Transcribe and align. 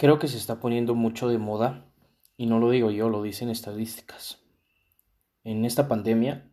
Creo 0.00 0.18
que 0.18 0.28
se 0.28 0.38
está 0.38 0.60
poniendo 0.60 0.94
mucho 0.94 1.28
de 1.28 1.36
moda, 1.36 1.84
y 2.38 2.46
no 2.46 2.58
lo 2.58 2.70
digo 2.70 2.90
yo, 2.90 3.10
lo 3.10 3.22
dicen 3.22 3.50
estadísticas. 3.50 4.38
En 5.44 5.66
esta 5.66 5.88
pandemia 5.88 6.50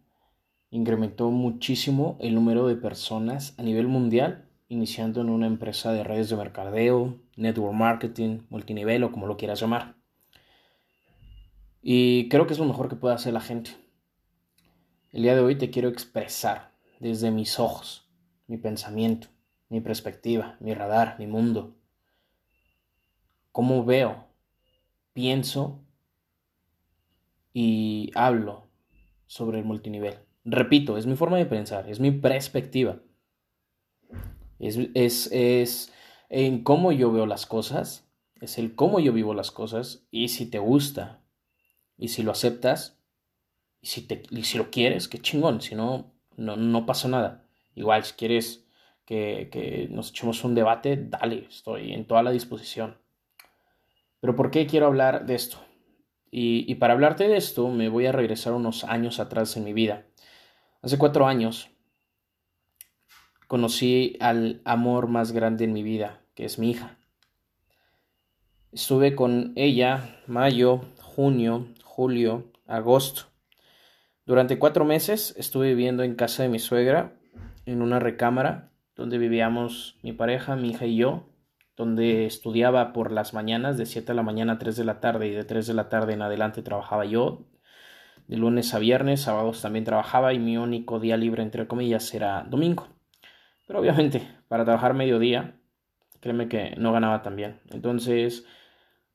incrementó 0.70 1.32
muchísimo 1.32 2.18
el 2.20 2.36
número 2.36 2.68
de 2.68 2.75
personas 2.75 3.55
a 3.57 3.64
nivel 3.64 3.88
mundial 3.88 4.50
iniciando 4.68 5.21
en 5.21 5.30
una 5.30 5.48
empresa 5.48 5.94
de 5.94 6.04
redes 6.04 6.30
de 6.30 6.36
mercadeo, 6.36 7.21
network 7.38 7.73
marketing, 7.73 8.39
multinivel 8.50 9.05
o 9.05 9.14
como 9.14 9.28
lo 9.28 9.38
quieras 9.38 9.61
llamar. 9.61 9.95
Y 11.82 12.27
creo 12.27 12.48
que 12.48 12.54
es 12.54 12.59
lo 12.59 12.66
mejor 12.66 12.89
que 12.89 12.98
puede 12.98 13.16
hacer 13.16 13.32
la 13.32 13.39
gente. 13.39 13.71
El 15.14 15.21
día 15.21 15.36
de 15.36 15.41
hoy 15.41 15.55
te 15.55 15.70
quiero 15.70 15.88
expresar 15.88 16.73
desde 17.00 17.32
mis 17.32 17.61
ojos, 17.61 18.09
mi 18.45 18.57
pensamiento, 18.57 19.29
mi 19.70 19.79
perspectiva, 19.79 20.57
mi 20.59 20.73
radar, 20.73 21.16
mi 21.18 21.27
mundo, 21.27 21.77
cómo 23.57 23.84
veo, 23.84 24.27
pienso 25.13 25.84
y 27.53 28.11
hablo 28.13 28.67
sobre 29.25 29.57
el 29.57 29.66
multinivel. 29.66 30.20
Repito, 30.45 30.95
es 30.95 31.07
mi 31.07 31.16
forma 31.16 31.38
de 31.38 31.47
pensar, 31.47 31.89
es 31.89 31.99
mi 31.99 32.11
perspectiva. 32.11 32.99
Es, 34.59 34.77
es, 34.93 35.31
es 35.31 35.91
en 36.30 36.63
cómo 36.63 36.91
yo 36.91 37.11
veo 37.11 37.25
las 37.25 37.47
cosas, 37.47 38.07
es 38.41 38.59
el 38.59 38.75
cómo 38.75 38.99
yo 38.99 39.11
vivo 39.11 39.33
las 39.33 39.49
cosas 39.49 40.05
y 40.11 40.27
si 40.27 40.45
te 40.45 40.59
gusta 40.59 41.23
y 41.97 42.09
si 42.09 42.21
lo 42.21 42.33
aceptas 42.33 42.99
y 43.81 43.88
si, 43.88 44.02
te, 44.03 44.21
y 44.30 44.44
si 44.44 44.59
lo 44.59 44.69
quieres, 44.69 45.08
qué 45.08 45.17
chingón, 45.17 45.61
si 45.61 45.73
no, 45.73 46.13
no, 46.35 46.58
no 46.58 46.85
pasa 46.85 47.08
nada. 47.08 47.49
Igual 47.73 48.03
si 48.03 48.13
quieres 48.13 48.67
que, 49.03 49.49
que 49.52 49.88
nos 49.89 50.11
echemos 50.11 50.44
un 50.44 50.53
debate, 50.53 50.95
dale, 50.95 51.47
estoy 51.49 51.94
en 51.94 52.05
toda 52.05 52.21
la 52.21 52.30
disposición. 52.30 53.06
Pero 54.20 54.35
¿por 54.35 54.52
qué 54.52 54.67
quiero 54.67 54.88
hablar 54.88 55.26
de 55.26 55.36
esto? 55.36 55.58
Y, 56.30 56.75
para 56.75 56.94
hablarte 56.94 57.28
de 57.28 57.38
esto 57.38 57.69
me 57.69 57.89
voy 57.89 58.05
a 58.05 58.11
regresar 58.11 58.53
unos 58.53 58.83
años 58.83 59.19
atrás 59.19 59.55
en 59.58 59.64
mi 59.64 59.73
vida. 59.73 60.05
Hace 60.81 60.97
cuatro 60.97 61.25
años 61.25 61.69
conocí 63.47 64.17
al 64.19 64.61
amor 64.66 65.08
más 65.08 65.31
grande 65.31 65.64
en 65.64 65.73
mi 65.73 65.83
vida, 65.83 66.22
que 66.36 66.45
es 66.45 66.59
mi 66.59 66.72
hija. 66.72 66.97
Estuve 68.72 69.16
con 69.16 69.53
ella 69.55 70.22
mayo, 70.27 70.81
junio, 71.02 71.67
julio, 71.83 72.52
agosto. 72.67 73.23
Durante 74.25 74.59
cuatro 74.59 74.83
meses 74.83 75.33
estuve 75.38 75.70
viviendo 75.70 76.03
en 76.03 76.16
casa 76.16 76.44
de 76.44 76.49
mi 76.49 76.59
suegra, 76.59 77.17
en 77.66 77.81
una 77.81 77.99
recámara, 77.99 78.72
donde 78.95 79.17
vivíamos 79.17 79.97
mi 80.03 80.11
pareja, 80.11 80.55
mi 80.55 80.72
hija 80.72 80.86
y 80.86 80.97
yo, 80.97 81.27
donde 81.78 82.25
estudiaba 82.25 82.92
por 82.92 83.11
las 83.11 83.36
mañanas 83.36 83.78
de 83.78 83.86
7 83.86 84.08
de 84.08 84.16
la 84.16 84.23
mañana 84.23 84.53
a 84.53 84.58
3 84.58 84.75
de 84.75 84.83
la 84.83 85.00
tarde 85.00 85.28
y 85.28 85.31
de 85.31 85.44
3 85.44 85.67
de 85.67 85.73
la 85.75 85.89
tarde 85.89 86.14
en 86.14 86.23
adelante 86.23 86.64
trabajaba 86.64 87.06
yo. 87.06 87.45
De 88.28 88.36
lunes 88.36 88.73
a 88.73 88.80
viernes, 88.80 89.22
sábados 89.22 89.61
también 89.61 89.86
trabajaba 89.86 90.33
y 90.33 90.39
mi 90.39 90.58
único 90.58 91.00
día 91.00 91.16
libre, 91.16 91.44
entre 91.44 91.67
comillas, 91.67 92.14
era 92.14 92.44
domingo. 92.50 92.88
Pero 93.67 93.80
obviamente, 93.80 94.28
para 94.48 94.66
trabajar 94.66 94.95
mediodía, 94.95 95.55
créeme 96.20 96.50
que 96.50 96.75
no 96.78 96.92
ganaba 96.92 97.22
tan 97.22 97.36
bien. 97.36 97.61
Entonces, 97.70 98.45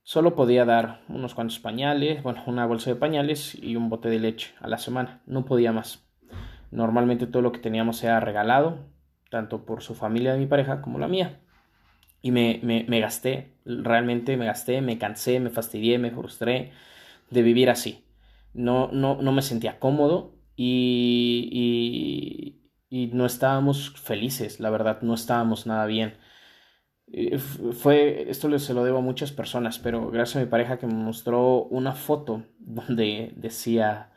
solo 0.04 0.36
podía 0.36 0.64
dar 0.64 1.02
unos 1.08 1.34
cuantos 1.34 1.58
pañales, 1.58 2.22
bueno, 2.22 2.42
una 2.46 2.64
bolsa 2.64 2.90
de 2.90 2.96
pañales 2.96 3.56
y 3.60 3.74
un 3.74 3.90
bote 3.90 4.08
de 4.08 4.20
leche 4.20 4.54
a 4.60 4.68
la 4.68 4.78
semana. 4.78 5.20
No 5.26 5.44
podía 5.44 5.72
más. 5.72 6.08
Normalmente 6.70 7.26
todo 7.26 7.42
lo 7.42 7.52
que 7.52 7.58
teníamos 7.58 8.02
era 8.04 8.20
regalado, 8.20 8.78
tanto 9.30 9.66
por 9.66 9.82
su 9.82 9.94
familia 9.94 10.32
de 10.32 10.38
mi 10.38 10.46
pareja 10.46 10.80
como 10.80 10.98
la 10.98 11.08
mía. 11.08 11.41
Y 12.22 12.30
me, 12.30 12.60
me, 12.62 13.00
gasté, 13.00 13.56
realmente 13.64 14.36
me 14.36 14.46
gasté, 14.46 14.80
me 14.80 14.98
cansé, 14.98 15.40
me 15.40 15.50
fastidié, 15.50 15.98
me 15.98 16.12
frustré 16.12 16.72
de 17.30 17.42
vivir 17.42 17.70
así. 17.70 18.04
No, 18.54 18.88
no, 18.92 19.20
no 19.22 19.32
me 19.32 19.42
sentía 19.42 19.78
cómodo 19.80 20.34
y, 20.56 21.48
y, 22.90 23.04
y, 23.04 23.06
no 23.08 23.26
estábamos 23.26 23.90
felices, 24.00 24.60
la 24.60 24.70
verdad, 24.70 25.02
no 25.02 25.14
estábamos 25.14 25.66
nada 25.66 25.86
bien. 25.86 26.14
Fue, 27.72 28.30
esto 28.30 28.58
se 28.58 28.74
lo 28.74 28.84
debo 28.84 28.98
a 28.98 29.00
muchas 29.02 29.32
personas, 29.32 29.78
pero 29.78 30.10
gracias 30.10 30.36
a 30.36 30.44
mi 30.44 30.50
pareja 30.50 30.78
que 30.78 30.86
me 30.86 30.94
mostró 30.94 31.64
una 31.64 31.92
foto 31.94 32.44
donde 32.58 33.32
decía, 33.36 34.12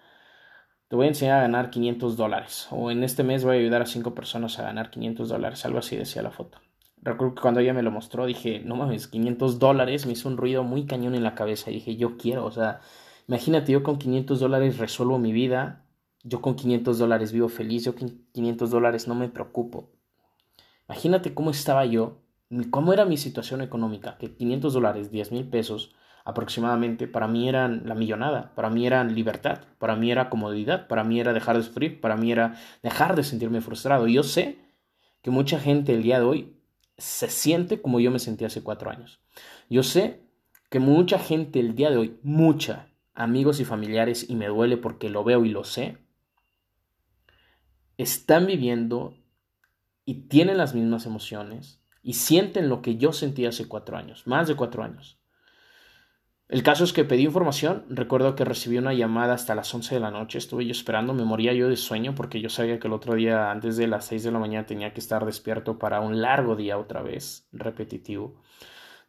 te 0.88 0.95
voy 0.95 1.05
a 1.07 1.09
enseñar 1.09 1.39
a 1.39 1.41
ganar 1.44 1.71
500 1.71 2.17
dólares, 2.17 2.67
o 2.71 2.91
en 2.91 3.03
este 3.03 3.23
mes 3.23 3.44
voy 3.44 3.57
a 3.57 3.59
ayudar 3.59 3.81
a 3.81 3.85
cinco 3.85 4.15
personas 4.15 4.59
a 4.59 4.63
ganar 4.63 4.91
500 4.91 5.29
dólares, 5.29 5.65
algo 5.65 5.79
así 5.79 5.97
decía 5.97 6.21
la 6.21 6.31
foto 6.31 6.64
recuerdo 7.05 7.35
que 7.35 7.41
cuando 7.41 7.59
ella 7.59 7.73
me 7.73 7.83
lo 7.83 7.91
mostró 7.91 8.25
dije, 8.25 8.61
no 8.66 8.75
mames, 8.75 9.07
500 9.07 9.59
dólares, 9.59 10.05
me 10.05 10.13
hizo 10.13 10.27
un 10.27 10.38
ruido 10.38 10.63
muy 10.63 10.85
cañón 10.85 11.16
en 11.16 11.23
la 11.23 11.35
cabeza. 11.35 11.71
Y 11.71 11.75
dije, 11.75 11.95
yo 11.95 12.17
quiero, 12.17 12.45
o 12.45 12.51
sea, 12.51 12.81
imagínate, 13.27 13.71
yo 13.71 13.83
con 13.83 13.97
500 13.97 14.39
dólares 14.39 14.79
resuelvo 14.79 15.19
mi 15.19 15.31
vida, 15.31 15.85
yo 16.23 16.41
con 16.41 16.55
500 16.55 16.97
dólares 16.97 17.31
vivo 17.31 17.47
feliz, 17.47 17.85
yo 17.85 17.95
con 17.95 18.25
500 18.33 18.71
dólares 18.71 19.07
no 19.07 19.15
me 19.15 19.29
preocupo. 19.29 19.91
Imagínate 20.89 21.33
cómo 21.33 21.51
estaba 21.51 21.85
yo, 21.85 22.21
cómo 22.71 22.91
era 22.91 23.05
mi 23.05 23.17
situación 23.17 23.61
económica, 23.61 24.17
que 24.17 24.35
500 24.35 24.73
dólares, 24.73 25.11
10 25.11 25.31
mil 25.31 25.47
pesos 25.47 25.95
aproximadamente, 26.23 27.07
para 27.07 27.27
mí 27.27 27.47
eran 27.47 27.83
la 27.85 27.94
millonada, 27.94 28.55
para 28.55 28.71
mí 28.71 28.88
eran 28.88 29.13
libertad, 29.13 29.61
para 29.77 29.95
mí 29.95 30.11
era 30.11 30.31
comodidad, 30.31 30.88
para 30.88 31.03
mí 31.03 31.19
era 31.19 31.33
dejar 31.33 31.55
de 31.55 31.63
sufrir, 31.63 32.01
para 32.01 32.17
mí 32.17 32.31
era 32.31 32.55
dejar 32.81 33.15
de 33.15 33.23
sentirme 33.23 33.61
frustrado. 33.61 34.07
Y 34.07 34.13
yo 34.13 34.23
sé 34.23 34.57
que 35.21 35.29
mucha 35.29 35.59
gente 35.59 35.94
el 35.94 36.01
día 36.01 36.19
de 36.19 36.25
hoy 36.25 36.55
se 36.97 37.29
siente 37.29 37.81
como 37.81 38.00
yo 38.00 38.11
me 38.11 38.19
sentí 38.19 38.45
hace 38.45 38.63
cuatro 38.63 38.89
años. 38.89 39.19
Yo 39.69 39.83
sé 39.83 40.22
que 40.69 40.79
mucha 40.79 41.19
gente 41.19 41.59
el 41.59 41.75
día 41.75 41.89
de 41.89 41.97
hoy, 41.97 42.19
mucha, 42.23 42.89
amigos 43.13 43.59
y 43.59 43.66
familiares, 43.66 44.29
y 44.29 44.35
me 44.35 44.47
duele 44.47 44.78
porque 44.78 45.09
lo 45.09 45.23
veo 45.23 45.45
y 45.45 45.50
lo 45.50 45.63
sé, 45.63 45.97
están 47.97 48.45
viviendo 48.45 49.17
y 50.06 50.28
tienen 50.28 50.57
las 50.57 50.75
mismas 50.75 51.06
emociones 51.06 51.81
y 52.01 52.13
sienten 52.13 52.69
lo 52.69 52.81
que 52.81 52.97
yo 52.97 53.13
sentí 53.13 53.45
hace 53.45 53.67
cuatro 53.67 53.97
años, 53.97 54.27
más 54.27 54.47
de 54.47 54.56
cuatro 54.56 54.83
años. 54.83 55.17
El 56.47 56.61
caso 56.61 56.83
es 56.83 56.94
que 56.94 57.03
pedí 57.03 57.23
información, 57.23 57.85
recuerdo 57.89 58.35
que 58.35 58.45
recibí 58.45 58.78
una 58.78 58.94
llamada 58.94 59.33
hasta 59.33 59.56
las 59.56 59.73
11 59.73 59.95
de 59.95 60.01
la 60.01 60.11
noche, 60.11 60.38
estuve 60.38 60.63
yo 60.63 60.72
esperando, 60.73 61.16
me 61.16 61.25
moría 61.25 61.53
yo 61.53 61.69
de 61.69 61.75
sueño 61.75 62.13
porque 62.13 62.39
yo 62.39 62.50
sabía 62.50 62.79
que 62.79 62.85
el 62.85 62.94
otro 62.94 63.16
día 63.16 63.50
antes 63.50 63.78
de 63.78 63.88
las 63.88 64.06
6 64.06 64.23
de 64.23 64.31
la 64.31 64.38
mañana 64.38 64.67
tenía 64.67 64.94
que 64.94 65.00
estar 65.00 65.25
despierto 65.25 65.79
para 65.79 66.01
un 66.01 66.22
largo 66.22 66.56
día 66.56 66.78
otra 66.78 67.01
vez, 67.01 67.47
repetitivo, 67.51 68.44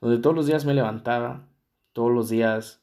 donde 0.00 0.19
todos 0.19 0.34
los 0.34 0.47
días 0.47 0.64
me 0.64 0.72
levantaba, 0.72 1.47
todos 1.92 2.10
los 2.10 2.30
días 2.30 2.82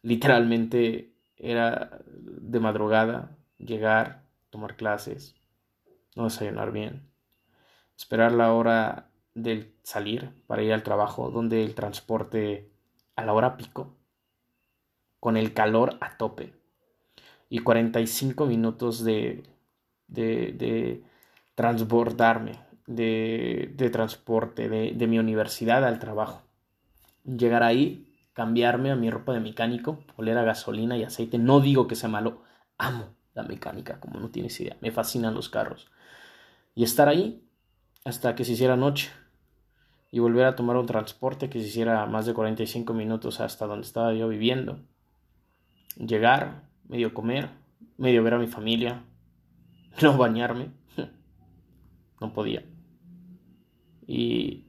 literalmente 0.00 1.14
era 1.36 2.00
de 2.06 2.60
madrugada, 2.60 3.36
llegar, 3.58 4.24
tomar 4.48 4.76
clases, 4.76 5.34
no 6.16 6.24
desayunar 6.24 6.72
bien, 6.72 7.10
esperar 7.94 8.32
la 8.32 8.54
hora 8.54 9.10
del 9.34 9.74
salir 9.82 10.32
para 10.46 10.62
ir 10.62 10.72
al 10.72 10.82
trabajo, 10.82 11.30
donde 11.30 11.62
el 11.62 11.74
transporte 11.74 12.70
a 13.18 13.24
la 13.24 13.32
hora 13.32 13.56
pico, 13.56 13.96
con 15.18 15.36
el 15.36 15.52
calor 15.52 15.98
a 16.00 16.16
tope 16.16 16.52
y 17.50 17.58
45 17.58 18.46
minutos 18.46 19.02
de, 19.02 19.42
de, 20.06 21.02
transbordarme, 21.56 22.52
de, 22.86 23.72
de 23.74 23.90
transporte, 23.90 24.68
de, 24.68 24.92
de 24.92 25.06
mi 25.08 25.18
universidad 25.18 25.84
al 25.84 25.98
trabajo. 25.98 26.42
Llegar 27.24 27.64
ahí, 27.64 28.06
cambiarme 28.34 28.92
a 28.92 28.96
mi 28.96 29.10
ropa 29.10 29.32
de 29.32 29.40
mecánico, 29.40 29.98
oler 30.14 30.38
a 30.38 30.44
gasolina 30.44 30.96
y 30.96 31.02
aceite. 31.02 31.38
No 31.38 31.58
digo 31.58 31.88
que 31.88 31.96
sea 31.96 32.08
malo, 32.08 32.44
amo 32.78 33.16
la 33.34 33.42
mecánica, 33.42 33.98
como 33.98 34.20
no 34.20 34.30
tienes 34.30 34.60
idea. 34.60 34.76
Me 34.80 34.92
fascinan 34.92 35.34
los 35.34 35.48
carros. 35.48 35.90
Y 36.76 36.84
estar 36.84 37.08
ahí 37.08 37.42
hasta 38.04 38.36
que 38.36 38.44
se 38.44 38.52
hiciera 38.52 38.76
noche 38.76 39.10
y 40.10 40.20
volver 40.20 40.46
a 40.46 40.56
tomar 40.56 40.76
un 40.76 40.86
transporte 40.86 41.50
que 41.50 41.60
se 41.60 41.66
hiciera 41.66 42.06
más 42.06 42.26
de 42.26 42.34
45 42.34 42.94
minutos 42.94 43.40
hasta 43.40 43.66
donde 43.66 43.86
estaba 43.86 44.14
yo 44.14 44.28
viviendo. 44.28 44.80
Llegar, 45.96 46.68
medio 46.88 47.12
comer, 47.12 47.50
medio 47.96 48.22
ver 48.22 48.34
a 48.34 48.38
mi 48.38 48.46
familia, 48.46 49.04
no 50.02 50.16
bañarme, 50.16 50.70
no 52.20 52.32
podía. 52.32 52.64
Y 54.06 54.64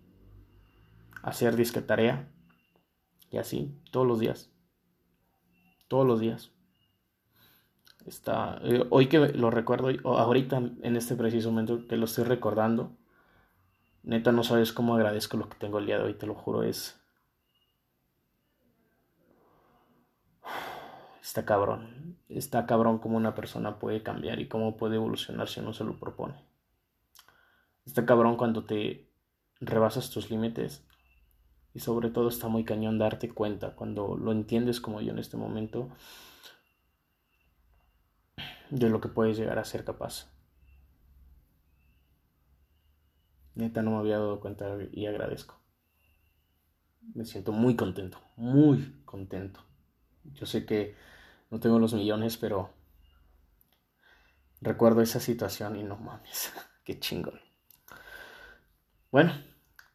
hacer 1.23 1.55
disque 1.55 1.81
tarea, 1.81 2.29
y 3.31 3.37
así, 3.37 3.79
todos 3.91 4.07
los 4.07 4.19
días. 4.19 4.51
Todos 5.87 6.05
los 6.05 6.19
días. 6.19 6.51
Está, 8.05 8.59
eh, 8.63 8.85
hoy 8.89 9.07
que 9.07 9.19
lo 9.19 9.51
recuerdo, 9.51 9.89
ahorita 10.03 10.57
en 10.57 10.95
este 10.95 11.15
preciso 11.15 11.51
momento 11.51 11.87
que 11.87 11.97
lo 11.97 12.05
estoy 12.05 12.23
recordando, 12.23 12.97
Neta, 14.03 14.31
no 14.31 14.43
sabes 14.43 14.73
cómo 14.73 14.95
agradezco 14.95 15.37
lo 15.37 15.49
que 15.49 15.57
tengo 15.57 15.79
el 15.79 15.85
día 15.85 15.97
de 15.97 16.05
hoy, 16.05 16.13
te 16.13 16.25
lo 16.25 16.35
juro, 16.35 16.63
es... 16.63 16.99
Está 21.21 21.45
cabrón. 21.45 22.17
Está 22.27 22.65
cabrón 22.65 22.97
cómo 22.99 23.17
una 23.17 23.35
persona 23.35 23.77
puede 23.77 24.01
cambiar 24.01 24.39
y 24.39 24.47
cómo 24.47 24.77
puede 24.77 24.95
evolucionar 24.95 25.47
si 25.47 25.59
uno 25.59 25.73
se 25.73 25.83
lo 25.83 25.99
propone. 25.99 26.33
Está 27.85 28.05
cabrón 28.05 28.35
cuando 28.35 28.63
te 28.63 29.09
rebasas 29.59 30.09
tus 30.09 30.29
límites 30.31 30.85
Y 31.73 31.79
sobre 31.79 32.09
todo 32.09 32.29
está 32.29 32.47
muy 32.47 32.63
cañón 32.63 32.97
darte 32.97 33.29
cuenta 33.29 33.75
cuando 33.75 34.15
lo 34.15 34.31
entiendes 34.31 34.79
como 34.79 35.01
yo 35.01 35.11
en 35.11 35.19
este 35.19 35.37
momento 35.37 35.89
de 38.69 38.89
lo 38.89 39.01
que 39.01 39.09
puedes 39.09 39.37
llegar 39.37 39.59
a 39.59 39.65
ser 39.65 39.83
capaz. 39.83 40.31
Neta 43.55 43.81
no 43.81 43.91
me 43.91 43.97
había 43.97 44.17
dado 44.17 44.39
cuenta 44.39 44.77
y 44.91 45.05
agradezco. 45.05 45.59
Me 47.13 47.25
siento 47.25 47.51
muy 47.51 47.75
contento, 47.75 48.19
muy 48.35 49.01
contento. 49.05 49.61
Yo 50.33 50.45
sé 50.45 50.65
que 50.65 50.95
no 51.49 51.59
tengo 51.59 51.79
los 51.79 51.93
millones, 51.93 52.37
pero 52.37 52.71
recuerdo 54.61 55.01
esa 55.01 55.19
situación 55.19 55.75
y 55.75 55.83
no 55.83 55.97
mames, 55.97 56.53
qué 56.83 56.99
chingón. 56.99 57.39
Bueno, 59.11 59.33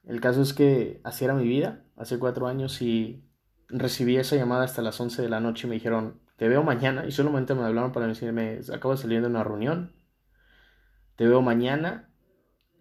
el 0.04 0.20
caso 0.20 0.42
es 0.42 0.52
que 0.52 1.00
así 1.04 1.24
era 1.24 1.34
mi 1.34 1.44
vida, 1.46 1.84
hace 1.96 2.18
cuatro 2.18 2.46
años 2.46 2.82
y 2.82 3.24
recibí 3.68 4.16
esa 4.16 4.36
llamada 4.36 4.64
hasta 4.64 4.82
las 4.82 5.00
11 5.00 5.22
de 5.22 5.28
la 5.28 5.40
noche 5.40 5.66
y 5.66 5.70
me 5.70 5.76
dijeron, 5.76 6.20
te 6.36 6.48
veo 6.48 6.62
mañana 6.62 7.06
y 7.06 7.12
solamente 7.12 7.54
me 7.54 7.62
hablaron 7.64 7.92
para 7.92 8.06
decirme, 8.06 8.60
acabo 8.72 8.94
de 8.94 9.00
salir 9.00 9.20
de 9.20 9.28
una 9.28 9.44
reunión, 9.44 9.94
te 11.16 11.26
veo 11.26 11.42
mañana 11.42 12.10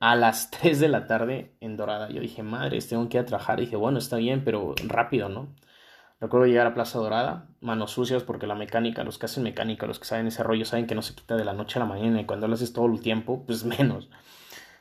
a 0.03 0.17
las 0.17 0.51
3 0.51 0.81
de 0.81 0.89
la 0.89 1.07
tarde 1.07 1.55
en 1.61 1.77
Dorada. 1.77 2.09
Yo 2.09 2.19
dije, 2.19 2.43
madre, 2.43 2.79
tengo 2.81 3.07
que 3.07 3.17
ir 3.17 3.23
a 3.23 3.25
trabajar. 3.25 3.59
Y 3.59 3.63
dije, 3.63 3.77
bueno, 3.77 3.99
está 3.99 4.17
bien, 4.17 4.43
pero 4.43 4.75
rápido, 4.85 5.29
¿no? 5.29 5.55
Recuerdo 6.19 6.45
llegar 6.45 6.67
a 6.67 6.73
Plaza 6.73 6.99
Dorada, 6.99 7.47
manos 7.61 7.91
sucias 7.91 8.23
porque 8.23 8.45
la 8.47 8.55
mecánica, 8.55 9.03
los 9.05 9.17
que 9.17 9.27
hacen 9.27 9.43
mecánica, 9.43 9.87
los 9.87 9.99
que 9.99 10.05
saben 10.05 10.27
ese 10.27 10.43
rollo, 10.43 10.65
saben 10.65 10.87
que 10.87 10.95
no 10.95 11.01
se 11.01 11.15
quita 11.15 11.37
de 11.37 11.45
la 11.45 11.53
noche 11.53 11.79
a 11.79 11.83
la 11.83 11.85
mañana 11.85 12.19
y 12.19 12.25
cuando 12.25 12.47
lo 12.47 12.53
haces 12.55 12.73
todo 12.73 12.85
el 12.87 13.01
tiempo, 13.01 13.45
pues 13.45 13.63
menos. 13.79 14.09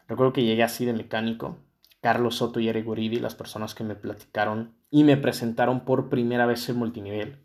Recuerdo 0.08 0.32
que 0.32 0.44
llegué 0.44 0.64
así 0.64 0.84
de 0.84 0.92
mecánico, 0.92 1.58
Carlos 2.00 2.36
Soto 2.36 2.58
y 2.58 2.68
Eric 2.68 2.84
Guridi, 2.84 3.20
las 3.20 3.36
personas 3.36 3.74
que 3.76 3.84
me 3.84 3.94
platicaron 3.94 4.74
y 4.90 5.04
me 5.04 5.16
presentaron 5.16 5.84
por 5.84 6.08
primera 6.08 6.46
vez 6.46 6.68
el 6.68 6.74
multinivel 6.76 7.38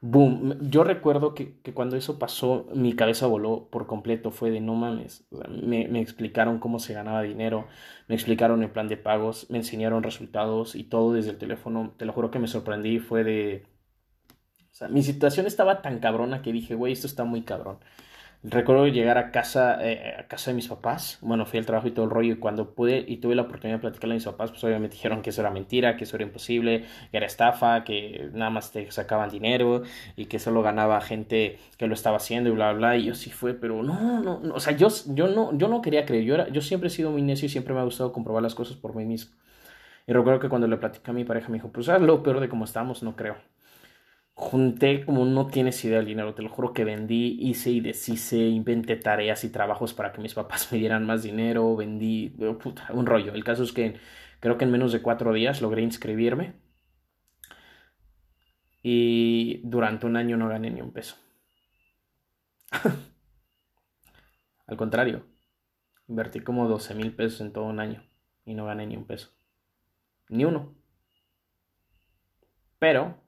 boom. 0.00 0.70
Yo 0.70 0.84
recuerdo 0.84 1.34
que, 1.34 1.54
cuando 1.74 1.96
eso 1.96 2.18
pasó, 2.18 2.68
mi 2.74 2.94
cabeza 2.94 3.26
voló 3.26 3.68
por 3.70 3.86
completo. 3.86 4.30
Fue 4.30 4.50
de 4.50 4.60
no 4.60 4.74
mames. 4.74 5.26
me, 5.48 5.88
me, 5.88 6.00
explicaron 6.00 6.58
cómo 6.58 6.78
se 6.78 6.94
ganaba 6.94 7.22
dinero, 7.22 7.66
me 8.08 8.14
explicaron 8.14 8.62
el 8.62 8.70
plan 8.70 8.88
de 8.88 8.96
pagos, 8.96 9.46
me 9.50 9.58
enseñaron 9.58 10.02
resultados 10.02 10.74
y 10.74 10.84
todo 10.84 11.12
desde 11.12 11.30
el 11.30 11.38
teléfono. 11.38 11.94
Te 11.96 12.04
lo 12.04 12.12
juro 12.12 12.30
que 12.30 12.38
me 12.38 12.48
sorprendí. 12.48 12.98
Fue 12.98 13.24
de. 13.24 13.66
O 14.70 14.74
sea, 14.78 14.88
mi 14.88 15.02
situación 15.02 15.46
estaba 15.46 15.82
tan 15.82 16.00
cabrona 16.00 16.42
que 16.42 16.52
dije, 16.52 16.74
güey, 16.74 16.92
esto 16.92 17.06
está 17.06 17.24
muy 17.24 17.42
cabrón. 17.42 17.78
Recuerdo 18.42 18.86
llegar 18.86 19.18
a 19.18 19.32
casa, 19.32 19.78
eh, 19.84 20.14
a 20.18 20.28
casa 20.28 20.50
de 20.50 20.54
mis 20.54 20.68
papás. 20.68 21.18
Bueno, 21.20 21.46
fui 21.46 21.58
al 21.58 21.66
trabajo 21.66 21.88
y 21.88 21.90
todo 21.90 22.04
el 22.04 22.10
rollo. 22.10 22.34
Y 22.34 22.36
cuando 22.36 22.74
pude 22.74 23.04
y 23.06 23.16
tuve 23.16 23.34
la 23.34 23.42
oportunidad 23.42 23.78
de 23.78 23.80
platicarle 23.80 24.14
a 24.14 24.16
mis 24.16 24.24
papás, 24.24 24.50
pues 24.50 24.62
obviamente 24.62 24.94
dijeron 24.94 25.22
que 25.22 25.30
eso 25.30 25.40
era 25.40 25.50
mentira, 25.50 25.96
que 25.96 26.04
eso 26.04 26.16
era 26.16 26.24
imposible, 26.24 26.84
que 27.10 27.16
era 27.16 27.26
estafa, 27.26 27.82
que 27.84 28.30
nada 28.32 28.50
más 28.50 28.70
te 28.72 28.90
sacaban 28.92 29.30
dinero 29.30 29.82
y 30.16 30.26
que 30.26 30.38
solo 30.38 30.62
ganaba 30.62 31.00
gente 31.00 31.58
que 31.76 31.86
lo 31.88 31.94
estaba 31.94 32.18
haciendo 32.18 32.50
y 32.50 32.52
bla, 32.52 32.72
bla, 32.72 32.78
bla. 32.78 32.96
Y 32.96 33.04
yo 33.04 33.14
sí 33.14 33.30
fue, 33.30 33.54
pero 33.54 33.82
no, 33.82 34.22
no, 34.22 34.38
no. 34.40 34.54
O 34.54 34.60
sea, 34.60 34.76
yo, 34.76 34.88
yo, 35.08 35.28
no, 35.28 35.56
yo 35.58 35.68
no 35.68 35.82
quería 35.82 36.06
creer. 36.06 36.24
Yo, 36.24 36.34
era, 36.34 36.48
yo 36.48 36.60
siempre 36.60 36.88
he 36.88 36.90
sido 36.90 37.10
muy 37.10 37.22
necio 37.22 37.46
y 37.46 37.48
siempre 37.48 37.74
me 37.74 37.80
ha 37.80 37.84
gustado 37.84 38.12
comprobar 38.12 38.42
las 38.42 38.54
cosas 38.54 38.76
por 38.76 38.94
mí 38.94 39.04
mismo. 39.04 39.34
Y 40.06 40.12
recuerdo 40.12 40.40
que 40.40 40.48
cuando 40.48 40.68
le 40.68 40.76
platicé 40.76 41.10
a 41.10 41.14
mi 41.14 41.24
pareja 41.24 41.48
me 41.48 41.54
dijo, 41.54 41.70
pues 41.72 41.88
es 41.88 42.00
lo 42.00 42.22
peor 42.22 42.40
de 42.40 42.48
cómo 42.48 42.64
estamos, 42.64 43.02
no 43.02 43.16
creo 43.16 43.36
junté 44.36 45.02
como 45.04 45.24
no 45.24 45.46
tienes 45.46 45.82
idea 45.84 45.96
del 45.96 46.06
dinero, 46.08 46.34
te 46.34 46.42
lo 46.42 46.50
juro 46.50 46.74
que 46.74 46.84
vendí, 46.84 47.38
hice 47.40 47.70
y 47.70 47.80
deshice, 47.80 48.36
inventé 48.36 48.96
tareas 48.96 49.42
y 49.44 49.50
trabajos 49.50 49.94
para 49.94 50.12
que 50.12 50.20
mis 50.20 50.34
papás 50.34 50.68
me 50.72 50.78
dieran 50.78 51.06
más 51.06 51.22
dinero, 51.22 51.74
vendí, 51.74 52.36
oh, 52.40 52.58
un 52.92 53.06
rollo. 53.06 53.32
El 53.34 53.44
caso 53.44 53.62
es 53.64 53.72
que 53.72 53.98
creo 54.40 54.58
que 54.58 54.64
en 54.66 54.72
menos 54.72 54.92
de 54.92 55.00
cuatro 55.02 55.32
días 55.32 55.62
logré 55.62 55.82
inscribirme 55.82 56.54
y 58.82 59.62
durante 59.64 60.06
un 60.06 60.16
año 60.16 60.36
no 60.36 60.48
gané 60.48 60.70
ni 60.70 60.82
un 60.82 60.92
peso. 60.92 61.16
Al 64.66 64.76
contrario, 64.76 65.26
invertí 66.08 66.40
como 66.40 66.68
12 66.68 66.94
mil 66.94 67.14
pesos 67.14 67.40
en 67.40 67.52
todo 67.52 67.64
un 67.64 67.80
año 67.80 68.04
y 68.44 68.54
no 68.54 68.66
gané 68.66 68.86
ni 68.86 68.96
un 68.98 69.06
peso. 69.06 69.30
Ni 70.28 70.44
uno. 70.44 70.74
Pero 72.78 73.25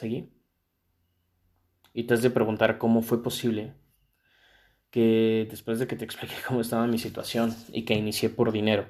Seguí. 0.00 0.32
Y 1.92 2.04
te 2.04 2.14
has 2.14 2.22
de 2.22 2.30
preguntar 2.30 2.78
cómo 2.78 3.02
fue 3.02 3.22
posible 3.22 3.74
que 4.88 5.46
después 5.50 5.78
de 5.78 5.86
que 5.86 5.94
te 5.94 6.06
expliqué 6.06 6.36
cómo 6.48 6.62
estaba 6.62 6.86
mi 6.86 6.96
situación 6.96 7.54
y 7.70 7.84
que 7.84 7.92
inicié 7.92 8.30
por 8.30 8.50
dinero, 8.50 8.88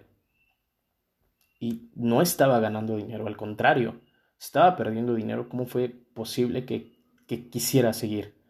y 1.58 1.90
no 1.96 2.22
estaba 2.22 2.60
ganando 2.60 2.96
dinero, 2.96 3.26
al 3.26 3.36
contrario, 3.36 4.00
estaba 4.38 4.76
perdiendo 4.76 5.16
dinero, 5.16 5.48
¿cómo 5.48 5.66
fue 5.66 5.88
posible 5.88 6.64
que, 6.64 7.02
que 7.26 7.50
quisiera 7.50 7.92
seguir? 7.92 8.40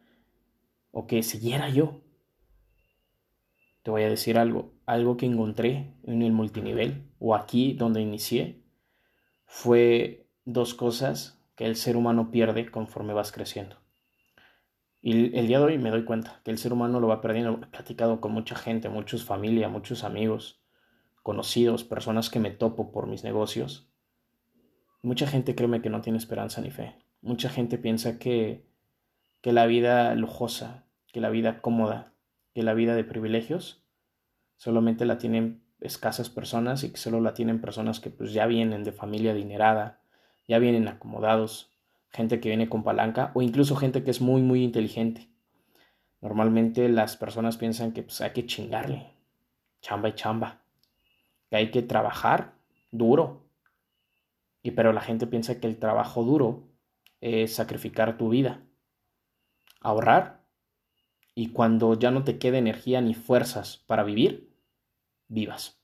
O 0.90 1.06
que 1.06 1.22
siguiera 1.22 1.70
yo. 1.70 2.02
Te 3.82 3.90
voy 3.90 4.02
a 4.02 4.10
decir 4.10 4.36
algo, 4.36 4.74
algo 4.84 5.16
que 5.16 5.24
encontré 5.24 5.96
en 6.02 6.20
el 6.20 6.32
multinivel 6.32 7.10
o 7.18 7.34
aquí 7.34 7.72
donde 7.72 8.02
inicié 8.02 8.62
fue 9.46 10.28
dos 10.44 10.74
cosas 10.74 11.39
que 11.60 11.66
el 11.66 11.76
ser 11.76 11.98
humano 11.98 12.30
pierde 12.30 12.70
conforme 12.70 13.12
vas 13.12 13.32
creciendo. 13.32 13.76
Y 15.02 15.36
el 15.38 15.46
día 15.46 15.58
de 15.58 15.66
hoy 15.66 15.76
me 15.76 15.90
doy 15.90 16.06
cuenta 16.06 16.40
que 16.42 16.50
el 16.50 16.56
ser 16.56 16.72
humano 16.72 17.00
lo 17.00 17.08
va 17.08 17.20
perdiendo. 17.20 17.60
He 17.62 17.66
platicado 17.66 18.22
con 18.22 18.32
mucha 18.32 18.56
gente, 18.56 18.88
muchos 18.88 19.26
familia, 19.26 19.68
muchos 19.68 20.02
amigos, 20.02 20.62
conocidos, 21.22 21.84
personas 21.84 22.30
que 22.30 22.40
me 22.40 22.50
topo 22.50 22.90
por 22.92 23.06
mis 23.08 23.24
negocios. 23.24 23.92
Mucha 25.02 25.26
gente 25.26 25.54
créeme 25.54 25.82
que 25.82 25.90
no 25.90 26.00
tiene 26.00 26.16
esperanza 26.16 26.62
ni 26.62 26.70
fe. 26.70 26.96
Mucha 27.20 27.50
gente 27.50 27.76
piensa 27.76 28.18
que, 28.18 28.66
que 29.42 29.52
la 29.52 29.66
vida 29.66 30.14
lujosa, 30.14 30.86
que 31.12 31.20
la 31.20 31.28
vida 31.28 31.60
cómoda, 31.60 32.14
que 32.54 32.62
la 32.62 32.72
vida 32.72 32.94
de 32.94 33.04
privilegios 33.04 33.84
solamente 34.56 35.04
la 35.04 35.18
tienen 35.18 35.62
escasas 35.78 36.30
personas 36.30 36.84
y 36.84 36.90
que 36.92 36.96
solo 36.96 37.20
la 37.20 37.34
tienen 37.34 37.60
personas 37.60 38.00
que 38.00 38.08
pues 38.08 38.32
ya 38.32 38.46
vienen 38.46 38.82
de 38.82 38.92
familia 38.92 39.32
adinerada, 39.32 39.99
ya 40.50 40.58
vienen 40.58 40.88
acomodados, 40.88 41.70
gente 42.08 42.40
que 42.40 42.48
viene 42.48 42.68
con 42.68 42.82
palanca 42.82 43.30
o 43.34 43.40
incluso 43.40 43.76
gente 43.76 44.02
que 44.02 44.10
es 44.10 44.20
muy, 44.20 44.42
muy 44.42 44.64
inteligente. 44.64 45.30
Normalmente 46.20 46.88
las 46.88 47.16
personas 47.16 47.56
piensan 47.56 47.92
que 47.92 48.02
pues, 48.02 48.20
hay 48.20 48.32
que 48.32 48.46
chingarle, 48.46 49.14
chamba 49.80 50.08
y 50.08 50.14
chamba, 50.14 50.60
que 51.48 51.56
hay 51.56 51.70
que 51.70 51.82
trabajar 51.82 52.54
duro. 52.90 53.46
Y 54.60 54.72
pero 54.72 54.92
la 54.92 55.02
gente 55.02 55.28
piensa 55.28 55.60
que 55.60 55.68
el 55.68 55.78
trabajo 55.78 56.24
duro 56.24 56.64
es 57.20 57.54
sacrificar 57.54 58.18
tu 58.18 58.28
vida, 58.28 58.60
ahorrar 59.80 60.44
y 61.32 61.50
cuando 61.52 61.96
ya 61.96 62.10
no 62.10 62.24
te 62.24 62.40
quede 62.40 62.58
energía 62.58 63.00
ni 63.00 63.14
fuerzas 63.14 63.84
para 63.86 64.02
vivir, 64.02 64.52
vivas. 65.28 65.79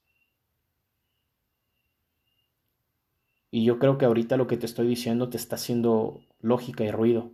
Y 3.56 3.64
yo 3.64 3.78
creo 3.78 3.96
que 3.96 4.04
ahorita 4.04 4.36
lo 4.36 4.46
que 4.48 4.58
te 4.58 4.66
estoy 4.66 4.86
diciendo 4.86 5.30
te 5.30 5.38
está 5.38 5.56
haciendo 5.56 6.20
lógica 6.40 6.84
y 6.84 6.90
ruido. 6.90 7.32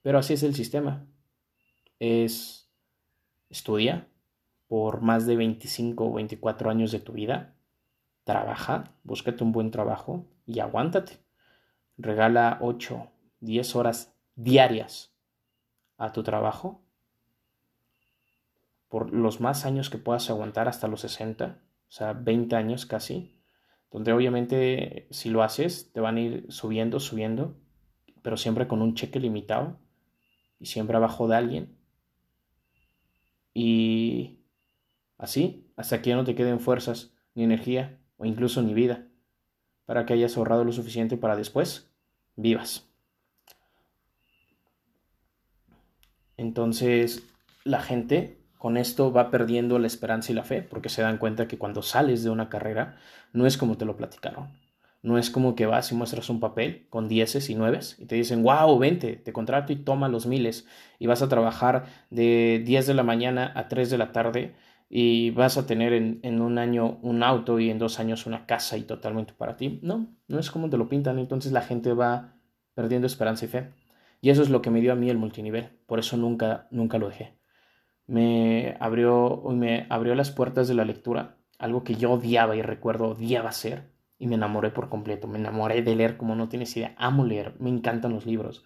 Pero 0.00 0.20
así 0.20 0.34
es 0.34 0.44
el 0.44 0.54
sistema. 0.54 1.08
Es 1.98 2.70
estudia 3.48 4.06
por 4.68 5.00
más 5.00 5.26
de 5.26 5.34
25 5.34 6.04
o 6.04 6.12
24 6.12 6.70
años 6.70 6.92
de 6.92 7.00
tu 7.00 7.14
vida. 7.14 7.56
Trabaja, 8.22 8.94
búscate 9.02 9.42
un 9.42 9.50
buen 9.50 9.72
trabajo 9.72 10.24
y 10.46 10.60
aguántate. 10.60 11.18
Regala 11.98 12.58
8, 12.60 13.10
10 13.40 13.74
horas 13.74 14.14
diarias 14.36 15.12
a 15.98 16.12
tu 16.12 16.22
trabajo 16.22 16.80
por 18.88 19.12
los 19.12 19.40
más 19.40 19.66
años 19.66 19.90
que 19.90 19.98
puedas 19.98 20.30
aguantar 20.30 20.68
hasta 20.68 20.86
los 20.86 21.00
60, 21.00 21.58
o 21.88 21.90
sea, 21.90 22.12
20 22.12 22.54
años 22.54 22.86
casi 22.86 23.39
donde 23.90 24.12
obviamente 24.12 25.06
si 25.10 25.30
lo 25.30 25.42
haces 25.42 25.92
te 25.92 26.00
van 26.00 26.16
a 26.16 26.20
ir 26.20 26.46
subiendo, 26.48 27.00
subiendo, 27.00 27.56
pero 28.22 28.36
siempre 28.36 28.68
con 28.68 28.82
un 28.82 28.94
cheque 28.94 29.20
limitado 29.20 29.78
y 30.58 30.66
siempre 30.66 30.96
abajo 30.96 31.26
de 31.28 31.36
alguien. 31.36 31.76
Y 33.52 34.40
así, 35.18 35.66
hasta 35.76 36.00
que 36.00 36.10
ya 36.10 36.16
no 36.16 36.24
te 36.24 36.34
queden 36.34 36.60
fuerzas, 36.60 37.14
ni 37.34 37.44
energía 37.44 37.98
o 38.16 38.24
incluso 38.24 38.62
ni 38.62 38.74
vida, 38.74 39.08
para 39.86 40.06
que 40.06 40.12
hayas 40.12 40.36
ahorrado 40.36 40.64
lo 40.64 40.72
suficiente 40.72 41.16
para 41.16 41.36
después 41.36 41.90
vivas. 42.36 42.88
Entonces, 46.36 47.22
la 47.64 47.82
gente 47.82 48.39
con 48.60 48.76
esto 48.76 49.10
va 49.10 49.30
perdiendo 49.30 49.78
la 49.78 49.86
esperanza 49.86 50.30
y 50.30 50.34
la 50.34 50.44
fe, 50.44 50.60
porque 50.60 50.90
se 50.90 51.00
dan 51.00 51.16
cuenta 51.16 51.48
que 51.48 51.56
cuando 51.56 51.80
sales 51.80 52.22
de 52.22 52.28
una 52.28 52.50
carrera 52.50 52.98
no 53.32 53.46
es 53.46 53.56
como 53.56 53.78
te 53.78 53.86
lo 53.86 53.96
platicaron. 53.96 54.50
No 55.02 55.16
es 55.16 55.30
como 55.30 55.54
que 55.54 55.64
vas 55.64 55.90
y 55.90 55.94
muestras 55.94 56.28
un 56.28 56.40
papel 56.40 56.86
con 56.90 57.08
dieces 57.08 57.48
y 57.48 57.54
nueves 57.54 57.96
y 57.98 58.04
te 58.04 58.16
dicen, 58.16 58.42
wow, 58.42 58.78
vente, 58.78 59.16
te 59.16 59.32
contrato 59.32 59.72
y 59.72 59.76
toma 59.76 60.10
los 60.10 60.26
miles 60.26 60.66
y 60.98 61.06
vas 61.06 61.22
a 61.22 61.28
trabajar 61.30 61.86
de 62.10 62.62
10 62.62 62.86
de 62.86 62.92
la 62.92 63.02
mañana 63.02 63.50
a 63.56 63.66
3 63.68 63.88
de 63.88 63.96
la 63.96 64.12
tarde 64.12 64.54
y 64.90 65.30
vas 65.30 65.56
a 65.56 65.64
tener 65.66 65.94
en, 65.94 66.20
en, 66.22 66.42
un 66.42 66.58
año 66.58 66.98
un 67.00 67.22
auto 67.22 67.60
y 67.60 67.70
en 67.70 67.78
dos 67.78 67.98
años 67.98 68.26
una 68.26 68.44
casa 68.44 68.76
y 68.76 68.82
totalmente 68.82 69.32
para 69.32 69.56
ti. 69.56 69.80
No, 69.82 70.14
no 70.28 70.38
es 70.38 70.50
como 70.50 70.68
te 70.68 70.76
lo 70.76 70.90
pintan, 70.90 71.18
entonces 71.18 71.52
la 71.52 71.62
gente 71.62 71.94
va 71.94 72.34
perdiendo 72.74 73.06
esperanza 73.06 73.46
y 73.46 73.48
fe. 73.48 73.70
Y 74.20 74.28
eso 74.28 74.42
es 74.42 74.50
lo 74.50 74.60
que 74.60 74.68
me 74.68 74.82
dio 74.82 74.92
a 74.92 74.96
mí 74.96 75.08
el 75.08 75.16
multinivel, 75.16 75.70
por 75.86 75.98
eso 75.98 76.18
nunca, 76.18 76.68
nunca 76.70 76.98
lo 76.98 77.08
dejé. 77.08 77.39
Me 78.10 78.76
abrió, 78.80 79.42
me 79.50 79.86
abrió 79.88 80.14
las 80.14 80.30
puertas 80.30 80.68
de 80.68 80.74
la 80.74 80.84
lectura, 80.84 81.36
algo 81.58 81.84
que 81.84 81.94
yo 81.94 82.12
odiaba 82.12 82.56
y 82.56 82.62
recuerdo 82.62 83.08
odiaba 83.08 83.48
hacer, 83.50 83.90
y 84.18 84.26
me 84.26 84.34
enamoré 84.34 84.70
por 84.70 84.88
completo, 84.88 85.28
me 85.28 85.38
enamoré 85.38 85.82
de 85.82 85.96
leer 85.96 86.16
como 86.16 86.34
no 86.34 86.48
tienes 86.48 86.76
idea, 86.76 86.94
amo 86.98 87.24
leer, 87.24 87.54
me 87.58 87.70
encantan 87.70 88.12
los 88.12 88.26
libros 88.26 88.64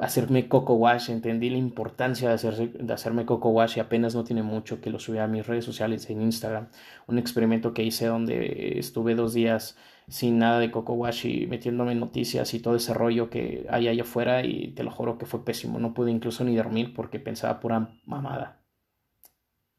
hacerme 0.00 0.48
coco 0.48 0.74
wash, 0.74 1.10
entendí 1.10 1.50
la 1.50 1.58
importancia 1.58 2.28
de, 2.28 2.34
hacerse, 2.34 2.68
de 2.68 2.92
hacerme 2.92 3.26
coco 3.26 3.50
wash 3.50 3.76
y 3.76 3.80
apenas 3.80 4.14
no 4.14 4.24
tiene 4.24 4.42
mucho 4.42 4.80
que 4.80 4.90
lo 4.90 4.98
subí 4.98 5.18
a 5.18 5.26
mis 5.26 5.46
redes 5.46 5.64
sociales 5.64 6.08
en 6.10 6.22
Instagram. 6.22 6.68
Un 7.06 7.18
experimento 7.18 7.74
que 7.74 7.82
hice 7.82 8.06
donde 8.06 8.78
estuve 8.78 9.14
dos 9.14 9.34
días 9.34 9.76
sin 10.08 10.38
nada 10.38 10.58
de 10.58 10.70
coco 10.70 10.94
wash 10.94 11.26
y 11.26 11.46
metiéndome 11.46 11.94
noticias 11.94 12.54
y 12.54 12.60
todo 12.60 12.76
ese 12.76 12.94
rollo 12.94 13.30
que 13.30 13.66
hay 13.70 13.88
allá 13.88 14.02
afuera 14.02 14.44
y 14.44 14.72
te 14.72 14.82
lo 14.82 14.90
juro 14.90 15.18
que 15.18 15.26
fue 15.26 15.44
pésimo. 15.44 15.78
No 15.78 15.94
pude 15.94 16.10
incluso 16.10 16.44
ni 16.44 16.56
dormir 16.56 16.94
porque 16.94 17.20
pensaba 17.20 17.60
pura 17.60 17.98
mamada, 18.04 18.62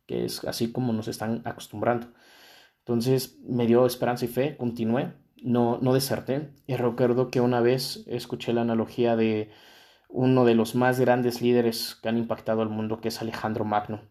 que 0.05 0.25
es 0.25 0.43
así 0.45 0.71
como 0.71 0.93
nos 0.93 1.07
están 1.07 1.41
acostumbrando. 1.45 2.07
Entonces 2.79 3.39
me 3.43 3.67
dio 3.67 3.85
esperanza 3.85 4.25
y 4.25 4.27
fe, 4.27 4.57
continué, 4.57 5.13
no, 5.43 5.79
no 5.81 5.93
deserté 5.93 6.51
y 6.67 6.75
recuerdo 6.75 7.29
que 7.29 7.41
una 7.41 7.61
vez 7.61 8.03
escuché 8.07 8.53
la 8.53 8.61
analogía 8.61 9.15
de 9.15 9.51
uno 10.09 10.43
de 10.43 10.55
los 10.55 10.75
más 10.75 10.99
grandes 10.99 11.41
líderes 11.41 11.95
que 12.01 12.09
han 12.09 12.17
impactado 12.17 12.61
al 12.61 12.69
mundo, 12.69 12.99
que 12.99 13.09
es 13.09 13.21
Alejandro 13.21 13.63
Magno. 13.63 14.01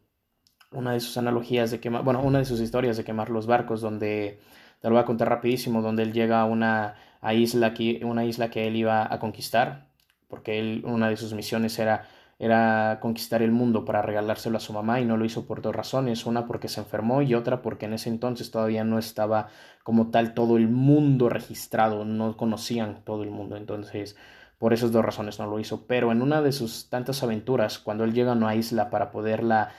Una 0.71 0.93
de 0.93 1.01
sus 1.01 1.17
analogías 1.17 1.71
de 1.71 1.81
quemar, 1.81 2.05
bueno, 2.05 2.23
una 2.23 2.39
de 2.39 2.45
sus 2.45 2.61
historias 2.61 2.97
de 2.97 3.05
quemar 3.05 3.31
los 3.31 3.47
barcos, 3.47 3.81
donde, 3.81 4.41
te 4.81 4.89
lo 4.89 4.95
voy 4.95 5.03
a 5.03 5.07
contar 5.07 5.29
rapidísimo, 5.29 5.83
donde 5.83 6.03
él 6.03 6.13
llega 6.13 6.41
a 6.41 6.45
una 6.45 6.95
isla, 7.33 7.75
que, 7.75 8.01
una 8.05 8.25
isla 8.25 8.51
que 8.51 8.67
él 8.67 8.77
iba 8.77 9.13
a 9.13 9.19
conquistar, 9.19 9.89
porque 10.29 10.59
él, 10.59 10.83
una 10.85 11.09
de 11.09 11.17
sus 11.17 11.35
misiones 11.35 11.79
era, 11.79 12.09
era 12.39 12.99
conquistar 13.01 13.43
el 13.43 13.51
mundo 13.51 13.85
para 13.85 14.03
regalárselo 14.03 14.59
a 14.59 14.61
su 14.61 14.73
mamá 14.73 15.01
y 15.01 15.05
no 15.05 15.17
lo 15.17 15.25
hizo 15.25 15.47
por 15.47 15.63
dos 15.63 15.75
razones, 15.75 16.27
una 16.27 16.47
porque 16.47 16.69
se 16.69 16.81
enfermó 16.81 17.23
y 17.23 17.35
otra 17.35 17.63
porque 17.63 17.87
en 17.87 17.95
ese 17.95 18.11
entonces 18.11 18.51
todavía 18.51 18.85
no 18.85 18.99
estaba 18.99 19.49
como 19.83 20.11
tal 20.11 20.35
todo 20.35 20.57
el 20.57 20.69
mundo 20.69 21.29
registrado, 21.29 22.05
no 22.05 22.37
conocían 22.37 23.03
todo 23.05 23.23
el 23.25 23.31
mundo, 23.31 23.57
entonces 23.57 24.17
por 24.59 24.73
esas 24.73 24.93
dos 24.93 25.05
razones 25.05 25.39
no 25.39 25.47
lo 25.47 25.59
hizo. 25.59 25.87
Pero 25.87 26.13
en 26.13 26.23
una 26.23 26.43
de 26.43 26.53
sus 26.53 26.89
tantas 26.91 27.23
aventuras, 27.23 27.79
cuando 27.79 28.05
él 28.05 28.13
llega 28.13 28.33
a 28.33 28.37
una 28.37 28.55
isla 28.55 28.91
para 28.91 29.11
poderla, 29.11 29.71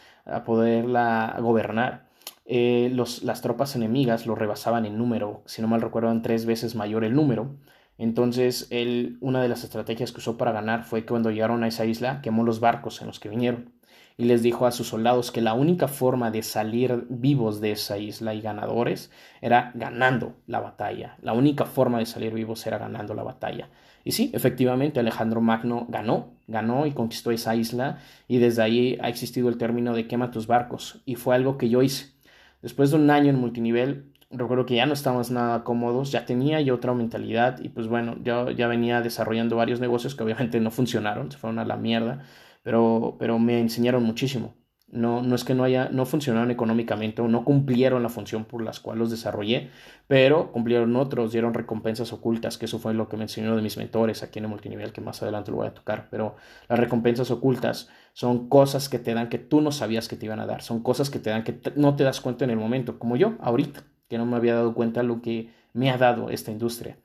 poderla 0.45 1.37
gobernar, 1.39 2.08
eh, 2.45 2.89
los, 2.93 3.23
las 3.23 3.41
tropas 3.41 3.75
enemigas 3.75 4.25
lo 4.25 4.35
rebasaban 4.35 4.85
en 4.85 4.97
número, 4.97 5.43
si 5.45 5.61
no 5.61 5.67
mal 5.67 5.81
recuerdo, 5.81 6.19
tres 6.21 6.45
veces 6.45 6.75
mayor 6.75 7.03
el 7.03 7.13
número. 7.13 7.55
Entonces, 7.97 8.67
él, 8.69 9.17
una 9.21 9.41
de 9.41 9.49
las 9.49 9.63
estrategias 9.63 10.11
que 10.11 10.19
usó 10.19 10.37
para 10.37 10.51
ganar 10.51 10.85
fue 10.85 11.01
que 11.01 11.07
cuando 11.07 11.31
llegaron 11.31 11.63
a 11.63 11.67
esa 11.67 11.85
isla, 11.85 12.21
quemó 12.21 12.43
los 12.43 12.59
barcos 12.59 13.01
en 13.01 13.07
los 13.07 13.19
que 13.19 13.29
vinieron 13.29 13.73
y 14.19 14.25
les 14.25 14.43
dijo 14.43 14.65
a 14.65 14.71
sus 14.73 14.89
soldados 14.89 15.31
que 15.31 15.39
la 15.39 15.53
única 15.53 15.87
forma 15.87 16.29
de 16.29 16.43
salir 16.43 17.05
vivos 17.07 17.61
de 17.61 17.71
esa 17.71 17.97
isla 17.97 18.33
y 18.33 18.41
ganadores 18.41 19.11
era 19.39 19.71
ganando 19.75 20.35
la 20.45 20.59
batalla. 20.59 21.15
La 21.21 21.31
única 21.31 21.63
forma 21.63 21.99
de 21.99 22.05
salir 22.05 22.33
vivos 22.33 22.67
era 22.67 22.77
ganando 22.77 23.13
la 23.13 23.23
batalla. 23.23 23.69
Y 24.03 24.11
sí, 24.13 24.31
efectivamente, 24.33 24.99
Alejandro 24.99 25.41
Magno 25.41 25.85
ganó, 25.89 26.33
ganó 26.47 26.85
y 26.85 26.91
conquistó 26.91 27.31
esa 27.31 27.55
isla 27.55 27.99
y 28.27 28.37
desde 28.37 28.61
ahí 28.61 28.97
ha 29.01 29.09
existido 29.09 29.49
el 29.49 29.57
término 29.57 29.93
de 29.93 30.07
quema 30.07 30.31
tus 30.31 30.47
barcos 30.47 31.01
y 31.05 31.15
fue 31.15 31.35
algo 31.35 31.57
que 31.57 31.69
yo 31.69 31.81
hice. 31.81 32.13
Después 32.61 32.91
de 32.91 32.97
un 32.97 33.09
año 33.09 33.29
en 33.29 33.39
multinivel, 33.39 34.13
recuerdo 34.31 34.65
que 34.65 34.75
ya 34.75 34.85
no 34.85 34.93
estábamos 34.93 35.31
nada 35.31 35.63
cómodos, 35.63 36.11
ya 36.11 36.25
tenía 36.25 36.61
yo 36.61 36.75
otra 36.75 36.93
mentalidad 36.93 37.59
y 37.59 37.69
pues 37.69 37.87
bueno, 37.87 38.17
yo 38.23 38.51
ya 38.51 38.67
venía 38.67 39.01
desarrollando 39.01 39.55
varios 39.55 39.79
negocios 39.79 40.15
que 40.15 40.23
obviamente 40.23 40.59
no 40.59 40.71
funcionaron, 40.71 41.31
se 41.31 41.37
fueron 41.37 41.59
a 41.59 41.65
la 41.65 41.77
mierda 41.77 42.23
pero, 42.63 43.15
pero 43.19 43.39
me 43.39 43.59
enseñaron 43.59 44.03
muchísimo. 44.03 44.55
No, 44.91 45.21
no 45.21 45.35
es 45.35 45.43
que 45.43 45.53
no 45.53 45.63
haya, 45.63 45.89
no 45.89 46.05
funcionaron 46.07 46.49
económicamente 46.49 47.21
o 47.21 47.27
no 47.27 47.45
cumplieron 47.45 48.01
la 48.01 48.09
función 48.09 48.45
por 48.45 48.63
las 48.63 48.79
cuales 48.79 48.99
los 48.99 49.11
desarrollé, 49.11 49.69
pero 50.07 50.51
cumplieron 50.51 50.95
otros, 50.95 51.31
dieron 51.31 51.53
recompensas 51.53 52.11
ocultas, 52.11 52.57
que 52.57 52.65
eso 52.65 52.79
fue 52.79 52.95
lo 52.95 53.07
que 53.07 53.15
me 53.15 53.23
enseñó 53.23 53.55
de 53.55 53.61
mis 53.61 53.77
mentores 53.77 54.23
aquí 54.23 54.39
en 54.39 54.45
el 54.45 54.49
multinivel, 54.49 54.91
que 54.91 55.01
más 55.01 55.21
adelante 55.21 55.51
lo 55.51 55.57
voy 55.57 55.67
a 55.67 55.73
tocar. 55.75 56.07
Pero 56.09 56.35
las 56.67 56.79
recompensas 56.79 57.29
ocultas 57.29 57.89
son 58.13 58.49
cosas 58.49 58.89
que 58.89 58.97
te 58.97 59.13
dan 59.13 59.29
que 59.29 59.37
tú 59.37 59.61
no 59.61 59.71
sabías 59.71 60.07
que 60.07 60.15
te 60.15 60.25
iban 60.25 60.39
a 60.39 60.47
dar, 60.47 60.63
son 60.63 60.81
cosas 60.81 61.11
que 61.11 61.19
te 61.19 61.29
dan 61.29 61.43
que 61.43 61.59
no 61.75 61.95
te 61.95 62.03
das 62.03 62.19
cuenta 62.19 62.45
en 62.45 62.51
el 62.51 62.57
momento, 62.57 62.97
como 62.97 63.15
yo 63.15 63.35
ahorita, 63.41 63.83
que 64.07 64.17
no 64.17 64.25
me 64.25 64.37
había 64.37 64.55
dado 64.55 64.73
cuenta 64.73 65.03
lo 65.03 65.21
que 65.21 65.51
me 65.73 65.91
ha 65.91 65.97
dado 65.97 66.31
esta 66.31 66.51
industria, 66.51 66.97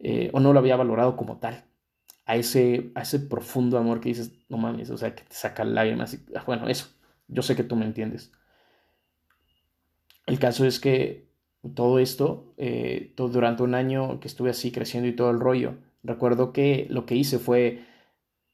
eh, 0.00 0.30
o 0.34 0.40
no 0.40 0.52
lo 0.52 0.58
había 0.58 0.76
valorado 0.76 1.16
como 1.16 1.38
tal 1.38 1.64
a 2.26 2.36
ese, 2.36 2.92
a 2.94 3.02
ese 3.02 3.18
profundo 3.20 3.78
amor 3.78 4.00
que 4.00 4.10
dices, 4.10 4.32
no 4.48 4.56
mames, 4.56 4.90
o 4.90 4.98
sea, 4.98 5.14
que 5.14 5.22
te 5.24 5.34
saca 5.34 5.64
lágrimas. 5.64 6.14
Y, 6.14 6.20
ah, 6.36 6.42
bueno, 6.46 6.68
eso, 6.68 6.88
yo 7.32 7.42
sé 7.42 7.56
que 7.56 7.64
tú 7.64 7.76
me 7.76 7.84
entiendes. 7.84 8.32
El 10.26 10.38
caso 10.38 10.64
es 10.64 10.78
que 10.80 11.28
todo 11.74 11.98
esto, 11.98 12.54
eh, 12.56 13.12
todo, 13.16 13.28
durante 13.28 13.62
un 13.62 13.74
año 13.74 14.20
que 14.20 14.28
estuve 14.28 14.50
así 14.50 14.72
creciendo 14.72 15.08
y 15.08 15.16
todo 15.16 15.30
el 15.30 15.40
rollo, 15.40 15.76
recuerdo 16.02 16.52
que 16.52 16.86
lo 16.90 17.06
que 17.06 17.16
hice 17.16 17.38
fue 17.38 17.84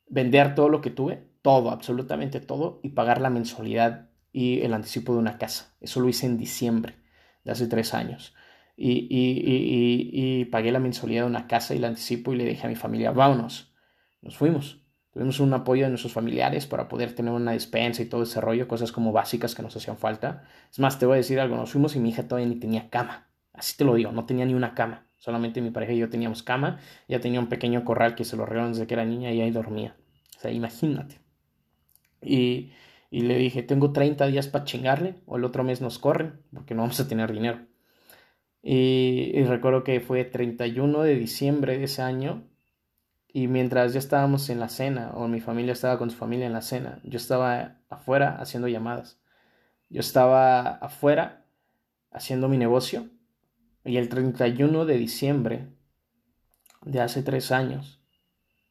vender 0.08 0.54
todo 0.54 0.68
lo 0.68 0.80
que 0.80 0.90
tuve, 0.90 1.23
todo, 1.42 1.70
absolutamente 1.70 2.40
todo, 2.40 2.80
y 2.82 2.90
pagar 2.90 3.20
la 3.20 3.30
mensualidad 3.30 4.11
y 4.32 4.61
el 4.61 4.75
anticipo 4.75 5.12
de 5.12 5.18
una 5.18 5.38
casa. 5.38 5.75
Eso 5.80 6.00
lo 6.00 6.08
hice 6.08 6.26
en 6.26 6.38
diciembre 6.38 6.97
de 7.44 7.52
hace 7.52 7.66
tres 7.66 7.94
años 7.94 8.35
y, 8.80 9.08
y, 9.11 10.40
y, 10.40 10.44
pagué 10.44 10.70
la 10.70 10.78
mensualidad 10.78 11.23
de 11.23 11.28
una 11.28 11.49
casa 11.49 11.75
y 11.75 11.80
la 11.80 11.88
anticipo 11.88 12.32
y 12.32 12.37
le 12.37 12.44
dije 12.44 12.64
a 12.64 12.70
mi 12.70 12.76
familia, 12.76 13.11
vámonos. 13.11 13.75
Nos 14.23 14.37
fuimos. 14.37 14.88
Tuvimos 15.18 15.40
un 15.40 15.52
apoyo 15.52 15.82
de 15.82 15.88
nuestros 15.88 16.12
familiares 16.12 16.68
para 16.68 16.87
poder 16.87 17.12
tener 17.12 17.32
una 17.32 17.50
despensa 17.50 18.00
y 18.02 18.06
todo 18.06 18.22
ese 18.22 18.40
rollo, 18.40 18.68
cosas 18.68 18.92
como 18.92 19.10
básicas 19.10 19.56
que 19.56 19.62
nos 19.62 19.75
hacían 19.75 19.96
falta. 19.96 20.44
Es 20.70 20.78
más, 20.78 21.00
te 21.00 21.06
voy 21.06 21.14
a 21.14 21.16
decir 21.16 21.40
algo, 21.40 21.56
nos 21.56 21.72
fuimos 21.72 21.96
y 21.96 21.98
mi 21.98 22.10
hija 22.10 22.28
todavía 22.28 22.48
ni 22.48 22.54
tenía 22.54 22.88
cama. 22.88 23.26
Así 23.52 23.76
te 23.76 23.84
lo 23.84 23.96
digo, 23.96 24.12
no 24.12 24.26
tenía 24.26 24.46
ni 24.46 24.54
una 24.54 24.75
cama. 24.75 25.08
Solamente 25.16 25.60
mi 25.60 25.70
pareja 25.70 25.92
y 25.92 25.98
yo 25.98 26.08
teníamos 26.08 26.44
cama. 26.44 26.78
Ya 27.08 27.18
tenía 27.18 27.40
un 27.40 27.48
pequeño 27.48 27.84
corral 27.84 28.14
que 28.14 28.25
se 28.25 28.37
lo 28.37 28.46
regalaron 28.46 28.75
desde 28.75 28.87
que 28.87 28.94
era 28.94 29.04
niña 29.04 29.32
y 29.32 29.40
ahí 29.40 29.50
dormía. 29.50 29.96
O 30.37 30.40
sea, 30.40 30.52
imagínate. 30.52 31.18
Y, 32.22 32.70
y 33.10 33.22
le 33.22 33.38
dije, 33.38 33.64
tengo 33.64 33.90
30 33.92 34.25
días 34.28 34.46
para 34.46 34.66
chingarle 34.66 35.16
o 35.26 35.37
el 35.37 35.42
otro 35.42 35.64
mes 35.64 35.80
nos 35.80 35.98
corren 35.98 36.42
porque 36.54 36.76
no 36.76 36.82
vamos 36.82 37.00
a 37.00 37.08
tener 37.08 37.32
dinero. 37.32 37.58
Y, 38.62 39.42
recuerdo 39.44 39.84
que 39.84 40.00
fue 40.00 40.25
31 40.25 41.02
de 41.02 41.14
diciembre 41.16 41.78
de 41.78 41.84
ese 41.84 42.02
año 42.02 42.48
y 43.30 43.47
mientras 43.47 43.92
ya 43.92 43.99
estábamos 43.99 44.49
en 44.49 44.58
la 44.58 44.68
cena 44.68 45.12
o 45.14 45.28
mi 45.28 45.40
familia 45.40 45.73
estaba 45.73 45.99
con 45.99 46.11
su 46.11 46.16
familia 46.16 46.47
en 46.47 46.54
la 46.54 46.62
cena, 46.62 47.00
yo 47.04 47.18
estaba 47.18 47.76
afuera 47.90 48.37
haciendo 48.40 48.68
llamadas. 48.68 49.20
Yo 49.90 50.00
estaba 50.00 50.61
afuera 50.76 51.47
haciendo 52.11 52.49
mi 52.49 52.58
negocio 52.58 53.08
y 53.85 53.97
el 53.99 54.08
31 54.08 54.85
de 54.87 54.97
diciembre 54.97 55.68
de 56.82 57.00
hace 57.00 57.23
tres 57.23 57.52
años 57.52 58.02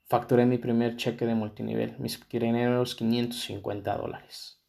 facturé 0.06 0.46
mi 0.46 0.58
primer 0.58 0.96
cheque 0.96 1.26
de 1.26 1.36
multinivel, 1.36 1.96
mis 2.00 2.18
primeros 2.18 2.96
550 2.96 3.98
dólares. 3.98 4.62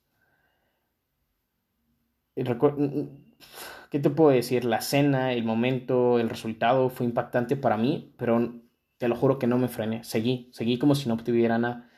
¿qué 3.90 3.99
te 3.99 4.11
puedo 4.11 4.30
decir? 4.30 4.64
La 4.64 4.80
cena, 4.80 5.33
el 5.33 5.45
momento, 5.45 6.18
el 6.18 6.28
resultado 6.28 6.88
fue 6.88 7.07
impactante 7.07 7.57
para 7.57 7.76
mí, 7.76 8.14
pero 8.16 8.61
te 8.99 9.09
lo 9.09 9.17
juro 9.17 9.38
que 9.38 9.47
no 9.47 9.59
me 9.59 9.69
frené. 9.69 10.05
Seguí, 10.05 10.50
seguí 10.52 10.78
como 10.78 10.95
si 10.95 11.09
no 11.09 11.17
tuviera 11.17 11.59
nada. 11.59 11.90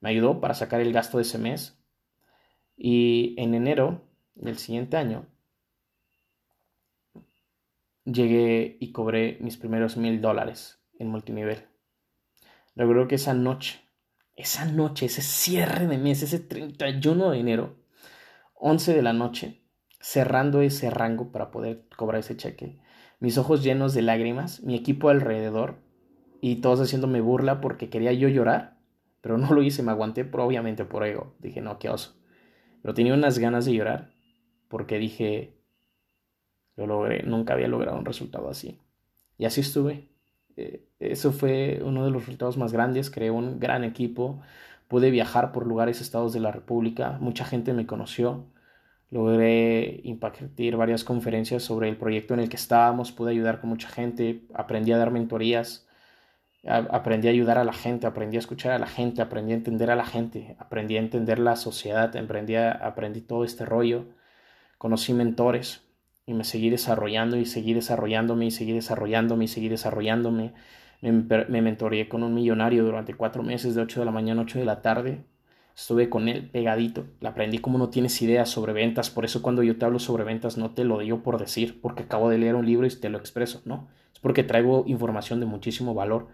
Me 0.00 0.10
ayudó 0.10 0.40
para 0.40 0.54
sacar 0.54 0.80
el 0.80 0.92
gasto 0.92 1.18
de 1.18 1.22
ese 1.22 1.38
mes. 1.38 1.78
Y 2.76 3.34
en 3.38 3.54
enero 3.54 4.02
del 4.34 4.58
siguiente 4.58 4.96
año 4.96 5.26
llegué 8.04 8.78
y 8.80 8.92
cobré 8.92 9.38
mis 9.40 9.56
primeros 9.56 9.96
mil 9.96 10.20
dólares 10.20 10.82
en 10.98 11.08
multinivel. 11.08 11.66
Recuerdo 12.74 13.08
que 13.08 13.16
esa 13.16 13.34
noche, 13.34 13.80
esa 14.34 14.64
noche, 14.64 15.06
ese 15.06 15.22
cierre 15.22 15.86
de 15.86 15.98
mes, 15.98 16.22
ese 16.22 16.40
31 16.40 17.30
de 17.30 17.38
enero, 17.38 17.76
11 18.54 18.94
de 18.94 19.02
la 19.02 19.12
noche, 19.12 19.62
cerrando 20.00 20.62
ese 20.62 20.88
rango 20.90 21.30
para 21.30 21.50
poder 21.50 21.86
cobrar 21.96 22.20
ese 22.20 22.36
cheque. 22.36 22.80
Mis 23.18 23.36
ojos 23.36 23.62
llenos 23.62 23.92
de 23.92 24.02
lágrimas, 24.02 24.62
mi 24.62 24.74
equipo 24.74 25.10
alrededor 25.10 25.82
y 26.40 26.56
todos 26.56 26.80
haciéndome 26.80 27.20
burla 27.20 27.60
porque 27.60 27.90
quería 27.90 28.12
yo 28.12 28.28
llorar, 28.28 28.78
pero 29.20 29.38
no 29.38 29.52
lo 29.52 29.62
hice, 29.62 29.82
me 29.82 29.92
aguanté 29.92 30.24
por, 30.24 30.40
obviamente 30.40 30.84
por 30.84 31.04
ego. 31.04 31.34
Dije, 31.38 31.60
no, 31.60 31.78
qué 31.78 31.88
oso. 31.88 32.16
Pero 32.82 32.94
tenía 32.94 33.14
unas 33.14 33.38
ganas 33.38 33.64
de 33.64 33.74
llorar 33.74 34.10
porque 34.68 34.98
dije, 34.98 35.54
lo 36.76 36.86
logré, 36.86 37.22
nunca 37.24 37.54
había 37.54 37.68
logrado 37.68 37.98
un 37.98 38.04
resultado 38.04 38.48
así. 38.48 38.80
Y 39.36 39.44
así 39.44 39.60
estuve. 39.60 40.08
Eh, 40.56 40.86
eso 40.98 41.32
fue 41.32 41.80
uno 41.84 42.04
de 42.04 42.10
los 42.10 42.22
resultados 42.22 42.56
más 42.56 42.72
grandes, 42.72 43.10
creé 43.10 43.30
un 43.30 43.60
gran 43.60 43.84
equipo, 43.84 44.40
pude 44.88 45.10
viajar 45.10 45.52
por 45.52 45.66
lugares, 45.66 46.00
estados 46.00 46.32
de 46.32 46.40
la 46.40 46.52
República, 46.52 47.18
mucha 47.20 47.44
gente 47.44 47.72
me 47.72 47.86
conoció 47.86 48.46
logré 49.10 50.00
impartir 50.04 50.76
varias 50.76 51.04
conferencias 51.04 51.62
sobre 51.62 51.88
el 51.88 51.96
proyecto 51.96 52.34
en 52.34 52.40
el 52.40 52.48
que 52.48 52.56
estábamos, 52.56 53.12
pude 53.12 53.32
ayudar 53.32 53.60
con 53.60 53.70
mucha 53.70 53.88
gente, 53.88 54.44
aprendí 54.54 54.92
a 54.92 54.98
dar 54.98 55.10
mentorías, 55.10 55.86
aprendí 56.66 57.28
a 57.28 57.30
ayudar 57.30 57.58
a 57.58 57.64
la 57.64 57.72
gente, 57.72 58.06
aprendí 58.06 58.36
a 58.36 58.40
escuchar 58.40 58.72
a 58.72 58.78
la 58.78 58.86
gente, 58.86 59.22
aprendí 59.22 59.52
a 59.52 59.56
entender 59.56 59.90
a 59.90 59.96
la 59.96 60.04
gente, 60.04 60.56
aprendí 60.58 60.96
a 60.96 61.00
entender 61.00 61.38
la 61.38 61.56
sociedad, 61.56 62.14
aprendí, 62.16 62.56
aprendí 62.56 63.20
todo 63.22 63.44
este 63.44 63.64
rollo, 63.64 64.06
conocí 64.78 65.14
mentores 65.14 65.82
y 66.26 66.34
me 66.34 66.44
seguí 66.44 66.70
desarrollando 66.70 67.36
y 67.36 67.46
seguí 67.46 67.74
desarrollándome 67.74 68.46
y 68.46 68.50
seguí 68.50 68.72
desarrollándome 68.72 69.44
y 69.44 69.48
seguí 69.48 69.68
desarrollándome. 69.68 70.52
Me, 71.00 71.12
me 71.48 71.62
mentoreé 71.62 72.08
con 72.08 72.22
un 72.22 72.34
millonario 72.34 72.84
durante 72.84 73.14
cuatro 73.14 73.42
meses 73.42 73.74
de 73.74 73.80
8 73.80 74.00
de 74.00 74.06
la 74.06 74.12
mañana 74.12 74.42
a 74.42 74.44
8 74.44 74.58
de 74.58 74.64
la 74.66 74.82
tarde. 74.82 75.24
Estuve 75.74 76.10
con 76.10 76.28
él 76.28 76.50
pegadito, 76.50 77.06
le 77.20 77.28
aprendí 77.28 77.58
como 77.58 77.78
no 77.78 77.88
tienes 77.88 78.20
idea 78.20 78.44
sobre 78.44 78.74
ventas, 78.74 79.08
por 79.08 79.24
eso 79.24 79.40
cuando 79.40 79.62
yo 79.62 79.78
te 79.78 79.86
hablo 79.86 79.98
sobre 79.98 80.24
ventas 80.24 80.58
no 80.58 80.72
te 80.72 80.84
lo 80.84 80.98
digo 80.98 81.22
por 81.22 81.38
decir, 81.40 81.80
porque 81.80 82.02
acabo 82.02 82.28
de 82.28 82.36
leer 82.36 82.54
un 82.54 82.66
libro 82.66 82.86
y 82.86 82.90
te 82.90 83.08
lo 83.08 83.16
expreso, 83.16 83.62
no, 83.64 83.88
es 84.12 84.20
porque 84.20 84.42
traigo 84.42 84.84
información 84.86 85.40
de 85.40 85.46
muchísimo 85.46 85.94
valor. 85.94 86.28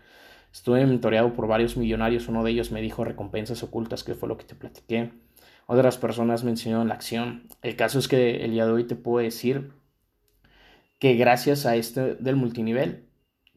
Estuve 0.56 0.86
mentoreado 0.86 1.34
por 1.34 1.46
varios 1.46 1.76
millonarios, 1.76 2.28
uno 2.28 2.42
de 2.42 2.50
ellos 2.50 2.72
me 2.72 2.80
dijo 2.80 3.04
recompensas 3.04 3.62
ocultas, 3.62 4.02
que 4.02 4.14
fue 4.14 4.26
lo 4.26 4.38
que 4.38 4.44
te 4.44 4.54
platiqué. 4.54 5.12
Otras 5.66 5.98
personas 5.98 6.44
me 6.44 6.50
enseñaron 6.50 6.88
la 6.88 6.94
acción. 6.94 7.46
El 7.60 7.76
caso 7.76 7.98
es 7.98 8.08
que 8.08 8.42
el 8.42 8.52
día 8.52 8.64
de 8.64 8.72
hoy 8.72 8.84
te 8.84 8.96
puedo 8.96 9.22
decir 9.22 9.74
que 10.98 11.14
gracias 11.14 11.66
a 11.66 11.76
este 11.76 12.14
del 12.14 12.36
multinivel 12.36 13.04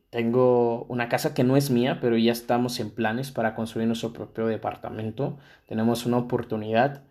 tengo 0.10 0.84
una 0.89 1.08
casa 1.08 1.34
que 1.34 1.46
no 1.46 1.56
es 1.56 1.72
mía, 1.72 2.00
pero 2.01 2.18
ya 2.18 2.34
estamos 2.34 2.82
en 2.82 2.91
planes 2.91 3.32
para 3.32 3.56
construir 3.56 3.88
nuestro 3.88 4.12
propio 4.12 4.48
departamento. 4.48 5.38
Tenemos 5.68 6.06
una 6.06 6.18
oportunidad. 6.18 7.03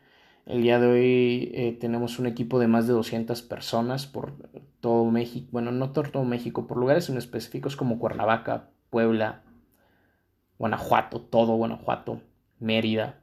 El 0.45 0.61
día 0.61 0.79
de 0.79 0.87
hoy 0.87 1.51
eh, 1.55 1.79
tenemos 1.81 2.19
un 2.19 2.27
equipo 2.27 2.59
de 2.59 2.69
más 2.69 2.87
de 2.87 2.93
200 2.93 3.41
personas 3.41 4.07
por 4.07 4.35
todo 4.81 5.07
México. 5.07 5.49
Bueno, 5.51 5.73
no 5.73 5.95
por 5.95 6.11
todo 6.11 6.25
México, 6.25 6.67
por 6.67 6.77
lugares 6.77 7.09
en 7.09 7.17
específicos 7.17 7.75
como 7.75 7.99
Cuernavaca, 7.99 8.69
Puebla, 8.91 9.45
Guanajuato, 10.59 11.21
todo 11.21 11.57
Guanajuato, 11.57 12.21
Mérida. 12.59 13.23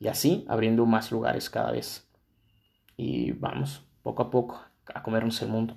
Y 0.00 0.08
así 0.08 0.44
abriendo 0.48 0.86
más 0.86 1.12
lugares 1.12 1.50
cada 1.50 1.72
vez. 1.72 2.10
Y 2.96 3.32
vamos, 3.32 3.84
poco 4.02 4.22
a 4.22 4.30
poco, 4.30 4.60
a 4.94 5.02
comernos 5.02 5.40
el 5.42 5.48
mundo. 5.48 5.76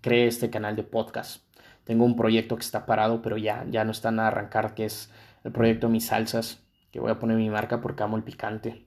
Cree 0.00 0.26
este 0.26 0.50
canal 0.50 0.76
de 0.76 0.82
podcast 0.82 1.42
tengo 1.84 2.04
un 2.04 2.16
proyecto 2.16 2.56
que 2.56 2.62
está 2.62 2.86
parado, 2.86 3.22
pero 3.22 3.36
ya, 3.36 3.66
ya 3.68 3.84
no 3.84 3.90
están 3.90 4.20
a 4.20 4.28
arrancar, 4.28 4.74
que 4.74 4.84
es 4.84 5.10
el 5.44 5.52
proyecto 5.52 5.88
Mis 5.88 6.06
Salsas, 6.06 6.64
que 6.90 7.00
voy 7.00 7.10
a 7.10 7.18
poner 7.18 7.36
mi 7.36 7.50
marca 7.50 7.80
porque 7.80 8.02
amo 8.02 8.16
el 8.16 8.22
picante. 8.22 8.86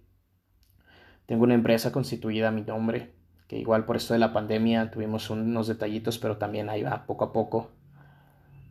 Tengo 1.25 1.43
una 1.43 1.55
empresa 1.55 1.91
constituida 1.91 2.49
a 2.49 2.51
mi 2.51 2.61
nombre, 2.61 3.15
que 3.47 3.57
igual 3.57 3.85
por 3.85 3.97
esto 3.97 4.13
de 4.13 4.19
la 4.19 4.31
pandemia 4.31 4.91
tuvimos 4.91 5.29
unos 5.29 5.67
detallitos, 5.67 6.19
pero 6.19 6.37
también 6.37 6.69
ahí 6.69 6.83
va 6.83 7.05
poco 7.05 7.25
a 7.25 7.33
poco. 7.33 7.71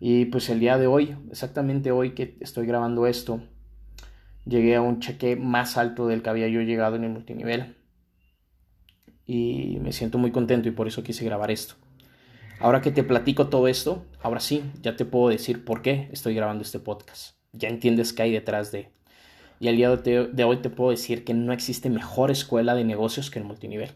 Y 0.01 0.27
pues 0.27 0.51
el 0.51 0.61
día 0.61 0.79
de 0.79 0.87
hoy, 0.87 1.17
exactamente 1.31 1.91
hoy 1.91 2.15
que 2.15 2.37
estoy 2.41 2.67
grabando 2.67 3.07
esto, 3.07 3.41
llegué 4.45 4.77
a 4.77 4.83
un 4.83 5.01
cheque 5.01 5.37
más 5.37 5.77
alto 5.77 6.07
del 6.07 6.23
que 6.23 6.31
había 6.31 6.49
yo 6.49 6.61
llegado 6.61 6.97
en 6.97 7.05
el 7.05 7.11
multinivel. 7.11 7.77
Y 9.27 9.79
me 9.81 9.93
siento 9.93 10.19
muy 10.19 10.31
contento 10.31 10.69
y 10.69 10.73
por 10.73 10.87
eso 10.87 11.03
quise 11.03 11.25
grabar 11.25 11.51
esto. 11.51 11.77
Ahora 12.61 12.81
que 12.81 12.91
te 12.91 13.03
platico 13.03 13.49
todo 13.49 13.69
esto, 13.69 14.05
ahora 14.23 14.41
sí, 14.41 14.63
ya 14.83 14.97
te 14.97 15.05
puedo 15.05 15.29
decir 15.29 15.65
por 15.65 15.83
qué 15.83 16.09
estoy 16.13 16.35
grabando 16.35 16.63
este 16.63 16.79
podcast. 16.79 17.37
Ya 17.53 17.69
entiendes 17.69 18.13
qué 18.13 18.23
hay 18.23 18.33
detrás 18.33 18.73
de. 18.73 18.91
Y 19.61 19.69
al 19.69 19.77
día 19.77 19.97
de 19.97 20.45
hoy 20.45 20.57
te 20.59 20.71
puedo 20.71 20.91
decir 20.91 21.25
que 21.25 21.35
no 21.35 21.53
existe 21.53 21.89
mejor 21.89 22.31
escuela 22.31 22.75
de 22.75 22.85
negocios 22.85 23.31
que 23.31 23.39
el 23.39 23.45
multinivel. 23.45 23.93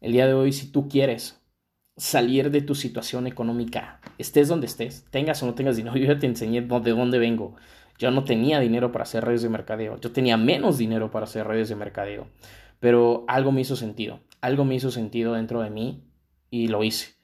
El 0.00 0.12
día 0.12 0.26
de 0.26 0.34
hoy, 0.34 0.52
si 0.52 0.70
tú 0.70 0.88
quieres 0.88 1.37
salir 1.98 2.50
de 2.50 2.62
tu 2.62 2.74
situación 2.74 3.26
económica, 3.26 4.00
estés 4.16 4.48
donde 4.48 4.66
estés, 4.66 5.04
tengas 5.10 5.42
o 5.42 5.46
no 5.46 5.54
tengas 5.54 5.76
dinero, 5.76 5.96
yo 5.98 6.06
ya 6.06 6.18
te 6.18 6.26
enseñé 6.26 6.62
de 6.62 6.90
dónde 6.92 7.18
vengo. 7.18 7.56
Yo 7.98 8.10
no 8.12 8.24
tenía 8.24 8.60
dinero 8.60 8.92
para 8.92 9.02
hacer 9.02 9.24
redes 9.24 9.42
de 9.42 9.48
mercadeo, 9.48 10.00
yo 10.00 10.12
tenía 10.12 10.36
menos 10.36 10.78
dinero 10.78 11.10
para 11.10 11.24
hacer 11.24 11.46
redes 11.46 11.68
de 11.68 11.74
mercadeo, 11.74 12.28
pero 12.78 13.24
algo 13.26 13.52
me 13.52 13.60
hizo 13.60 13.74
sentido, 13.74 14.20
algo 14.40 14.64
me 14.64 14.76
hizo 14.76 14.90
sentido 14.92 15.34
dentro 15.34 15.60
de 15.62 15.70
mí 15.70 16.04
y 16.48 16.68
lo 16.68 16.84
hice 16.84 17.18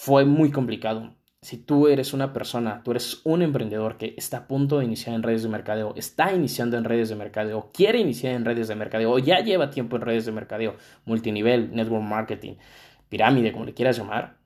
fue 0.00 0.24
muy 0.24 0.52
complicado. 0.52 1.16
Si 1.42 1.56
tú 1.56 1.88
eres 1.88 2.12
una 2.12 2.32
persona, 2.32 2.82
tú 2.84 2.92
eres 2.92 3.20
un 3.24 3.42
emprendedor 3.42 3.96
que 3.96 4.14
está 4.16 4.36
a 4.36 4.46
punto 4.46 4.78
de 4.78 4.84
iniciar 4.84 5.16
en 5.16 5.24
redes 5.24 5.42
de 5.42 5.48
mercadeo, 5.48 5.92
está 5.96 6.32
iniciando 6.32 6.76
en 6.76 6.84
redes 6.84 7.08
de 7.08 7.16
mercadeo, 7.16 7.70
quiere 7.72 7.98
iniciar 7.98 8.34
en 8.34 8.44
redes 8.44 8.68
de 8.68 8.76
mercadeo 8.76 9.10
o 9.10 9.18
ya 9.18 9.40
lleva 9.40 9.70
tiempo 9.70 9.96
en 9.96 10.02
redes 10.02 10.24
de 10.24 10.30
mercadeo, 10.30 10.76
multinivel, 11.04 11.74
network 11.74 12.04
marketing, 12.04 12.54
pirámide, 13.08 13.52
como 13.52 13.64
le 13.64 13.74
quieras 13.74 13.98
llamar, 13.98 14.36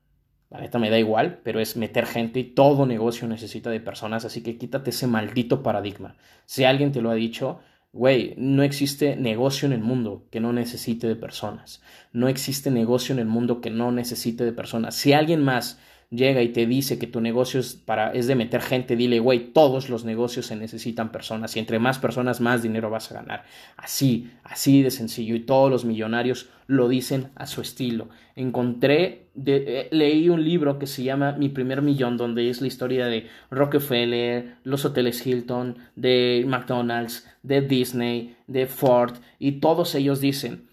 la 0.50 0.60
neta 0.60 0.78
me 0.78 0.90
da 0.90 0.98
igual, 0.98 1.40
pero 1.42 1.60
es 1.60 1.76
meter 1.76 2.06
gente 2.06 2.40
y 2.40 2.44
todo 2.44 2.84
negocio 2.84 3.26
necesita 3.26 3.70
de 3.70 3.80
personas, 3.80 4.24
así 4.24 4.42
que 4.42 4.58
quítate 4.58 4.90
ese 4.90 5.06
maldito 5.06 5.62
paradigma. 5.62 6.16
Si 6.44 6.64
alguien 6.64 6.92
te 6.92 7.00
lo 7.00 7.10
ha 7.10 7.14
dicho, 7.14 7.60
Güey, 7.94 8.32
no 8.38 8.62
existe 8.62 9.16
negocio 9.16 9.66
en 9.66 9.74
el 9.74 9.82
mundo 9.82 10.24
que 10.30 10.40
no 10.40 10.54
necesite 10.54 11.06
de 11.06 11.14
personas. 11.14 11.82
No 12.10 12.28
existe 12.28 12.70
negocio 12.70 13.12
en 13.12 13.18
el 13.18 13.26
mundo 13.26 13.60
que 13.60 13.68
no 13.68 13.92
necesite 13.92 14.44
de 14.44 14.52
personas. 14.52 14.94
Si 14.94 15.12
alguien 15.12 15.44
más 15.44 15.78
llega 16.12 16.42
y 16.42 16.50
te 16.50 16.66
dice 16.66 16.98
que 16.98 17.06
tu 17.06 17.20
negocio 17.20 17.58
es, 17.58 17.74
para, 17.74 18.12
es 18.12 18.26
de 18.26 18.34
meter 18.34 18.60
gente, 18.60 18.96
dile, 18.96 19.18
güey, 19.18 19.52
todos 19.52 19.88
los 19.88 20.04
negocios 20.04 20.46
se 20.46 20.56
necesitan 20.56 21.10
personas 21.10 21.56
y 21.56 21.58
entre 21.58 21.78
más 21.78 21.98
personas 21.98 22.40
más 22.40 22.62
dinero 22.62 22.90
vas 22.90 23.10
a 23.10 23.14
ganar. 23.14 23.44
Así, 23.76 24.30
así 24.44 24.82
de 24.82 24.90
sencillo 24.90 25.34
y 25.34 25.40
todos 25.40 25.70
los 25.70 25.84
millonarios 25.84 26.50
lo 26.66 26.88
dicen 26.88 27.30
a 27.34 27.46
su 27.46 27.62
estilo. 27.62 28.10
Encontré, 28.36 29.28
eh, 29.44 29.88
leí 29.90 30.28
un 30.28 30.44
libro 30.44 30.78
que 30.78 30.86
se 30.86 31.02
llama 31.02 31.32
Mi 31.32 31.48
primer 31.48 31.80
millón, 31.80 32.16
donde 32.16 32.50
es 32.50 32.60
la 32.60 32.66
historia 32.66 33.06
de 33.06 33.28
Rockefeller, 33.50 34.56
los 34.64 34.84
hoteles 34.84 35.26
Hilton, 35.26 35.78
de 35.96 36.44
McDonald's, 36.46 37.26
de 37.42 37.62
Disney, 37.62 38.36
de 38.46 38.66
Ford 38.66 39.16
y 39.38 39.60
todos 39.60 39.94
ellos 39.94 40.20
dicen, 40.20 40.68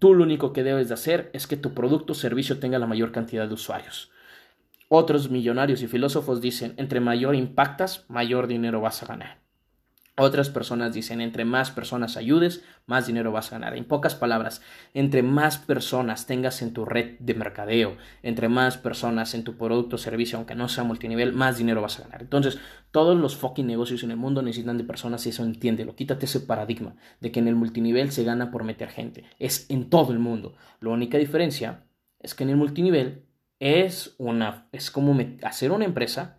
Tú 0.00 0.12
lo 0.12 0.24
único 0.24 0.52
que 0.52 0.64
debes 0.64 0.88
de 0.88 0.94
hacer 0.94 1.30
es 1.32 1.46
que 1.46 1.56
tu 1.56 1.72
producto 1.72 2.12
o 2.12 2.16
servicio 2.16 2.58
tenga 2.58 2.78
la 2.78 2.86
mayor 2.86 3.10
cantidad 3.10 3.48
de 3.48 3.54
usuarios. 3.54 4.10
Otros 4.96 5.28
millonarios 5.28 5.82
y 5.82 5.88
filósofos 5.88 6.40
dicen, 6.40 6.74
entre 6.76 7.00
mayor 7.00 7.34
impactas, 7.34 8.04
mayor 8.06 8.46
dinero 8.46 8.80
vas 8.80 9.02
a 9.02 9.06
ganar. 9.06 9.40
Otras 10.16 10.50
personas 10.50 10.94
dicen, 10.94 11.20
entre 11.20 11.44
más 11.44 11.72
personas 11.72 12.16
ayudes, 12.16 12.62
más 12.86 13.08
dinero 13.08 13.32
vas 13.32 13.48
a 13.48 13.56
ganar. 13.58 13.76
En 13.76 13.86
pocas 13.86 14.14
palabras, 14.14 14.62
entre 14.92 15.24
más 15.24 15.58
personas 15.58 16.26
tengas 16.26 16.62
en 16.62 16.72
tu 16.72 16.84
red 16.84 17.18
de 17.18 17.34
mercadeo, 17.34 17.96
entre 18.22 18.48
más 18.48 18.78
personas 18.78 19.34
en 19.34 19.42
tu 19.42 19.56
producto 19.56 19.96
o 19.96 19.98
servicio, 19.98 20.38
aunque 20.38 20.54
no 20.54 20.68
sea 20.68 20.84
multinivel, 20.84 21.32
más 21.32 21.58
dinero 21.58 21.82
vas 21.82 21.98
a 21.98 22.04
ganar. 22.04 22.22
Entonces, 22.22 22.60
todos 22.92 23.18
los 23.18 23.34
fucking 23.34 23.66
negocios 23.66 24.04
en 24.04 24.12
el 24.12 24.16
mundo 24.16 24.42
necesitan 24.42 24.78
de 24.78 24.84
personas 24.84 25.26
y 25.26 25.30
eso 25.30 25.42
entiéndelo. 25.42 25.96
Quítate 25.96 26.26
ese 26.26 26.38
paradigma 26.38 26.94
de 27.20 27.32
que 27.32 27.40
en 27.40 27.48
el 27.48 27.56
multinivel 27.56 28.12
se 28.12 28.22
gana 28.22 28.52
por 28.52 28.62
meter 28.62 28.90
gente. 28.90 29.24
Es 29.40 29.68
en 29.70 29.90
todo 29.90 30.12
el 30.12 30.20
mundo. 30.20 30.54
La 30.78 30.90
única 30.90 31.18
diferencia 31.18 31.82
es 32.20 32.36
que 32.36 32.44
en 32.44 32.50
el 32.50 32.56
multinivel 32.56 33.24
es, 33.64 34.14
una, 34.18 34.68
es 34.72 34.90
como 34.90 35.18
hacer 35.42 35.72
una 35.72 35.86
empresa 35.86 36.38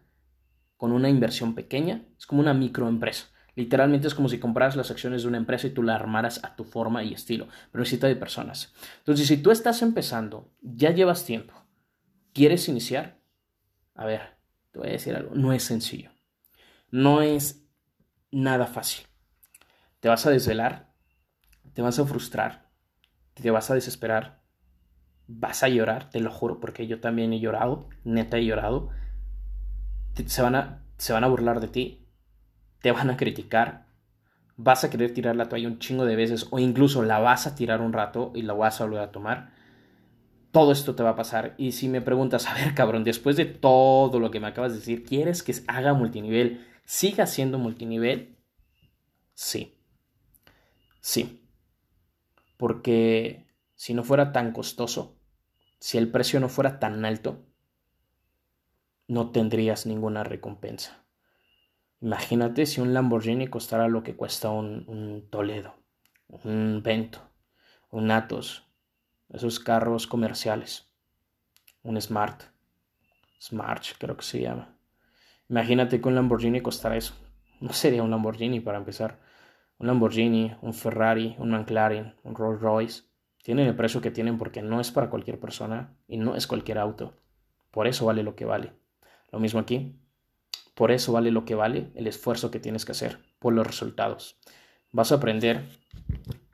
con 0.77 0.91
una 0.91 1.09
inversión 1.09 1.55
pequeña, 1.55 2.05
es 2.19 2.27
como 2.27 2.41
una 2.41 2.53
microempresa. 2.53 3.29
Literalmente 3.55 4.07
es 4.07 4.13
como 4.13 4.29
si 4.29 4.37
compraras 4.37 4.75
las 4.75 4.91
acciones 4.91 5.23
de 5.23 5.29
una 5.29 5.37
empresa 5.37 5.65
y 5.65 5.71
tú 5.71 5.81
la 5.81 5.95
armaras 5.95 6.43
a 6.43 6.55
tu 6.55 6.65
forma 6.65 7.03
y 7.03 7.15
estilo, 7.15 7.47
pero 7.71 7.81
necesita 7.81 8.05
de 8.05 8.15
personas. 8.15 8.75
Entonces, 8.99 9.25
si 9.25 9.37
tú 9.37 9.49
estás 9.49 9.81
empezando, 9.81 10.51
ya 10.61 10.91
llevas 10.91 11.25
tiempo, 11.25 11.55
quieres 12.31 12.69
iniciar, 12.69 13.17
a 13.95 14.05
ver, 14.05 14.21
te 14.71 14.77
voy 14.77 14.89
a 14.89 14.91
decir 14.91 15.15
algo, 15.15 15.33
no 15.33 15.51
es 15.51 15.63
sencillo, 15.63 16.11
no 16.91 17.23
es 17.23 17.65
nada 18.29 18.67
fácil. 18.67 19.07
Te 19.99 20.09
vas 20.09 20.27
a 20.27 20.29
desvelar, 20.29 20.93
te 21.73 21.81
vas 21.81 21.97
a 21.97 22.05
frustrar, 22.05 22.69
te 23.33 23.49
vas 23.49 23.71
a 23.71 23.73
desesperar, 23.73 24.44
vas 25.27 25.63
a 25.63 25.69
llorar, 25.69 26.09
te 26.09 26.19
lo 26.19 26.31
juro, 26.31 26.59
porque 26.59 26.87
yo 26.87 26.99
también 26.99 27.33
he 27.33 27.39
llorado, 27.39 27.87
neta 28.03 28.37
he 28.37 28.45
llorado. 28.45 28.89
Se 30.25 30.41
van 30.41 30.55
a, 30.55 30.83
se 30.97 31.13
van 31.13 31.23
a 31.23 31.27
burlar 31.27 31.59
de 31.59 31.67
ti, 31.67 32.07
te 32.81 32.91
van 32.91 33.09
a 33.09 33.17
criticar, 33.17 33.87
vas 34.57 34.83
a 34.83 34.89
querer 34.89 35.13
tirar 35.13 35.35
la 35.35 35.49
toalla 35.49 35.67
un 35.67 35.79
chingo 35.79 36.05
de 36.05 36.15
veces 36.15 36.47
o 36.51 36.59
incluso 36.59 37.03
la 37.03 37.19
vas 37.19 37.47
a 37.47 37.55
tirar 37.55 37.81
un 37.81 37.93
rato 37.93 38.31
y 38.35 38.43
la 38.43 38.53
vas 38.53 38.79
a 38.79 38.85
volver 38.85 39.01
a 39.01 39.11
tomar. 39.11 39.53
Todo 40.51 40.71
esto 40.71 40.95
te 40.95 41.03
va 41.03 41.11
a 41.11 41.15
pasar. 41.15 41.53
Y 41.57 41.73
si 41.73 41.89
me 41.89 42.01
preguntas, 42.01 42.47
a 42.49 42.53
ver, 42.53 42.73
cabrón, 42.73 43.03
después 43.03 43.35
de 43.35 43.45
todo 43.45 44.19
lo 44.19 44.31
que 44.31 44.39
me 44.39 44.47
acabas 44.47 44.71
de 44.71 44.79
decir, 44.79 45.03
¿quieres 45.03 45.43
que 45.43 45.53
haga 45.67 45.93
multinivel? 45.93 46.65
¿Siga 46.85 47.27
siendo 47.27 47.57
multinivel? 47.57 48.37
Sí. 49.33 49.77
Sí. 51.01 51.41
Porque 52.57 53.45
si 53.75 53.93
no 53.93 54.03
fuera 54.03 54.31
tan 54.31 54.53
costoso, 54.53 55.14
si 55.79 55.97
el 55.97 56.09
precio 56.11 56.39
no 56.39 56.49
fuera 56.49 56.79
tan 56.79 57.05
alto, 57.05 57.45
no 59.07 59.31
tendrías 59.31 59.85
ninguna 59.85 60.23
recompensa. 60.23 61.05
Imagínate 62.01 62.65
si 62.65 62.81
un 62.81 62.93
Lamborghini 62.93 63.47
costara 63.47 63.87
lo 63.87 64.03
que 64.03 64.15
cuesta 64.15 64.49
un, 64.49 65.27
Toledo, 65.29 65.75
un 66.27 66.81
Vento, 66.83 67.19
un 67.89 68.11
Atos, 68.11 68.67
esos 69.29 69.59
carros 69.59 70.05
comerciales. 70.07 70.91
Un 71.83 71.99
Smart. 72.01 72.43
Smart, 73.39 73.83
creo 73.97 74.17
que 74.17 74.23
se 74.23 74.41
llama. 74.41 74.77
Imagínate 75.49 76.01
que 76.01 76.07
un 76.07 76.15
Lamborghini 76.15 76.61
costara 76.61 76.97
eso. 76.97 77.15
No 77.59 77.73
sería 77.73 78.03
un 78.03 78.11
Lamborghini 78.11 78.59
para 78.59 78.77
empezar. 78.77 79.19
Un 79.77 79.87
Lamborghini, 79.87 80.55
un 80.61 80.73
Ferrari, 80.73 81.35
un 81.37 81.51
McLaren, 81.51 82.15
un 82.23 82.35
Rolls 82.35 82.61
Royce. 82.61 83.03
Tienen 83.45 83.67
el 83.67 83.75
precio 83.75 84.01
que 84.01 84.09
tienen 84.09 84.39
porque 84.39 84.63
no 84.63 84.81
es 84.81 84.89
para 84.89 85.11
cualquier 85.11 85.39
persona 85.39 85.93
y 86.07 86.17
no 86.17 86.35
es 86.35 86.47
cualquier 86.47 86.79
auto. 86.79 87.13
Por 87.69 87.85
eso 87.85 88.03
vale 88.03 88.23
lo 88.23 88.35
que 88.35 88.43
vale. 88.43 88.73
Lo 89.31 89.39
mismo 89.39 89.59
aquí. 89.59 89.99
Por 90.73 90.91
eso 90.91 91.13
vale 91.13 91.29
lo 91.29 91.45
que 91.45 91.53
vale 91.53 91.91
el 91.93 92.07
esfuerzo 92.07 92.49
que 92.49 92.59
tienes 92.59 92.85
que 92.85 92.93
hacer, 92.93 93.19
por 93.37 93.53
los 93.53 93.67
resultados. 93.67 94.39
Vas 94.91 95.11
a 95.11 95.15
aprender 95.17 95.63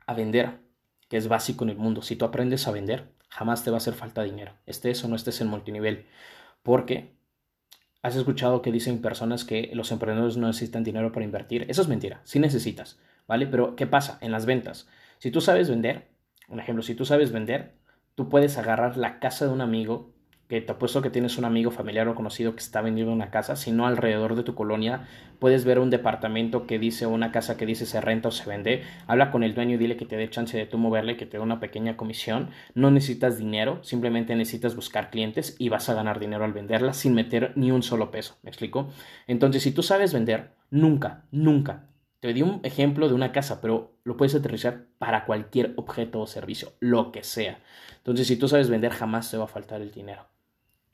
a 0.06 0.12
vender, 0.12 0.58
que 1.08 1.16
es 1.16 1.28
básico 1.28 1.64
en 1.64 1.70
el 1.70 1.78
mundo. 1.78 2.02
Si 2.02 2.14
tú 2.14 2.26
aprendes 2.26 2.68
a 2.68 2.72
vender, 2.72 3.14
jamás 3.30 3.64
te 3.64 3.70
va 3.70 3.78
a 3.78 3.78
hacer 3.78 3.94
falta 3.94 4.22
dinero. 4.22 4.52
Estés 4.66 5.02
o 5.02 5.08
no 5.08 5.16
estés 5.16 5.40
en 5.40 5.46
multinivel. 5.46 6.04
Porque 6.62 7.16
has 8.02 8.16
escuchado 8.16 8.60
que 8.60 8.70
dicen 8.70 9.00
personas 9.00 9.46
que 9.46 9.70
los 9.72 9.92
emprendedores 9.92 10.36
no 10.36 10.46
necesitan 10.46 10.84
dinero 10.84 11.10
para 11.10 11.24
invertir. 11.24 11.64
Eso 11.70 11.80
es 11.80 11.88
mentira. 11.88 12.20
Sí 12.24 12.38
necesitas, 12.38 12.98
¿vale? 13.26 13.46
Pero 13.46 13.76
¿qué 13.76 13.86
pasa 13.86 14.18
en 14.20 14.30
las 14.30 14.44
ventas? 14.44 14.88
Si 15.20 15.30
tú 15.30 15.40
sabes 15.40 15.70
vender, 15.70 16.11
un 16.52 16.60
ejemplo, 16.60 16.82
si 16.82 16.94
tú 16.94 17.04
sabes 17.04 17.32
vender, 17.32 17.74
tú 18.14 18.28
puedes 18.28 18.58
agarrar 18.58 18.96
la 18.96 19.18
casa 19.18 19.46
de 19.46 19.52
un 19.52 19.62
amigo 19.62 20.12
que 20.48 20.60
te 20.60 20.72
apuesto 20.72 21.00
que 21.00 21.08
tienes 21.08 21.38
un 21.38 21.46
amigo 21.46 21.70
familiar 21.70 22.06
o 22.08 22.14
conocido 22.14 22.54
que 22.54 22.60
está 22.60 22.82
vendiendo 22.82 23.10
una 23.10 23.30
casa, 23.30 23.56
si 23.56 23.72
no 23.72 23.86
alrededor 23.86 24.36
de 24.36 24.42
tu 24.42 24.54
colonia 24.54 25.08
puedes 25.38 25.64
ver 25.64 25.78
un 25.78 25.88
departamento 25.88 26.66
que 26.66 26.78
dice, 26.78 27.06
una 27.06 27.32
casa 27.32 27.56
que 27.56 27.64
dice 27.64 27.86
se 27.86 28.02
renta 28.02 28.28
o 28.28 28.32
se 28.32 28.46
vende, 28.46 28.82
habla 29.06 29.30
con 29.30 29.44
el 29.44 29.54
dueño 29.54 29.76
y 29.76 29.78
dile 29.78 29.96
que 29.96 30.04
te 30.04 30.18
dé 30.18 30.28
chance 30.28 30.58
de 30.58 30.66
tú 30.66 30.76
moverle, 30.76 31.16
que 31.16 31.24
te 31.24 31.38
dé 31.38 31.42
una 31.42 31.58
pequeña 31.58 31.96
comisión, 31.96 32.50
no 32.74 32.90
necesitas 32.90 33.38
dinero, 33.38 33.82
simplemente 33.82 34.36
necesitas 34.36 34.76
buscar 34.76 35.08
clientes 35.08 35.56
y 35.58 35.70
vas 35.70 35.88
a 35.88 35.94
ganar 35.94 36.20
dinero 36.20 36.44
al 36.44 36.52
venderla 36.52 36.92
sin 36.92 37.14
meter 37.14 37.52
ni 37.56 37.70
un 37.70 37.82
solo 37.82 38.10
peso, 38.10 38.36
¿me 38.42 38.50
explico? 38.50 38.90
Entonces, 39.26 39.62
si 39.62 39.72
tú 39.72 39.82
sabes 39.82 40.12
vender, 40.12 40.50
nunca, 40.70 41.24
nunca, 41.30 41.86
te 42.22 42.32
di 42.32 42.40
un 42.40 42.60
ejemplo 42.62 43.08
de 43.08 43.14
una 43.14 43.32
casa, 43.32 43.60
pero 43.60 43.98
lo 44.04 44.16
puedes 44.16 44.36
aterrizar 44.36 44.86
para 44.98 45.24
cualquier 45.24 45.74
objeto 45.74 46.20
o 46.20 46.28
servicio, 46.28 46.72
lo 46.78 47.10
que 47.10 47.24
sea. 47.24 47.58
Entonces, 47.96 48.28
si 48.28 48.36
tú 48.36 48.46
sabes 48.46 48.70
vender, 48.70 48.92
jamás 48.92 49.28
te 49.28 49.36
va 49.36 49.46
a 49.46 49.48
faltar 49.48 49.82
el 49.82 49.90
dinero 49.90 50.28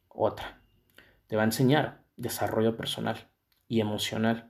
otra. 0.08 0.62
Te 1.26 1.36
va 1.36 1.42
a 1.42 1.44
enseñar 1.44 2.00
desarrollo 2.16 2.78
personal 2.78 3.28
y 3.68 3.82
emocional. 3.82 4.48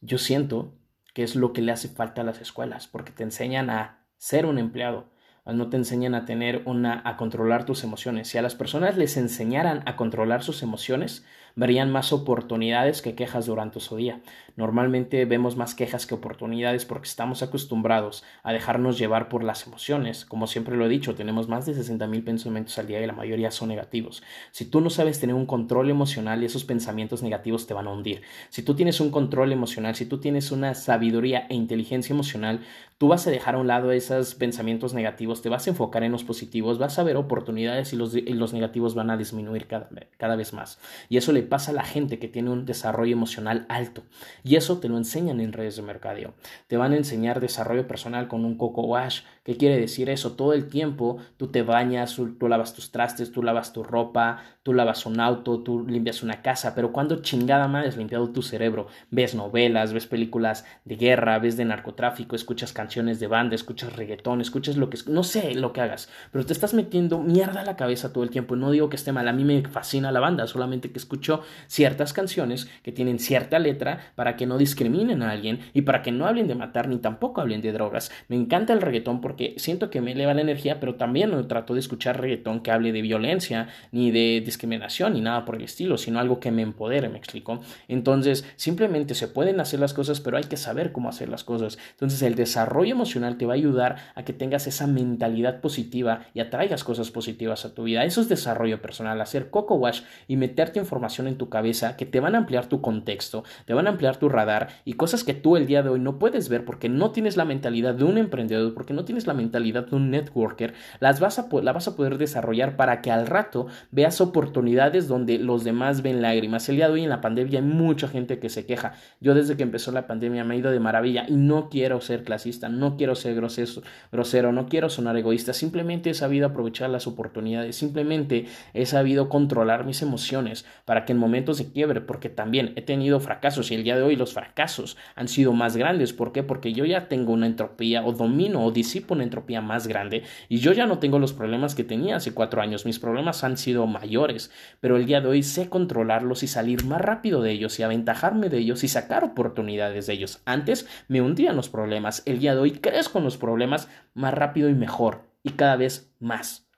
Yo 0.00 0.18
siento 0.18 0.74
que 1.14 1.22
es 1.22 1.36
lo 1.36 1.52
que 1.52 1.62
le 1.62 1.70
hace 1.70 1.86
falta 1.86 2.22
a 2.22 2.24
las 2.24 2.40
escuelas, 2.40 2.88
porque 2.88 3.12
te 3.12 3.22
enseñan 3.22 3.70
a 3.70 4.08
ser 4.16 4.46
un 4.46 4.58
empleado, 4.58 5.12
no 5.46 5.70
te 5.70 5.76
enseñan 5.76 6.16
a 6.16 6.24
tener 6.24 6.62
una 6.66 7.02
a 7.04 7.16
controlar 7.16 7.64
tus 7.64 7.84
emociones. 7.84 8.26
Si 8.26 8.36
a 8.36 8.42
las 8.42 8.56
personas 8.56 8.96
les 8.96 9.16
enseñaran 9.16 9.84
a 9.86 9.94
controlar 9.94 10.42
sus 10.42 10.64
emociones, 10.64 11.24
verían 11.56 11.90
más 11.90 12.12
oportunidades 12.12 13.02
que 13.02 13.14
quejas 13.14 13.46
durante 13.46 13.80
su 13.80 13.96
día. 13.96 14.20
Normalmente 14.56 15.24
vemos 15.24 15.56
más 15.56 15.74
quejas 15.74 16.06
que 16.06 16.14
oportunidades 16.14 16.84
porque 16.84 17.08
estamos 17.08 17.42
acostumbrados 17.42 18.24
a 18.42 18.52
dejarnos 18.52 18.98
llevar 18.98 19.28
por 19.28 19.44
las 19.44 19.66
emociones. 19.66 20.24
Como 20.24 20.46
siempre 20.46 20.76
lo 20.76 20.84
he 20.86 20.88
dicho, 20.88 21.14
tenemos 21.14 21.48
más 21.48 21.66
de 21.66 21.74
60 21.74 22.06
mil 22.06 22.22
pensamientos 22.22 22.78
al 22.78 22.86
día 22.86 23.00
y 23.00 23.06
la 23.06 23.12
mayoría 23.12 23.50
son 23.50 23.68
negativos. 23.68 24.22
Si 24.50 24.64
tú 24.64 24.80
no 24.80 24.90
sabes 24.90 25.20
tener 25.20 25.34
un 25.34 25.46
control 25.46 25.90
emocional, 25.90 26.42
esos 26.42 26.64
pensamientos 26.64 27.22
negativos 27.22 27.66
te 27.66 27.74
van 27.74 27.86
a 27.86 27.92
hundir. 27.92 28.22
Si 28.50 28.62
tú 28.62 28.74
tienes 28.74 29.00
un 29.00 29.10
control 29.10 29.52
emocional, 29.52 29.94
si 29.94 30.06
tú 30.06 30.18
tienes 30.18 30.50
una 30.52 30.74
sabiduría 30.74 31.46
e 31.48 31.54
inteligencia 31.54 32.12
emocional, 32.12 32.60
tú 32.98 33.08
vas 33.08 33.26
a 33.26 33.30
dejar 33.30 33.54
a 33.54 33.58
un 33.58 33.66
lado 33.66 33.92
esos 33.92 34.34
pensamientos 34.34 34.92
negativos, 34.92 35.40
te 35.40 35.48
vas 35.48 35.66
a 35.66 35.70
enfocar 35.70 36.04
en 36.04 36.12
los 36.12 36.22
positivos, 36.22 36.78
vas 36.78 36.98
a 36.98 37.02
ver 37.02 37.16
oportunidades 37.16 37.94
y 37.94 37.96
los, 37.96 38.12
los 38.12 38.52
negativos 38.52 38.94
van 38.94 39.08
a 39.08 39.16
disminuir 39.16 39.66
cada, 39.66 39.88
cada 40.18 40.36
vez 40.36 40.52
más. 40.52 40.78
Y 41.08 41.16
eso 41.16 41.32
le 41.32 41.39
pasa 41.42 41.70
a 41.70 41.74
la 41.74 41.84
gente 41.84 42.18
que 42.18 42.28
tiene 42.28 42.50
un 42.50 42.66
desarrollo 42.66 43.12
emocional 43.12 43.66
alto. 43.68 44.02
Y 44.44 44.56
eso 44.56 44.78
te 44.78 44.88
lo 44.88 44.96
enseñan 44.96 45.40
en 45.40 45.52
redes 45.52 45.76
de 45.76 45.82
mercadeo. 45.82 46.34
Te 46.66 46.76
van 46.76 46.92
a 46.92 46.96
enseñar 46.96 47.40
desarrollo 47.40 47.86
personal 47.86 48.28
con 48.28 48.44
un 48.44 48.56
coco 48.56 48.82
wash. 48.82 49.22
¿Qué 49.50 49.56
quiere 49.56 49.80
decir 49.80 50.08
eso? 50.10 50.36
Todo 50.36 50.52
el 50.52 50.68
tiempo 50.68 51.16
tú 51.36 51.48
te 51.48 51.62
bañas, 51.62 52.14
tú 52.14 52.48
lavas 52.48 52.72
tus 52.72 52.92
trastes, 52.92 53.32
tú 53.32 53.42
lavas 53.42 53.72
tu 53.72 53.82
ropa, 53.82 54.44
tú 54.62 54.74
lavas 54.74 55.06
un 55.06 55.18
auto, 55.18 55.64
tú 55.64 55.84
limpias 55.88 56.22
una 56.22 56.40
casa, 56.40 56.72
pero 56.72 56.92
cuando 56.92 57.22
chingada 57.22 57.66
más 57.66 57.84
has 57.84 57.96
limpiado 57.96 58.30
tu 58.30 58.42
cerebro, 58.42 58.86
ves 59.10 59.34
novelas, 59.34 59.92
ves 59.92 60.06
películas 60.06 60.64
de 60.84 60.94
guerra, 60.94 61.40
ves 61.40 61.56
de 61.56 61.64
narcotráfico, 61.64 62.36
escuchas 62.36 62.72
canciones 62.72 63.18
de 63.18 63.26
banda, 63.26 63.56
escuchas 63.56 63.96
reggaetón, 63.96 64.40
escuchas 64.40 64.76
lo 64.76 64.88
que 64.88 64.98
no 65.08 65.24
sé 65.24 65.52
lo 65.56 65.72
que 65.72 65.80
hagas, 65.80 66.08
pero 66.30 66.46
te 66.46 66.52
estás 66.52 66.72
metiendo 66.72 67.18
mierda 67.18 67.62
a 67.62 67.64
la 67.64 67.74
cabeza 67.74 68.12
todo 68.12 68.22
el 68.22 68.30
tiempo. 68.30 68.54
No 68.54 68.70
digo 68.70 68.88
que 68.88 68.94
esté 68.96 69.10
mal, 69.10 69.26
a 69.26 69.32
mí 69.32 69.44
me 69.44 69.62
fascina 69.62 70.12
la 70.12 70.20
banda, 70.20 70.46
solamente 70.46 70.92
que 70.92 70.98
escucho 70.98 71.42
ciertas 71.66 72.12
canciones 72.12 72.70
que 72.84 72.92
tienen 72.92 73.18
cierta 73.18 73.58
letra 73.58 74.12
para 74.14 74.36
que 74.36 74.46
no 74.46 74.58
discriminen 74.58 75.22
a 75.22 75.30
alguien 75.30 75.58
y 75.74 75.82
para 75.82 76.02
que 76.02 76.12
no 76.12 76.26
hablen 76.26 76.46
de 76.46 76.54
matar 76.54 76.86
ni 76.86 76.98
tampoco 76.98 77.40
hablen 77.40 77.62
de 77.62 77.72
drogas. 77.72 78.12
Me 78.28 78.36
encanta 78.36 78.74
el 78.74 78.82
reggaetón 78.82 79.20
porque 79.20 79.39
siento 79.56 79.90
que 79.90 80.00
me 80.00 80.12
eleva 80.12 80.34
la 80.34 80.40
energía, 80.40 80.80
pero 80.80 80.94
también 80.94 81.30
no 81.30 81.46
trato 81.46 81.74
de 81.74 81.80
escuchar 81.80 82.20
reggaetón 82.20 82.60
que 82.60 82.70
hable 82.70 82.92
de 82.92 83.02
violencia 83.02 83.68
ni 83.92 84.10
de 84.10 84.42
discriminación 84.44 85.14
ni 85.14 85.20
nada 85.20 85.44
por 85.44 85.56
el 85.56 85.62
estilo, 85.62 85.98
sino 85.98 86.18
algo 86.18 86.40
que 86.40 86.50
me 86.50 86.62
empodere, 86.62 87.08
me 87.08 87.18
explico. 87.18 87.60
Entonces, 87.88 88.44
simplemente 88.56 89.14
se 89.14 89.28
pueden 89.28 89.60
hacer 89.60 89.80
las 89.80 89.94
cosas, 89.94 90.20
pero 90.20 90.36
hay 90.36 90.44
que 90.44 90.56
saber 90.56 90.92
cómo 90.92 91.08
hacer 91.08 91.28
las 91.28 91.44
cosas. 91.44 91.78
Entonces, 91.92 92.22
el 92.22 92.34
desarrollo 92.34 92.92
emocional 92.92 93.36
te 93.36 93.46
va 93.46 93.54
a 93.54 93.56
ayudar 93.56 93.96
a 94.14 94.24
que 94.24 94.32
tengas 94.32 94.66
esa 94.66 94.86
mentalidad 94.86 95.60
positiva 95.60 96.26
y 96.34 96.40
atraigas 96.40 96.84
cosas 96.84 97.10
positivas 97.10 97.64
a 97.64 97.74
tu 97.74 97.84
vida. 97.84 98.04
Eso 98.04 98.20
es 98.20 98.28
desarrollo 98.28 98.80
personal, 98.82 99.20
hacer 99.20 99.50
coco 99.50 99.74
wash 99.74 100.02
y 100.28 100.36
meterte 100.36 100.78
información 100.78 101.26
en 101.26 101.36
tu 101.36 101.48
cabeza 101.48 101.96
que 101.96 102.06
te 102.06 102.20
van 102.20 102.34
a 102.34 102.38
ampliar 102.38 102.66
tu 102.66 102.80
contexto, 102.80 103.44
te 103.66 103.74
van 103.74 103.86
a 103.86 103.90
ampliar 103.90 104.16
tu 104.16 104.28
radar 104.28 104.68
y 104.84 104.94
cosas 104.94 105.24
que 105.24 105.34
tú 105.34 105.56
el 105.56 105.66
día 105.66 105.82
de 105.82 105.90
hoy 105.90 106.00
no 106.00 106.18
puedes 106.18 106.48
ver 106.48 106.64
porque 106.64 106.88
no 106.88 107.10
tienes 107.10 107.36
la 107.36 107.44
mentalidad 107.44 107.94
de 107.94 108.04
un 108.04 108.18
emprendedor, 108.18 108.74
porque 108.74 108.92
no 108.92 109.04
tienes 109.04 109.19
la 109.26 109.34
mentalidad 109.34 109.86
de 109.86 109.96
un 109.96 110.10
networker, 110.10 110.74
las 111.00 111.20
vas 111.20 111.38
a, 111.38 111.48
la 111.62 111.72
vas 111.72 111.88
a 111.88 111.96
poder 111.96 112.18
desarrollar 112.18 112.76
para 112.76 113.00
que 113.02 113.10
al 113.10 113.26
rato 113.26 113.66
veas 113.90 114.20
oportunidades 114.20 115.08
donde 115.08 115.38
los 115.38 115.64
demás 115.64 116.02
ven 116.02 116.22
lágrimas. 116.22 116.68
El 116.68 116.76
día 116.76 116.88
de 116.88 116.94
hoy 116.94 117.02
en 117.04 117.10
la 117.10 117.20
pandemia 117.20 117.60
hay 117.60 117.64
mucha 117.64 118.08
gente 118.08 118.38
que 118.38 118.48
se 118.48 118.66
queja. 118.66 118.94
Yo 119.20 119.34
desde 119.34 119.56
que 119.56 119.62
empezó 119.62 119.92
la 119.92 120.06
pandemia 120.06 120.44
me 120.44 120.54
he 120.54 120.58
ido 120.58 120.70
de 120.70 120.80
maravilla 120.80 121.26
y 121.28 121.36
no 121.36 121.68
quiero 121.68 122.00
ser 122.00 122.24
clasista, 122.24 122.68
no 122.68 122.96
quiero 122.96 123.14
ser 123.14 123.34
grosero, 123.34 123.82
grosero 124.12 124.52
no 124.52 124.66
quiero 124.66 124.88
sonar 124.88 125.16
egoísta, 125.16 125.52
simplemente 125.52 126.10
he 126.10 126.14
sabido 126.14 126.46
aprovechar 126.46 126.90
las 126.90 127.06
oportunidades, 127.06 127.76
simplemente 127.76 128.46
he 128.74 128.86
sabido 128.86 129.28
controlar 129.28 129.84
mis 129.84 130.02
emociones 130.02 130.64
para 130.84 131.04
que 131.04 131.12
en 131.12 131.18
momentos 131.18 131.58
de 131.58 131.72
quiebre, 131.72 132.00
porque 132.00 132.28
también 132.28 132.72
he 132.76 132.82
tenido 132.82 133.20
fracasos 133.20 133.70
y 133.70 133.74
el 133.74 133.84
día 133.84 133.96
de 133.96 134.02
hoy 134.02 134.16
los 134.16 134.32
fracasos 134.32 134.96
han 135.14 135.28
sido 135.28 135.52
más 135.52 135.76
grandes. 135.76 136.12
¿Por 136.12 136.32
qué? 136.32 136.42
Porque 136.42 136.72
yo 136.72 136.84
ya 136.84 137.08
tengo 137.08 137.32
una 137.32 137.46
entropía 137.46 138.04
o 138.04 138.12
domino 138.12 138.64
o 138.64 138.70
disipo 138.70 139.09
una 139.12 139.24
entropía 139.24 139.60
más 139.60 139.86
grande 139.86 140.22
y 140.48 140.58
yo 140.58 140.72
ya 140.72 140.86
no 140.86 140.98
tengo 140.98 141.18
los 141.18 141.32
problemas 141.32 141.74
que 141.74 141.84
tenía 141.84 142.16
hace 142.16 142.32
cuatro 142.32 142.62
años. 142.62 142.86
Mis 142.86 142.98
problemas 142.98 143.44
han 143.44 143.56
sido 143.56 143.86
mayores, 143.86 144.50
pero 144.80 144.96
el 144.96 145.06
día 145.06 145.20
de 145.20 145.28
hoy 145.28 145.42
sé 145.42 145.68
controlarlos 145.68 146.42
y 146.42 146.46
salir 146.46 146.84
más 146.84 147.00
rápido 147.00 147.42
de 147.42 147.52
ellos 147.52 147.78
y 147.78 147.82
aventajarme 147.82 148.48
de 148.48 148.58
ellos 148.58 148.84
y 148.84 148.88
sacar 148.88 149.24
oportunidades 149.24 150.06
de 150.06 150.14
ellos. 150.14 150.40
Antes 150.44 150.88
me 151.08 151.20
hundían 151.20 151.56
los 151.56 151.68
problemas, 151.68 152.22
el 152.26 152.38
día 152.38 152.54
de 152.54 152.60
hoy 152.60 152.72
crezco 152.72 153.10
con 153.10 153.24
los 153.24 153.36
problemas 153.36 153.88
más 154.14 154.32
rápido 154.32 154.68
y 154.68 154.74
mejor 154.74 155.22
y 155.42 155.50
cada 155.50 155.76
vez 155.76 156.12
más. 156.20 156.69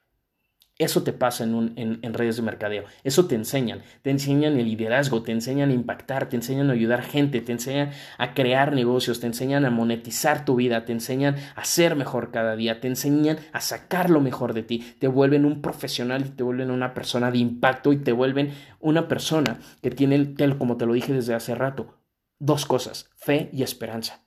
Eso 0.83 1.03
te 1.03 1.13
pasa 1.13 1.45
en, 1.45 2.13
redes 2.13 2.35
de 2.35 2.41
mercadeo. 2.41 2.83
Eso 3.03 3.25
te 3.25 3.35
enseñan. 3.35 3.81
Te 4.01 4.09
enseñan 4.09 4.59
el 4.59 4.65
liderazgo, 4.65 5.23
te 5.23 5.31
enseñan 5.31 5.69
a 5.69 5.73
impactar, 5.73 6.27
te 6.27 6.35
enseñan 6.35 6.69
a 6.69 6.73
ayudar 6.73 7.03
gente, 7.03 7.39
te 7.39 7.53
enseñan 7.53 7.91
a 8.17 8.33
crear 8.33 8.73
negocios, 8.73 9.21
te 9.21 9.27
enseñan 9.27 9.63
a 9.65 9.71
monetizar 9.71 10.43
tu 10.43 10.55
vida, 10.55 10.83
te 10.83 10.91
enseñan 10.91 11.37
a 11.55 11.63
ser 11.63 11.95
mejor 11.95 12.31
cada 12.31 12.57
día, 12.57 12.81
te 12.81 12.87
enseñan 12.87 13.37
a 13.53 13.61
sacar 13.61 14.09
lo 14.09 14.19
mejor 14.19 14.53
de 14.53 14.63
ti. 14.63 14.79
Te 14.99 15.07
vuelven 15.07 15.45
un 15.45 15.61
profesional 15.61 16.25
y 16.25 16.29
te 16.29 16.43
vuelven 16.43 16.69
una 16.69 16.93
persona 16.93 17.31
de 17.31 17.37
impacto 17.37 17.93
y 17.93 17.97
te 17.97 18.11
vuelven 18.11 18.51
una 18.79 19.07
persona 19.07 19.59
que 19.81 19.89
tiene, 19.89 20.35
como 20.57 20.75
te 20.75 20.85
lo 20.85 20.93
dije 20.93 21.13
desde 21.13 21.33
hace 21.33 21.55
rato, 21.55 21.97
dos 22.39 22.65
cosas, 22.65 23.09
fe 23.15 23.49
y 23.53 23.63
esperanza. 23.63 24.25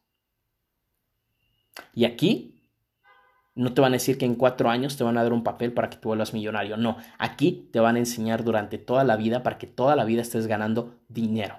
Y 1.92 2.06
aquí 2.06 2.55
no 3.56 3.72
te 3.72 3.80
van 3.80 3.92
a 3.92 3.96
decir 3.96 4.18
que 4.18 4.26
en 4.26 4.34
cuatro 4.34 4.68
años 4.68 4.96
te 4.96 5.02
van 5.02 5.16
a 5.16 5.22
dar 5.22 5.32
un 5.32 5.42
papel 5.42 5.72
para 5.72 5.88
que 5.88 5.96
tú 5.96 6.08
vuelvas 6.10 6.34
millonario. 6.34 6.76
No, 6.76 6.98
aquí 7.18 7.68
te 7.72 7.80
van 7.80 7.96
a 7.96 7.98
enseñar 7.98 8.44
durante 8.44 8.76
toda 8.76 9.02
la 9.02 9.16
vida 9.16 9.42
para 9.42 9.56
que 9.58 9.66
toda 9.66 9.96
la 9.96 10.04
vida 10.04 10.20
estés 10.20 10.46
ganando 10.46 10.94
dinero 11.08 11.58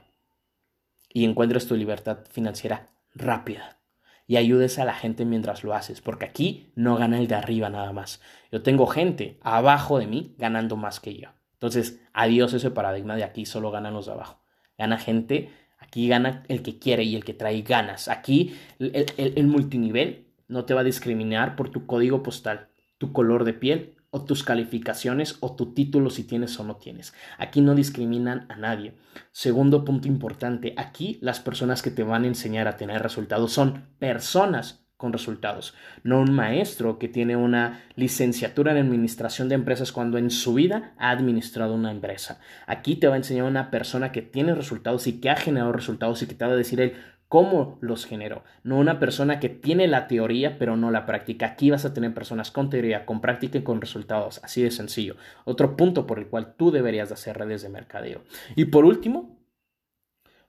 y 1.12 1.26
encuentres 1.26 1.68
tu 1.68 1.76
libertad 1.76 2.20
financiera 2.30 2.90
rápida 3.16 3.80
y 4.28 4.38
ayudes 4.38 4.78
a 4.78 4.86
la 4.86 4.94
gente 4.94 5.26
mientras 5.26 5.64
lo 5.64 5.74
haces, 5.74 6.02
porque 6.02 6.26
aquí 6.26 6.72
no 6.76 6.98
gana 6.98 7.18
el 7.18 7.28
de 7.28 7.36
arriba 7.36 7.70
nada 7.70 7.92
más. 7.94 8.22
Yo 8.52 8.62
tengo 8.62 8.86
gente 8.86 9.40
abajo 9.42 9.98
de 9.98 10.06
mí 10.06 10.36
ganando 10.38 10.76
más 10.76 11.00
que 11.00 11.16
yo. 11.16 11.30
Entonces, 11.54 12.00
adiós 12.14 12.54
ese 12.54 12.70
paradigma 12.70 13.16
de 13.16 13.24
aquí 13.24 13.48
solo 13.48 13.72
ganan 13.72 13.94
los 13.94 14.06
de 14.06 14.12
abajo. 14.12 14.44
Gana 14.78 15.00
gente, 15.00 15.50
aquí 15.80 16.08
gana 16.08 16.44
el 16.48 16.62
que 16.62 16.78
quiere 16.78 17.04
y 17.04 17.16
el 17.16 17.26
que 17.26 17.34
trae 17.34 17.64
ganas. 17.64 18.08
Aquí 18.08 18.56
el, 18.78 19.08
el 19.18 19.48
multinivel 19.48 20.27
no 20.48 20.66
te 20.66 20.74
va 20.74 20.82
a 20.82 20.86
discriminar 20.86 21.56
por 21.56 21.70
tu 21.70 21.86
código 21.86 22.24
postal. 22.24 22.70
tu 23.00 23.14
color 23.14 23.44
de 23.44 23.54
piel 23.54 23.96
o 24.10 24.26
tus 24.26 24.44
calificaciones 24.44 25.38
o 25.42 25.56
tu 25.56 25.74
título 25.74 26.10
si 26.10 26.24
tienes 26.24 26.60
o 26.60 26.64
no 26.64 26.78
tienes. 26.78 27.14
Aquí 27.38 27.62
no 27.62 27.76
discriminan 27.76 28.46
a 28.50 28.56
nadie. 28.56 28.96
Segundo 29.32 29.86
punto 29.86 30.08
importante, 30.08 30.74
aquí 30.78 31.20
las 31.22 31.40
personas 31.40 31.82
que 31.82 31.92
te 31.92 32.04
van 32.04 32.24
a 32.24 32.28
enseñar 32.28 32.68
a 32.68 32.78
tener 32.78 33.02
resultados 33.04 33.52
son 33.52 33.86
personas 34.00 34.88
con 34.98 35.14
resultados, 35.14 35.76
no 36.04 36.22
un 36.22 36.34
maestro 36.34 36.98
que 36.98 37.08
tiene 37.08 37.36
una 37.36 37.84
licenciatura 37.96 38.72
en 38.72 38.80
administración 38.80 39.48
de 39.48 39.54
empresas 39.54 39.92
cuando 39.92 40.18
en 40.18 40.32
su 40.32 40.56
vida 40.56 40.96
ha 40.98 41.12
administrado 41.12 41.76
una 41.76 41.92
empresa. 41.92 42.40
Aquí 42.66 42.96
te 42.96 43.08
va 43.08 43.14
a 43.14 43.18
enseñar 43.18 43.46
una 43.46 43.70
persona 43.70 44.12
que 44.12 44.24
tiene 44.24 44.56
resultados 44.56 45.06
y 45.06 45.22
que 45.22 45.30
ha 45.30 45.36
generado 45.36 45.72
resultados 45.72 46.24
y 46.24 46.26
que 46.26 46.34
te 46.34 46.46
va 46.46 46.54
a 46.54 46.56
decir 46.56 46.82
él 46.82 46.94
cómo 47.28 47.78
los 47.82 48.06
generó, 48.06 48.44
no 48.64 48.78
una 48.78 49.00
persona 49.00 49.40
que 49.40 49.50
tiene 49.50 49.88
la 49.88 50.08
teoría 50.08 50.58
pero 50.58 50.78
no 50.78 50.92
la 50.92 51.06
práctica. 51.06 51.48
Aquí 51.48 51.70
vas 51.70 51.86
a 51.86 51.94
tener 51.94 52.14
personas 52.14 52.52
con 52.52 52.70
teoría, 52.70 53.06
con 53.06 53.22
práctica 53.22 53.58
y 53.58 53.64
con 53.64 53.82
resultados, 53.82 54.40
así 54.44 54.62
de 54.62 54.72
sencillo. 54.72 55.16
Otro 55.46 55.76
punto 55.76 56.08
por 56.08 56.20
el 56.20 56.28
cual 56.28 56.56
tú 56.56 56.72
deberías 56.72 57.10
de 57.10 57.16
hacer 57.16 57.38
redes 57.38 57.62
de 57.62 57.70
mercadeo. 57.70 58.22
Y 58.56 58.66
por 58.66 58.86
último, 58.86 59.38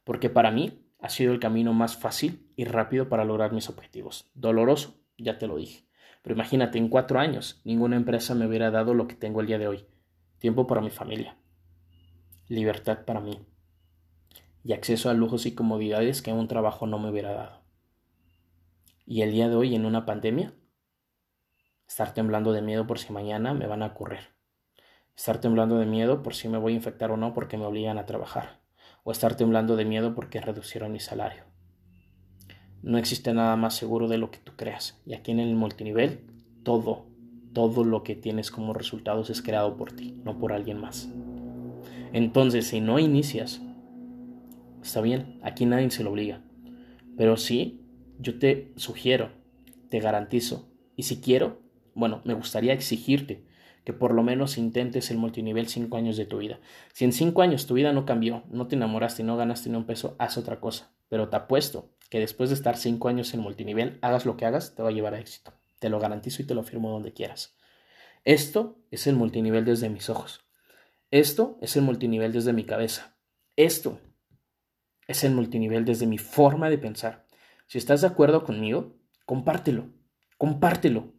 porque 0.05 0.31
para 0.31 0.51
mí 0.51 0.85
ha 1.01 1.09
sido 1.09 1.33
el 1.33 1.41
camino 1.41 1.73
más 1.73 1.97
fácil 1.97 2.51
y 2.57 2.65
rápido 2.65 3.09
para 3.09 3.25
lograr 3.25 3.53
mis 3.53 3.69
objetivos. 3.69 4.31
Doloroso, 4.35 5.01
ya 5.17 5.39
te 5.39 5.47
lo 5.47 5.57
dije. 5.57 5.85
Pero 6.23 6.35
imagínate, 6.35 6.79
en 6.79 6.89
cuatro 6.89 7.21
años 7.21 7.61
ninguna 7.65 7.97
empresa 7.97 8.35
me 8.35 8.47
hubiera 8.47 8.71
dado 8.71 8.95
lo 8.95 9.07
que 9.07 9.15
tengo 9.15 9.41
el 9.41 9.47
día 9.47 9.59
de 9.59 9.69
hoy. 9.69 9.87
Tiempo 10.39 10.67
para 10.67 10.81
mi 10.81 10.91
familia. 10.91 11.37
Libertad 12.49 13.05
para 13.05 13.21
mí. 13.21 13.39
Y 14.69 14.75
acceso 14.75 15.09
a 15.09 15.15
lujos 15.15 15.47
y 15.47 15.55
comodidades 15.55 16.21
que 16.21 16.31
un 16.31 16.47
trabajo 16.47 16.87
no 16.87 16.99
me 16.99 17.09
hubiera 17.09 17.33
dado. 17.33 17.63
Y 19.07 19.23
el 19.23 19.33
día 19.33 19.49
de 19.49 19.55
hoy 19.55 19.75
en 19.75 19.87
una 19.87 20.05
pandemia, 20.05 20.53
estar 21.89 22.13
temblando 22.13 22.53
de 22.53 22.61
miedo 22.61 22.87
por 22.87 22.99
si 22.99 23.11
mañana 23.11 23.55
me 23.55 23.67
van 23.67 23.83
a 23.83 23.95
correr. 23.95 24.29
Estar 25.17 25.41
temblando 25.41 25.79
de 25.79 25.87
miedo 25.87 26.23
por 26.23 26.35
si 26.35 26.51
me 26.51 26.59
voy 26.59 26.75
a 26.75 26.77
infectar 26.77 27.11
o 27.11 27.17
no 27.17 27.33
porque 27.33 27.57
me 27.57 27.65
obligan 27.65 27.97
a 27.97 28.05
trabajar 28.05 28.61
o 29.05 29.11
estar 29.11 29.37
temblando 29.37 29.75
de 29.75 29.87
miedo 29.87 30.15
porque 30.15 30.39
reducieron 30.39 30.93
mi 30.93 31.01
salario. 31.01 31.45
No 32.83 32.99
existe 32.99 33.33
nada 33.33 33.57
más 33.57 33.75
seguro 33.75 34.07
de 34.07 34.19
lo 34.19 34.31
que 34.31 34.37
tú 34.37 34.53
creas. 34.55 35.01
Y 35.07 35.15
aquí 35.15 35.31
en 35.31 35.41
el 35.41 35.55
multinivel, 35.55 36.27
todo, 36.63 37.07
todo 37.55 37.85
lo 37.85 38.03
que 38.03 38.17
tienes 38.17 38.51
como 38.51 38.75
resultados 38.75 39.31
es 39.31 39.41
creado 39.41 39.79
por 39.79 39.93
ti, 39.93 40.21
no 40.27 40.39
por 40.39 40.53
alguien 40.53 40.79
más. 40.79 41.09
Entonces, 42.13 42.67
si 42.67 42.83
no 42.83 42.99
inicias, 42.99 43.63
está 44.83 45.01
bien, 45.01 45.41
aquí 45.43 45.67
nadie 45.67 45.91
se 45.91 46.05
lo 46.05 46.11
obliga. 46.11 46.43
Pero 47.17 47.37
sí, 47.37 47.81
yo 48.19 48.39
te 48.39 48.73
sugiero, 48.77 49.33
te 49.89 50.01
garantizo, 50.01 50.69
y 50.97 51.05
si 51.05 51.21
quiero, 51.21 51.61
bueno, 51.95 52.23
me 52.25 52.35
gustaría 52.35 52.73
exigirte 52.73 53.47
que 53.85 53.93
por 53.93 54.13
lo 54.13 54.23
menos 54.23 54.59
intentes 54.59 55.11
el 55.11 55.17
multinivel 55.17 55.69
cinco 55.69 55.97
años 55.97 56.17
de 56.17 56.27
tu 56.27 56.39
vida. 56.39 56.61
Si 56.93 57.05
en 57.05 57.13
cinco 57.13 57.41
años 57.41 57.67
tu 57.67 57.75
vida 57.75 57.93
no 57.93 58.05
cambió, 58.05 58.45
no 58.51 58.67
te 58.67 58.77
enamoraste 58.77 59.23
no 59.23 59.37
ganaste 59.37 59.71
ni 59.71 59.77
un 59.77 59.87
peso, 59.87 60.15
haz 60.19 60.37
otra 60.37 60.61
cosa. 60.61 60.93
Pero 61.09 61.29
te 61.29 61.37
apuesto 61.37 61.91
que 62.11 62.19
después 62.19 62.51
de 62.51 62.57
estar 62.57 62.77
cinco 62.77 63.09
años 63.09 63.33
en 63.33 63.41
multinivel, 63.41 63.99
hagas 64.03 64.27
lo 64.27 64.37
que 64.37 64.45
hagas, 64.45 64.75
te 64.75 64.83
va 64.83 64.91
a 64.91 64.93
llevar 64.93 65.15
a 65.15 65.21
éxito. 65.21 65.55
Te 65.79 65.89
lo 65.89 66.01
garantizo 66.01 66.43
y 66.43 66.47
te 66.47 66.55
lo 66.55 66.65
firmo 66.65 66.91
donde 66.91 67.13
quieras. 67.13 67.57
Esto 68.25 68.79
es 68.91 69.07
el 69.07 69.17
multinivel 69.17 69.65
desde 69.65 69.89
mis 69.89 70.11
ojos. 70.11 70.45
Esto 71.11 71.57
es 71.63 71.77
el 71.77 71.83
multinivel 71.83 72.33
desde 72.33 72.53
mi 72.53 72.65
cabeza. 72.65 73.17
Esto 73.57 74.01
es 75.09 75.25
el 75.25 75.35
multinivel 75.35 75.85
desde 75.85 76.07
mi 76.07 76.19
forma 76.19 76.71
de 76.71 76.79
pensar. 76.79 77.27
Si 77.67 77.79
estás 77.79 78.03
de 78.03 78.07
acuerdo 78.07 78.45
conmigo, 78.45 78.95
compártelo. 79.27 79.87
Compártelo 80.37 81.13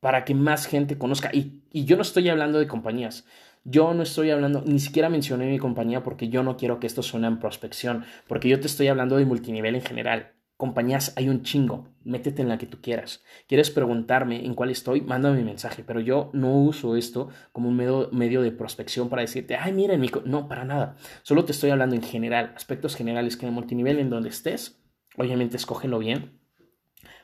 para 0.00 0.24
que 0.24 0.34
más 0.34 0.66
gente 0.66 0.98
conozca. 0.98 1.30
Y, 1.32 1.62
yo 1.72 1.96
no 1.96 2.02
estoy 2.02 2.28
hablando 2.28 2.58
de 2.58 2.66
compañías. 2.66 3.24
Yo 3.64 3.94
no 3.94 4.02
estoy 4.02 4.30
hablando, 4.30 4.62
ni 4.64 4.78
siquiera 4.78 5.08
mencioné 5.08 5.46
mi 5.46 5.58
compañía 5.58 6.02
porque 6.02 6.28
yo 6.28 6.42
no 6.42 6.56
quiero 6.56 6.80
que 6.80 6.86
esto 6.86 7.02
suene 7.02 7.26
en 7.26 7.38
prospección, 7.38 8.04
porque 8.26 8.48
yo 8.48 8.60
te 8.60 8.66
estoy 8.66 8.88
hablando 8.88 9.16
de 9.16 9.26
multinivel 9.26 9.74
en 9.74 9.82
general. 9.82 10.32
Compañías 10.58 11.12
hay 11.16 11.28
un 11.28 11.44
chingo, 11.44 11.86
métete 12.02 12.42
en 12.42 12.48
la 12.48 12.58
que 12.58 12.66
tú 12.66 12.80
quieras. 12.82 13.22
¿Quieres 13.46 13.70
preguntarme 13.70 14.44
en 14.44 14.56
cuál 14.56 14.70
estoy? 14.70 15.00
Mándame 15.00 15.38
mi 15.38 15.44
mensaje, 15.44 15.84
pero 15.86 16.00
yo 16.00 16.30
no 16.32 16.52
uso 16.52 16.96
esto 16.96 17.28
como 17.52 17.68
un 17.68 17.76
medio, 17.76 18.08
medio 18.10 18.42
de 18.42 18.50
prospección 18.50 19.08
para 19.08 19.22
decirte, 19.22 19.54
ay, 19.54 19.72
mira, 19.72 19.96
mi 19.96 20.10
no, 20.24 20.48
para 20.48 20.64
nada. 20.64 20.96
Solo 21.22 21.44
te 21.44 21.52
estoy 21.52 21.70
hablando 21.70 21.94
en 21.94 22.02
general, 22.02 22.54
aspectos 22.56 22.96
generales 22.96 23.36
que 23.36 23.46
en 23.46 23.50
el 23.50 23.54
multinivel 23.54 24.00
en 24.00 24.10
donde 24.10 24.30
estés, 24.30 24.82
obviamente 25.16 25.56
escógelo 25.56 26.00
bien, 26.00 26.40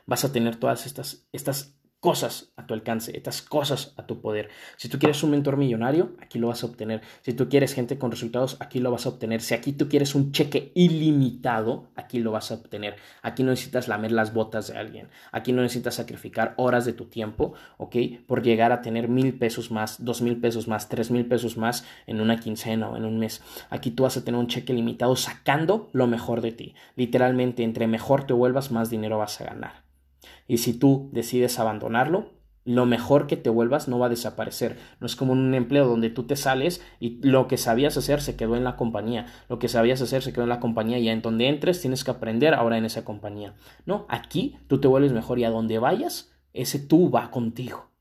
vas 0.05 0.23
a 0.23 0.31
tener 0.31 0.55
todas 0.55 0.85
estas, 0.85 1.27
estas 1.33 1.77
cosas 1.99 2.53
a 2.55 2.67
tu 2.67 2.73
alcance, 2.73 3.15
estas 3.17 3.41
cosas 3.41 3.93
a 3.97 4.05
tu 4.05 4.21
poder. 4.21 4.49
Si 4.77 4.89
tú 4.89 4.99
quieres 4.99 5.23
un 5.23 5.31
mentor 5.31 5.57
millonario, 5.57 6.15
aquí 6.21 6.37
lo 6.37 6.47
vas 6.49 6.63
a 6.63 6.67
obtener. 6.67 7.01
Si 7.21 7.33
tú 7.33 7.49
quieres 7.49 7.73
gente 7.73 7.97
con 7.97 8.11
resultados, 8.11 8.57
aquí 8.59 8.79
lo 8.79 8.91
vas 8.91 9.05
a 9.05 9.09
obtener. 9.09 9.41
Si 9.41 9.53
aquí 9.55 9.73
tú 9.73 9.89
quieres 9.89 10.13
un 10.13 10.31
cheque 10.31 10.71
ilimitado, 10.75 11.89
aquí 11.95 12.19
lo 12.19 12.31
vas 12.31 12.51
a 12.51 12.55
obtener. 12.55 12.97
Aquí 13.23 13.41
no 13.41 13.49
necesitas 13.49 13.87
lamer 13.87 14.11
las 14.11 14.33
botas 14.33 14.67
de 14.67 14.77
alguien. 14.77 15.09
Aquí 15.31 15.51
no 15.51 15.63
necesitas 15.63 15.95
sacrificar 15.95 16.53
horas 16.57 16.85
de 16.85 16.93
tu 16.93 17.05
tiempo, 17.05 17.53
¿ok? 17.77 17.95
Por 18.27 18.43
llegar 18.43 18.71
a 18.71 18.81
tener 18.81 19.07
mil 19.07 19.37
pesos 19.37 19.71
más, 19.71 20.03
dos 20.05 20.21
mil 20.21 20.39
pesos 20.39 20.67
más, 20.67 20.89
tres 20.89 21.09
mil 21.09 21.25
pesos 21.25 21.57
más 21.57 21.85
en 22.05 22.21
una 22.21 22.39
quincena 22.39 22.89
o 22.89 22.97
en 22.97 23.05
un 23.05 23.17
mes. 23.17 23.41
Aquí 23.69 23.91
tú 23.91 24.03
vas 24.03 24.17
a 24.17 24.23
tener 24.23 24.39
un 24.39 24.47
cheque 24.47 24.73
limitado 24.73 25.15
sacando 25.15 25.89
lo 25.91 26.07
mejor 26.07 26.41
de 26.41 26.51
ti. 26.51 26.75
Literalmente, 26.95 27.63
entre 27.63 27.87
mejor 27.87 28.27
te 28.27 28.33
vuelvas, 28.33 28.71
más 28.71 28.89
dinero 28.89 29.17
vas 29.17 29.41
a 29.41 29.45
ganar. 29.45 29.84
Y 30.47 30.57
si 30.57 30.73
tú 30.73 31.09
decides 31.11 31.59
abandonarlo, 31.59 32.35
lo 32.65 32.87
mejor 32.87 33.27
que 33.27 33.37
te 33.37 33.51
vuelvas 33.51 33.87
no 33.87 33.99
va 33.99 34.07
a 34.07 34.09
desaparecer. 34.09 34.77
No 34.99 35.05
es 35.05 35.15
como 35.15 35.33
un 35.33 35.53
empleo 35.53 35.87
donde 35.87 36.09
tú 36.09 36.23
te 36.23 36.35
sales 36.35 36.81
y 36.99 37.19
lo 37.21 37.47
que 37.47 37.57
sabías 37.57 37.95
hacer 37.95 38.21
se 38.21 38.35
quedó 38.35 38.55
en 38.55 38.63
la 38.63 38.75
compañía. 38.75 39.27
Lo 39.49 39.59
que 39.59 39.67
sabías 39.67 40.01
hacer 40.01 40.23
se 40.23 40.33
quedó 40.33 40.43
en 40.43 40.49
la 40.49 40.59
compañía 40.59 40.97
y 40.97 41.07
en 41.07 41.21
donde 41.21 41.47
entres 41.47 41.79
tienes 41.79 42.03
que 42.03 42.11
aprender 42.11 42.55
ahora 42.55 42.77
en 42.77 42.85
esa 42.85 43.05
compañía. 43.05 43.53
No, 43.85 44.07
aquí 44.09 44.57
tú 44.67 44.81
te 44.81 44.87
vuelves 44.87 45.13
mejor 45.13 45.37
y 45.37 45.43
a 45.43 45.51
donde 45.51 45.77
vayas, 45.77 46.31
ese 46.53 46.79
tú 46.79 47.11
va 47.11 47.29
contigo. 47.29 47.91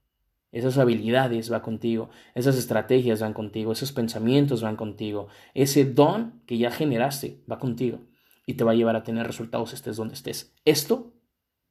Esas 0.50 0.78
habilidades 0.78 1.52
va 1.52 1.62
contigo, 1.62 2.10
esas 2.34 2.56
estrategias 2.56 3.20
van 3.20 3.34
contigo, 3.34 3.72
esos 3.72 3.90
pensamientos 3.90 4.62
van 4.62 4.76
contigo, 4.76 5.26
ese 5.52 5.84
don 5.84 6.42
que 6.46 6.56
ya 6.58 6.70
generaste 6.70 7.42
va 7.50 7.58
contigo 7.58 7.98
y 8.46 8.54
te 8.54 8.62
va 8.62 8.70
a 8.70 8.76
llevar 8.76 8.94
a 8.94 9.02
tener 9.02 9.26
resultados 9.26 9.72
estés 9.72 9.96
donde 9.96 10.14
estés. 10.14 10.54
Esto 10.64 11.13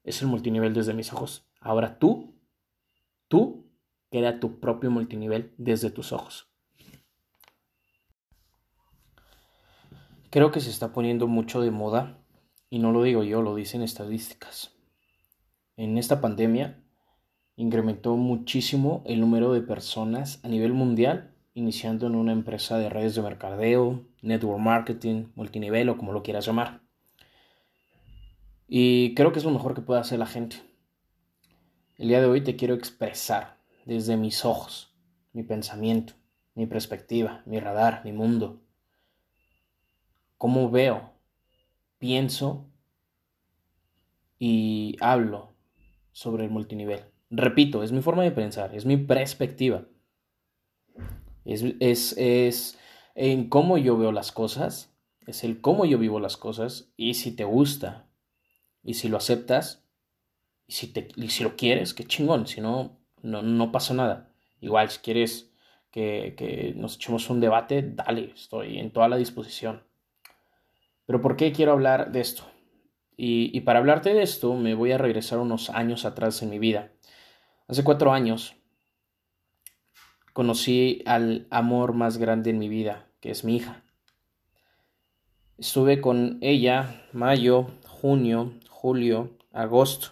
es 0.03 0.21
el 0.21 0.27
multinivel 0.27 0.73
desde 0.73 0.93
mis 0.93 1.11
ojos. 1.13 1.47
Ahora 1.59 1.99
tú, 1.99 2.35
tú, 3.27 3.71
crea 4.09 4.39
tu 4.39 4.59
propio 4.59 4.91
multinivel 4.91 5.53
desde 5.57 5.89
tus 5.89 6.11
ojos. 6.11 6.49
Creo 10.29 10.51
que 10.51 10.61
se 10.61 10.69
está 10.69 10.93
poniendo 10.93 11.27
mucho 11.27 11.61
de 11.61 11.71
moda, 11.71 12.19
y 12.69 12.79
no 12.79 12.91
lo 12.91 13.03
digo 13.03 13.23
yo, 13.23 13.41
lo 13.41 13.55
dicen 13.55 13.81
estadísticas. 13.81 14.75
En 15.77 15.97
esta 15.97 16.21
pandemia 16.21 16.83
incrementó 17.55 18.15
muchísimo 18.17 19.03
el 19.05 19.21
número 19.21 19.53
de 19.53 19.61
personas 19.61 20.39
a 20.43 20.47
nivel 20.47 20.73
mundial 20.73 21.33
iniciando 21.53 22.07
en 22.07 22.15
una 22.15 22.31
empresa 22.31 22.77
de 22.77 22.89
redes 22.89 23.15
de 23.15 23.21
mercadeo, 23.21 24.05
network 24.21 24.59
marketing, 24.59 25.27
multinivel 25.35 25.89
o 25.89 25.97
como 25.97 26.13
lo 26.13 26.23
quieras 26.23 26.45
llamar. 26.45 26.82
Y 28.67 29.13
creo 29.15 29.31
que 29.31 29.39
es 29.39 29.45
lo 29.45 29.51
mejor 29.51 29.73
que 29.73 29.81
puede 29.81 29.99
hacer 29.99 30.19
la 30.19 30.25
gente. 30.25 30.57
El 31.97 32.07
día 32.07 32.21
de 32.21 32.27
hoy 32.27 32.41
te 32.41 32.55
quiero 32.55 32.73
expresar 32.73 33.57
desde 33.85 34.17
mis 34.17 34.45
ojos, 34.45 34.95
mi 35.31 35.43
pensamiento, 35.43 36.13
mi 36.55 36.65
perspectiva, 36.65 37.43
mi 37.45 37.59
radar, 37.59 38.01
mi 38.03 38.11
mundo. 38.11 38.61
Cómo 40.37 40.69
veo, 40.69 41.13
pienso 41.99 42.69
y 44.39 44.97
hablo 44.99 45.53
sobre 46.11 46.45
el 46.45 46.51
multinivel. 46.51 47.01
Repito, 47.29 47.83
es 47.83 47.91
mi 47.91 48.01
forma 48.01 48.23
de 48.23 48.31
pensar, 48.31 48.75
es 48.75 48.85
mi 48.85 48.97
perspectiva. 48.97 49.85
Es, 51.45 51.63
es, 51.79 52.15
es 52.17 52.79
en 53.15 53.49
cómo 53.49 53.77
yo 53.77 53.97
veo 53.97 54.11
las 54.11 54.31
cosas, 54.31 54.95
es 55.27 55.43
el 55.43 55.61
cómo 55.61 55.85
yo 55.85 55.97
vivo 55.97 56.19
las 56.19 56.37
cosas 56.37 56.91
y 56.97 57.15
si 57.15 57.35
te 57.35 57.43
gusta 57.43 58.07
y 58.83 58.95
si 58.95 59.07
lo 59.09 59.17
aceptas, 59.17 59.83
y 60.67 60.73
si, 60.73 60.87
te, 60.87 61.07
si 61.29 61.43
lo 61.43 61.55
quieres, 61.55 61.93
qué 61.93 62.03
chingón. 62.03 62.47
Si 62.47 62.61
no, 62.61 62.97
no, 63.21 63.41
no 63.41 63.71
pasa 63.71 63.93
nada. 63.93 64.29
Igual, 64.61 64.89
si 64.89 64.99
quieres 64.99 65.51
que, 65.91 66.35
que 66.37 66.73
nos 66.75 66.95
echemos 66.95 67.29
un 67.29 67.39
debate, 67.39 67.81
dale, 67.81 68.31
estoy 68.35 68.79
en 68.79 68.91
toda 68.91 69.07
la 69.07 69.17
disposición. 69.17 69.83
Pero 71.05 71.21
¿por 71.21 71.35
qué 71.35 71.51
quiero 71.51 71.73
hablar 71.73 72.11
de 72.11 72.21
esto? 72.21 72.43
Y, 73.15 73.55
y, 73.55 73.61
para 73.61 73.79
hablarte 73.79 74.13
de 74.13 74.23
esto 74.23 74.55
me 74.55 74.73
voy 74.73 74.91
a 74.91 74.97
regresar 74.97 75.39
unos 75.39 75.69
años 75.69 76.05
atrás 76.05 76.41
en 76.41 76.49
mi 76.49 76.59
vida. 76.59 76.91
Hace 77.67 77.83
cuatro 77.83 78.11
años 78.11 78.55
conocí 80.33 81.03
al 81.05 81.47
amor 81.51 81.93
más 81.93 82.17
grande 82.17 82.49
en 82.49 82.57
mi 82.57 82.69
vida, 82.69 83.07
que 83.19 83.29
es 83.31 83.43
mi 83.43 83.57
hija. 83.57 83.83
Estuve 85.57 86.01
con 86.01 86.39
ella 86.41 87.05
mayo, 87.13 87.67
junio, 87.87 88.53
julio, 88.83 89.37
agosto. 89.53 90.09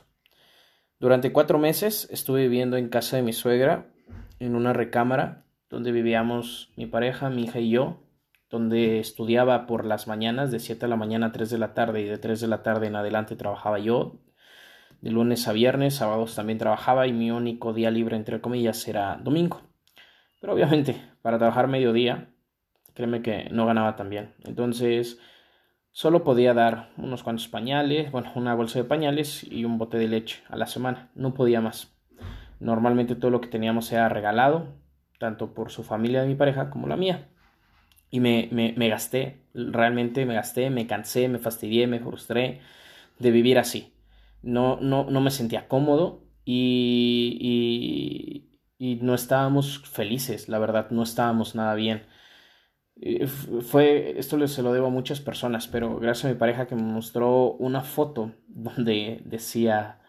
Durante 0.97 1.33
cuatro 1.33 1.59
meses 1.59 2.07
estuve 2.09 2.43
viviendo 2.43 2.77
en 2.77 2.87
casa 2.87 3.17
de 3.17 3.21
mi 3.21 3.33
suegra, 3.33 3.91
en 4.39 4.55
una 4.55 4.71
recámara, 4.71 5.43
donde 5.69 5.91
vivíamos 5.91 6.71
mi 6.77 6.85
pareja, 6.85 7.29
mi 7.29 7.43
hija 7.43 7.59
y 7.59 7.69
yo, 7.69 8.01
donde 8.49 8.99
estudiaba 8.99 9.67
por 9.67 9.83
las 9.83 10.07
mañanas, 10.07 10.51
de 10.51 10.59
7 10.59 10.85
de 10.85 10.87
la 10.87 10.95
mañana 10.95 11.25
a 11.25 11.31
3 11.33 11.49
de 11.49 11.57
la 11.57 11.73
tarde, 11.73 11.99
y 11.99 12.05
de 12.05 12.17
3 12.17 12.39
de 12.39 12.47
la 12.47 12.63
tarde 12.63 12.87
en 12.87 12.95
adelante 12.95 13.35
trabajaba 13.35 13.77
yo, 13.77 14.21
de 15.01 15.11
lunes 15.11 15.49
a 15.49 15.51
viernes, 15.51 15.95
sábados 15.95 16.33
también 16.33 16.57
trabajaba, 16.57 17.07
y 17.07 17.11
mi 17.11 17.29
único 17.29 17.73
día 17.73 17.91
libre, 17.91 18.15
entre 18.15 18.39
comillas, 18.39 18.87
era 18.87 19.17
domingo. 19.17 19.63
Pero 20.39 20.53
obviamente, 20.53 20.95
para 21.21 21.37
trabajar 21.37 21.67
mediodía, 21.67 22.29
créeme 22.93 23.21
que 23.21 23.49
no 23.51 23.65
ganaba 23.65 23.97
tan 23.97 24.09
bien. 24.09 24.33
Entonces, 24.45 25.19
solo 25.91 26.23
podía 26.23 26.53
dar 26.53 26.91
unos 26.97 27.23
cuantos 27.23 27.47
pañales, 27.47 28.11
bueno, 28.11 28.31
una 28.35 28.55
bolsa 28.55 28.79
de 28.79 28.85
pañales 28.85 29.43
y 29.43 29.65
un 29.65 29.77
bote 29.77 29.97
de 29.97 30.07
leche 30.07 30.43
a 30.49 30.55
la 30.55 30.67
semana. 30.67 31.11
No 31.15 31.33
podía 31.33 31.61
más. 31.61 31.95
Normalmente 32.59 33.15
todo 33.15 33.31
lo 33.31 33.41
que 33.41 33.47
teníamos 33.49 33.91
era 33.91 34.09
regalado, 34.09 34.67
tanto 35.19 35.53
por 35.53 35.71
su 35.71 35.83
familia 35.83 36.21
de 36.21 36.27
mi 36.27 36.35
pareja 36.35 36.69
como 36.69 36.87
la 36.87 36.97
mía. 36.97 37.29
Y 38.09 38.19
me, 38.19 38.49
me, 38.51 38.73
me 38.77 38.89
gasté, 38.89 39.41
realmente 39.53 40.25
me 40.25 40.33
gasté, 40.35 40.69
me 40.69 40.87
cansé, 40.87 41.29
me 41.29 41.39
fastidié, 41.39 41.87
me 41.87 41.99
frustré 41.99 42.61
de 43.19 43.31
vivir 43.31 43.57
así. 43.59 43.93
No, 44.41 44.77
no, 44.81 45.05
no 45.09 45.21
me 45.21 45.31
sentía 45.31 45.67
cómodo 45.67 46.23
y, 46.45 47.37
y, 48.79 48.93
y 48.93 48.95
no 49.01 49.13
estábamos 49.13 49.79
felices, 49.79 50.49
la 50.49 50.59
verdad, 50.59 50.89
no 50.91 51.03
estábamos 51.03 51.55
nada 51.55 51.75
bien. 51.75 52.03
Eh, 53.03 53.25
fue, 53.25 54.19
esto 54.19 54.47
se 54.47 54.61
lo 54.61 54.73
debo 54.73 54.87
a 54.87 54.91
muchas 54.91 55.19
personas, 55.19 55.67
pero 55.67 55.97
gracias 55.99 56.25
a 56.25 56.33
mi 56.33 56.35
pareja 56.35 56.67
que 56.67 56.75
me 56.75 56.83
mostró 56.83 57.53
una 57.53 57.81
foto 57.81 58.31
donde 58.47 59.23
decía, 59.25 59.99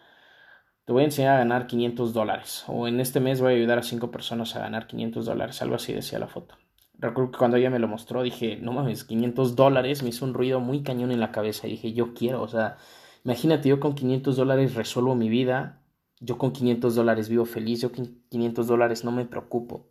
te 0.85 0.93
voy 0.93 1.03
a 1.03 1.07
enseñar 1.07 1.37
a 1.37 1.39
ganar 1.39 1.67
500 1.67 2.13
dólares, 2.13 2.65
o 2.69 2.87
en 2.87 3.01
este 3.01 3.19
mes 3.19 3.41
voy 3.41 3.55
a 3.55 3.57
ayudar 3.57 3.79
a 3.79 3.83
cinco 3.83 4.11
personas 4.11 4.55
a 4.57 4.61
ganar 4.61 4.87
500 4.87 5.25
dólares, 5.25 5.63
algo 5.63 5.77
así 5.77 5.95
decía 5.95 6.19
la 6.19 6.29
foto. 6.29 6.57
Recuerdo 6.99 7.33
que 7.33 7.39
cuando 7.39 7.57
ella 7.57 7.71
me 7.71 7.79
lo 7.79 7.89
mostró 7.89 8.23
dije, 8.23 8.59
no 8.61 8.73
mames, 8.73 9.05
500 9.05 9.57
dólares, 9.57 10.03
me 10.03 10.11
hizo 10.11 10.27
un 10.27 10.35
ruido 10.35 10.61
muy 10.61 10.83
cañón 10.83 11.13
en 11.13 11.21
la 11.21 11.33
cabeza 11.33 11.67
y 11.67 11.73
dije, 11.73 11.95
yo 11.95 12.13
quiero, 12.13 12.43
o 12.43 12.49
sea, 12.49 12.77
imagínate, 13.25 13.71
yo 13.71 13.81
con 13.81 13.95
500 13.95 14.37
dólares 14.37 14.75
resuelvo 14.75 15.15
mi 15.15 15.31
vida, 15.31 15.81
yo 16.21 16.37
con 16.37 16.53
500 16.53 16.95
dólares 16.95 17.31
vivo 17.31 17.47
feliz, 17.47 17.81
yo 17.81 17.91
con 17.91 18.23
500 18.29 18.67
dólares 18.67 19.03
no 19.03 19.13
me 19.13 19.25
preocupo. 19.25 19.89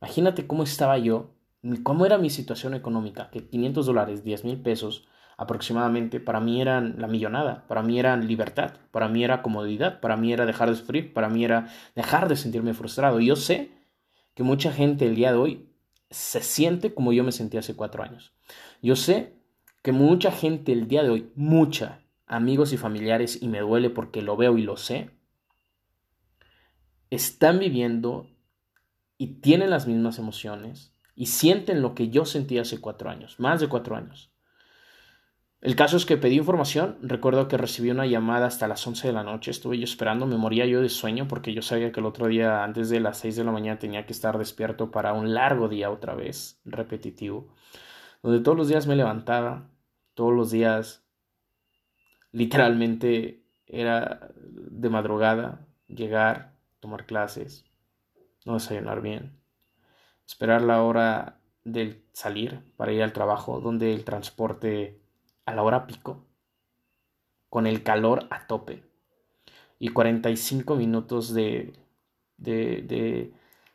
Imagínate 0.00 0.46
cómo 0.46 0.62
estaba 0.62 0.96
yo 0.96 1.37
cómo 1.82 2.06
era 2.06 2.18
mi 2.18 2.30
situación 2.30 2.74
económica, 2.74 3.30
que 3.30 3.48
500 3.48 3.86
dólares, 3.86 4.24
10 4.24 4.44
mil 4.44 4.60
pesos 4.60 5.08
aproximadamente, 5.36 6.18
para 6.18 6.40
mí 6.40 6.60
eran 6.60 6.96
la 6.98 7.06
millonada, 7.06 7.66
para 7.68 7.82
mí 7.82 7.98
eran 7.98 8.26
libertad, 8.26 8.74
para 8.90 9.08
mí 9.08 9.22
era 9.22 9.42
comodidad, 9.42 10.00
para 10.00 10.16
mí 10.16 10.32
era 10.32 10.46
dejar 10.46 10.68
de 10.68 10.76
sufrir, 10.76 11.12
para 11.12 11.28
mí 11.28 11.44
era 11.44 11.68
dejar 11.94 12.28
de 12.28 12.36
sentirme 12.36 12.74
frustrado. 12.74 13.20
Y 13.20 13.26
yo 13.26 13.36
sé 13.36 13.70
que 14.34 14.42
mucha 14.42 14.72
gente 14.72 15.06
el 15.06 15.14
día 15.14 15.30
de 15.30 15.38
hoy 15.38 15.68
se 16.10 16.42
siente 16.42 16.94
como 16.94 17.12
yo 17.12 17.22
me 17.22 17.32
sentí 17.32 17.56
hace 17.56 17.76
cuatro 17.76 18.02
años. 18.02 18.32
Yo 18.82 18.96
sé 18.96 19.34
que 19.82 19.92
mucha 19.92 20.32
gente 20.32 20.72
el 20.72 20.88
día 20.88 21.02
de 21.02 21.10
hoy, 21.10 21.32
mucha, 21.34 22.00
amigos 22.26 22.72
y 22.72 22.76
familiares, 22.76 23.40
y 23.40 23.48
me 23.48 23.60
duele 23.60 23.90
porque 23.90 24.22
lo 24.22 24.36
veo 24.36 24.58
y 24.58 24.62
lo 24.62 24.76
sé, 24.76 25.10
están 27.10 27.58
viviendo 27.58 28.28
y 29.16 29.40
tienen 29.40 29.70
las 29.70 29.86
mismas 29.86 30.18
emociones, 30.18 30.92
y 31.18 31.26
sienten 31.26 31.82
lo 31.82 31.96
que 31.96 32.10
yo 32.10 32.24
sentí 32.24 32.58
hace 32.58 32.80
cuatro 32.80 33.10
años, 33.10 33.40
más 33.40 33.58
de 33.58 33.68
cuatro 33.68 33.96
años. 33.96 34.30
El 35.60 35.74
caso 35.74 35.96
es 35.96 36.06
que 36.06 36.16
pedí 36.16 36.36
información, 36.36 36.96
recuerdo 37.02 37.48
que 37.48 37.56
recibí 37.56 37.90
una 37.90 38.06
llamada 38.06 38.46
hasta 38.46 38.68
las 38.68 38.86
11 38.86 39.08
de 39.08 39.12
la 39.12 39.24
noche, 39.24 39.50
estuve 39.50 39.78
yo 39.78 39.82
esperando, 39.82 40.26
me 40.26 40.36
moría 40.36 40.64
yo 40.64 40.80
de 40.80 40.88
sueño 40.88 41.26
porque 41.26 41.52
yo 41.52 41.60
sabía 41.60 41.90
que 41.90 41.98
el 41.98 42.06
otro 42.06 42.28
día 42.28 42.62
antes 42.62 42.88
de 42.88 43.00
las 43.00 43.18
6 43.18 43.34
de 43.34 43.42
la 43.42 43.50
mañana 43.50 43.80
tenía 43.80 44.06
que 44.06 44.12
estar 44.12 44.38
despierto 44.38 44.92
para 44.92 45.12
un 45.12 45.34
largo 45.34 45.68
día 45.68 45.90
otra 45.90 46.14
vez, 46.14 46.60
repetitivo, 46.64 47.52
donde 48.22 48.38
todos 48.38 48.56
los 48.56 48.68
días 48.68 48.86
me 48.86 48.94
levantaba, 48.94 49.72
todos 50.14 50.32
los 50.32 50.52
días 50.52 51.04
literalmente 52.30 53.42
era 53.66 54.30
de 54.36 54.88
madrugada, 54.88 55.66
llegar, 55.88 56.54
tomar 56.78 57.06
clases, 57.06 57.64
no 58.44 58.54
desayunar 58.54 59.02
bien, 59.02 59.37
esperar 60.28 60.60
la 60.60 60.82
hora 60.82 61.40
del 61.64 62.04
salir 62.12 62.60
para 62.76 62.92
ir 62.92 63.02
al 63.02 63.14
trabajo, 63.14 63.60
donde 63.60 63.94
el 63.94 64.04
transporte 64.04 65.00
a 65.46 65.54
la 65.54 65.62
hora 65.62 65.86
pico, 65.86 66.26
con 67.48 67.66
el 67.66 67.82
calor 67.82 68.26
a 68.30 68.46
tope, 68.46 68.84
y 69.78 69.88
45 69.88 70.76
minutos 70.76 71.32
de, 71.32 71.72
de, 72.36 73.32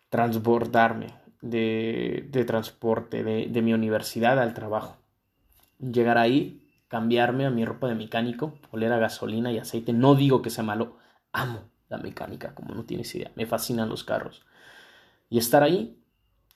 transbordarme, 0.10 1.08
de, 1.42 2.28
de 2.30 2.46
transporte, 2.46 3.24
de, 3.24 3.48
de 3.48 3.62
mi 3.63 3.74
universidad 3.74 4.39
al 4.39 4.54
trabajo. 4.54 4.98
Llegar 5.80 6.20
ahí, 6.20 6.70
cambiarme 6.88 7.48
a 7.48 7.50
mi 7.50 7.66
ropa 7.66 7.88
de 7.88 7.96
mecánico, 7.96 8.60
oler 8.70 8.94
a 8.94 9.00
gasolina 9.00 9.52
y 9.52 9.58
aceite. 9.58 9.92
No 9.92 10.13
digo 10.13 10.44
que 10.44 10.52
sea 10.52 10.63
malo, 10.63 10.98
amo 11.32 11.63
la 11.89 11.98
mecánica, 11.98 12.54
como 12.54 12.76
no 12.76 12.84
tienes 12.84 13.13
idea. 13.16 13.32
Me 13.36 13.48
fascinan 13.48 13.89
los 13.89 14.04
carros. 14.04 14.46
Y 15.30 15.39
estar 15.39 15.63
ahí 15.63 16.03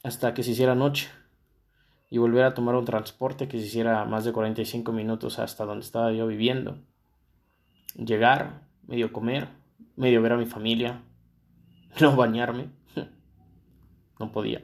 hasta 0.03 0.33
que 0.33 0.43
se 0.43 0.51
hiciera 0.51 0.75
noche 0.75 1.10
y 2.10 2.17
volver 2.17 2.45
a 2.45 2.53
tomar 2.53 2.75
un 2.75 2.86
transporte 2.86 3.47
que 3.47 3.60
se 3.60 3.65
hiciera 3.65 4.05
más 4.05 4.23
de 4.25 4.33
45 4.33 4.91
minutos 4.91 5.39
hasta 5.39 5.65
donde 5.65 5.86
estaba 5.86 6.12
yo 6.13 6.27
viviendo. 6.27 6.79
Llegar, 7.95 8.67
medio 8.88 9.12
comer, 9.12 9.49
medio 9.95 10.21
ver 10.21 10.33
a 10.33 10.38
mi 10.38 10.45
familia, 10.45 11.03
no 12.01 12.15
bañarme, 12.15 12.69
no 14.19 14.31
podía. 14.31 14.63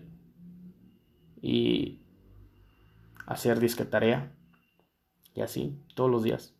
Y 1.42 2.00
hacer 3.26 3.60
disque 3.60 3.86
tarea. 3.86 4.32
Y 5.36 5.42
así, 5.42 5.84
todos 5.96 6.10
los 6.10 6.24
días. 6.24 6.56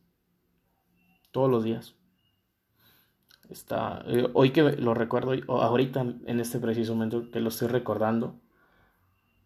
Todos 1.32 1.50
los 1.50 1.64
días. 1.64 1.96
Está, 3.50 4.04
eh, 4.08 4.30
hoy 4.34 4.52
que 4.52 4.64
lo 4.64 4.94
recuerdo, 4.94 5.34
ahorita 5.48 6.02
en 6.02 6.40
este 6.40 6.60
preciso 6.60 6.94
momento 6.94 7.30
que 7.30 7.40
lo 7.40 7.50
estoy 7.50 7.68
recordando, 7.68 8.42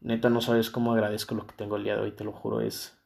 Neta, 0.01 0.29
no 0.29 0.41
sabes 0.41 0.69
cómo 0.69 0.93
agradezco 0.93 1.35
lo 1.35 1.47
que 1.47 1.55
tengo 1.55 1.75
el 1.75 1.83
día 1.83 1.99
hoy, 1.99 2.11
te 2.11 2.23
lo 2.23 2.31
juro, 2.31 2.61
es... 2.61 2.97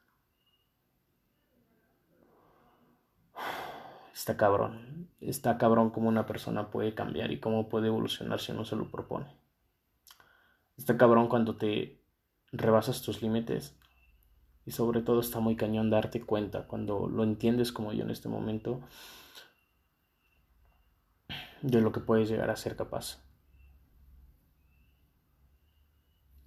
Está 4.13 4.38
cabrón. 4.38 5.10
Está 5.19 5.58
cabrón 5.58 5.91
cómo 5.91 6.10
una 6.10 6.25
persona 6.25 6.69
puede 6.69 6.93
cambiar 6.93 7.32
y 7.32 7.39
cómo 7.39 7.69
puede 7.69 7.88
evolucionar 7.88 8.39
si 8.39 8.51
uno 8.51 8.65
se 8.65 8.75
lo 8.75 8.91
propone. 8.91 9.27
Está 10.77 10.97
cabrón 10.97 11.27
cuando 11.27 11.56
te 11.56 12.01
rebasas 12.51 13.01
tus 13.01 13.21
límites 13.21 13.77
y 14.65 14.71
sobre 14.71 15.01
todo 15.01 15.19
está 15.21 15.39
muy 15.39 15.56
cañón 15.56 15.89
darte 15.89 16.21
cuenta 16.21 16.67
cuando 16.67 17.08
lo 17.08 17.23
entiendes 17.23 17.71
como 17.71 17.93
yo 17.93 18.04
en 18.04 18.12
este 18.12 18.30
momento 18.30 18.82
de 21.62 21.82
lo 21.82 21.91
que 21.91 21.99
puedes 21.99 22.30
llegar 22.30 22.49
a 22.49 22.56
ser 22.56 22.75
capaz. 22.75 23.19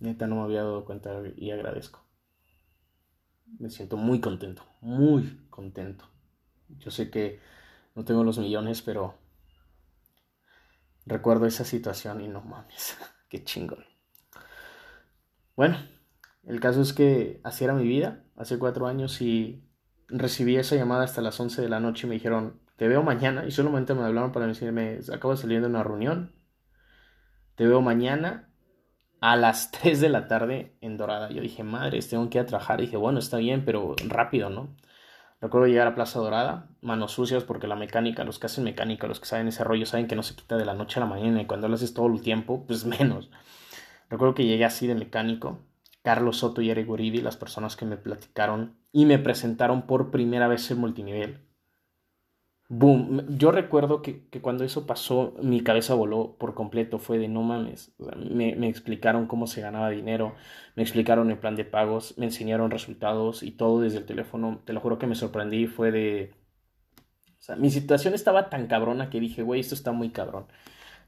Neta, 0.01 0.27
no 0.27 0.37
me 0.37 0.43
había 0.43 0.63
dado 0.63 0.85
cuenta 0.85 1.11
y 1.37 1.51
agradezco. 1.51 2.05
Me 3.59 3.71
siento 3.71 3.97
muy 3.97 4.21
contento, 4.21 4.65
muy 4.81 5.47
contento. 5.51 6.07
Yo 6.79 6.91
sé 6.91 7.11
que 7.11 7.41
no 7.95 8.05
tengo 8.05 8.25
los 8.25 8.39
millones, 8.39 8.83
pero 8.83 9.15
recuerdo 11.07 11.47
esa 11.47 11.65
situación 11.65 12.21
y 12.21 12.29
no 12.29 12.41
mames, 12.41 12.97
qué 13.29 13.45
chingón. 13.45 13.85
Bueno, 15.57 15.77
el 16.45 16.61
caso 16.61 16.83
es 16.83 16.93
que 16.93 17.41
así 17.45 17.65
era 17.65 17.75
mi 17.75 17.85
vida, 17.85 18.25
hace 18.37 18.59
cuatro 18.59 18.87
años 18.87 19.21
y 19.21 19.65
recibí 20.09 20.57
esa 20.57 20.77
llamada 20.77 21.05
hasta 21.05 21.23
las 21.23 21.39
11 21.39 21.63
de 21.63 21.69
la 21.69 21.81
noche 21.81 22.07
y 22.07 22.11
me 22.11 22.15
dijeron, 22.15 22.61
te 22.77 22.89
veo 22.89 23.03
mañana 23.03 23.47
y 23.47 23.51
solamente 23.53 23.95
me 23.95 24.03
hablaron 24.03 24.33
para 24.33 24.47
decirme, 24.47 24.99
acabo 25.13 25.35
de 25.35 25.41
salir 25.41 25.61
de 25.61 25.69
una 25.69 25.85
reunión, 25.85 26.35
te 27.55 27.67
veo 27.67 27.81
mañana 27.81 28.49
a 29.25 29.37
las 29.37 29.71
3 29.71 30.03
de 30.03 30.11
la 30.11 30.29
tarde 30.29 30.77
en 30.83 30.99
Dorada. 30.99 31.31
Yo 31.31 31.41
dije, 31.41 31.63
madre, 31.65 31.99
tengo 32.03 32.29
que 32.29 32.37
ir 32.37 32.43
a 32.43 32.47
trabajar. 32.47 32.81
dije, 32.81 32.99
bueno, 32.99 33.19
está 33.19 33.39
bien, 33.39 33.65
pero 33.65 33.97
rápido, 34.07 34.51
¿no? 34.51 34.69
Recuerdo 35.41 35.67
llegar 35.67 35.87
a 35.87 35.95
Plaza 35.95 36.19
Dorada, 36.19 36.69
manos 36.83 37.13
sucias, 37.13 37.43
porque 37.43 37.67
la 37.67 37.75
mecánica, 37.75 38.25
los 38.25 38.39
que 38.39 38.47
hacen 38.47 38.65
mecánica, 38.65 39.07
los 39.07 39.21
que 39.21 39.27
saben 39.27 39.49
ese 39.49 39.65
rollo, 39.65 39.87
saben 39.87 40.09
que 40.09 40.15
no 40.15 40.23
se 40.23 40.35
quita 40.35 40.59
de 40.59 40.67
la 40.67 40.75
noche 40.75 41.01
a 41.01 41.05
la 41.05 41.09
mañana 41.09 41.41
y 41.41 41.47
cuando 41.47 41.69
lo 41.69 41.75
haces 41.75 41.95
todo 41.95 42.07
el 42.09 42.21
tiempo, 42.21 42.67
pues 42.67 42.85
menos. 43.01 43.31
Recuerdo 44.11 44.35
que 44.35 44.45
llegué 44.45 44.67
así 44.67 44.87
de 44.87 44.95
mecánico. 44.95 45.59
Carlos 46.03 46.39
Soto 46.39 46.61
y 46.61 46.69
Eric 46.71 46.91
Uribe, 46.91 47.23
las 47.23 47.39
personas 47.39 47.77
que 47.77 47.87
me 47.87 47.97
platicaron 47.97 48.77
y 48.93 49.07
me 49.07 49.19
presentaron 49.19 49.87
por 49.87 50.11
primera 50.11 50.49
vez 50.49 50.71
el 50.71 50.77
multinivel 50.77 51.41
boom. 52.69 53.39
Yo 53.39 53.51
recuerdo 53.53 54.03
que, 54.03 54.27
cuando 54.41 54.65
eso 54.65 54.87
pasó, 54.87 55.35
mi 55.43 55.63
cabeza 55.63 55.95
voló 55.95 56.37
por 56.39 56.55
completo. 56.55 56.99
Fue 56.99 57.19
de 57.19 57.29
no 57.29 57.43
mames. 57.43 57.95
me, 58.31 58.55
me, 58.57 58.69
explicaron 58.69 59.27
cómo 59.27 59.47
se 59.47 59.61
ganaba 59.61 59.91
dinero, 59.91 60.35
me 60.77 60.83
explicaron 60.83 61.31
el 61.31 61.39
plan 61.39 61.57
de 61.57 61.65
pagos, 61.65 62.15
me 62.19 62.27
enseñaron 62.27 62.71
resultados 62.71 63.43
y 63.43 63.53
todo 63.53 63.81
desde 63.81 63.99
el 63.99 64.07
teléfono. 64.07 64.63
Te 64.65 64.73
lo 64.73 64.81
juro 64.81 64.99
que 64.99 65.07
me 65.07 65.15
sorprendí. 65.15 65.67
Fue 65.67 65.91
de. 65.93 66.35
sea, 67.39 67.57
mi 67.57 67.71
situación 67.71 68.15
estaba 68.15 68.51
tan 68.51 68.67
cabrona 68.67 69.11
que 69.11 69.21
dije, 69.21 69.43
güey, 69.43 69.61
esto 69.61 69.75
está 69.75 69.93
muy 69.93 70.11
cabrón. 70.11 70.47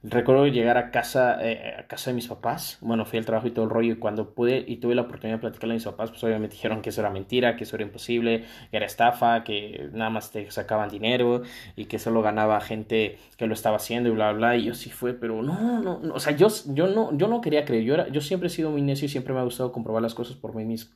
Recuerdo 0.02 0.46
llegar 0.46 0.76
a 0.78 0.90
casa, 0.90 1.38
eh, 1.42 1.74
a 1.78 1.86
casa 1.88 2.10
de 2.10 2.14
mis 2.14 2.28
papás. 2.28 2.78
Bueno, 2.80 3.04
fui 3.04 3.18
al 3.18 3.24
trabajo 3.24 3.48
y 3.48 3.50
todo 3.50 3.64
el 3.64 3.70
rollo. 3.70 3.94
Y 3.94 3.96
cuando 3.96 4.34
pude 4.34 4.64
y 4.66 4.76
tuve 4.76 4.94
la 4.94 5.02
oportunidad 5.02 5.38
de 5.38 5.40
platicarle 5.40 5.74
a 5.74 5.76
mis 5.76 5.84
papás, 5.84 6.10
pues 6.10 6.22
obviamente 6.22 6.54
dijeron 6.54 6.82
que 6.82 6.90
eso 6.90 7.00
era 7.00 7.10
mentira, 7.10 7.56
que 7.56 7.64
eso 7.64 7.76
era 7.76 7.84
imposible, 7.84 8.44
que 8.70 8.76
era 8.76 8.86
estafa, 8.86 9.42
que 9.42 9.88
nada 9.92 10.10
más 10.10 10.30
te 10.30 10.50
sacaban 10.50 10.90
dinero 10.90 11.42
y 11.74 11.86
que 11.86 11.98
solo 11.98 12.22
ganaba 12.22 12.60
gente 12.60 13.18
que 13.36 13.46
lo 13.46 13.54
estaba 13.54 13.76
haciendo 13.76 14.08
y 14.08 14.12
bla, 14.12 14.32
bla, 14.32 14.38
bla. 14.48 14.56
Y 14.56 14.64
yo 14.64 14.74
sí 14.74 14.90
fue, 14.90 15.14
pero 15.14 15.42
no, 15.42 15.82
no, 15.82 15.98
no. 15.98 16.14
O 16.14 16.20
sea, 16.20 16.36
yo, 16.36 16.48
yo, 16.66 16.86
no, 16.88 17.16
yo 17.16 17.26
no 17.28 17.40
quería 17.40 17.64
creer. 17.64 17.84
Yo, 17.84 17.94
era, 17.94 18.08
yo 18.08 18.20
siempre 18.20 18.48
he 18.48 18.50
sido 18.50 18.70
muy 18.70 18.82
necio 18.82 19.06
y 19.06 19.08
siempre 19.08 19.34
me 19.34 19.40
ha 19.40 19.44
gustado 19.44 19.72
comprobar 19.72 20.02
las 20.02 20.14
cosas 20.14 20.36
por 20.36 20.54
mí 20.54 20.64
mismo. 20.64 20.94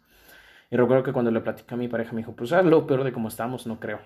Y 0.71 0.77
recuerdo 0.77 1.03
que 1.03 1.13
cuando 1.13 1.31
le 1.31 1.41
platicé 1.41 1.75
a 1.75 1.77
mi 1.77 1.89
pareja 1.89 2.13
me 2.13 2.19
dijo, 2.19 2.33
pues 2.33 2.53
es 2.53 2.65
lo 2.65 2.87
peor 2.87 3.05
de 3.05 3.13
cómo 3.13 3.29
estamos, 3.29 3.67
no 3.67 3.81
creo 3.81 4.01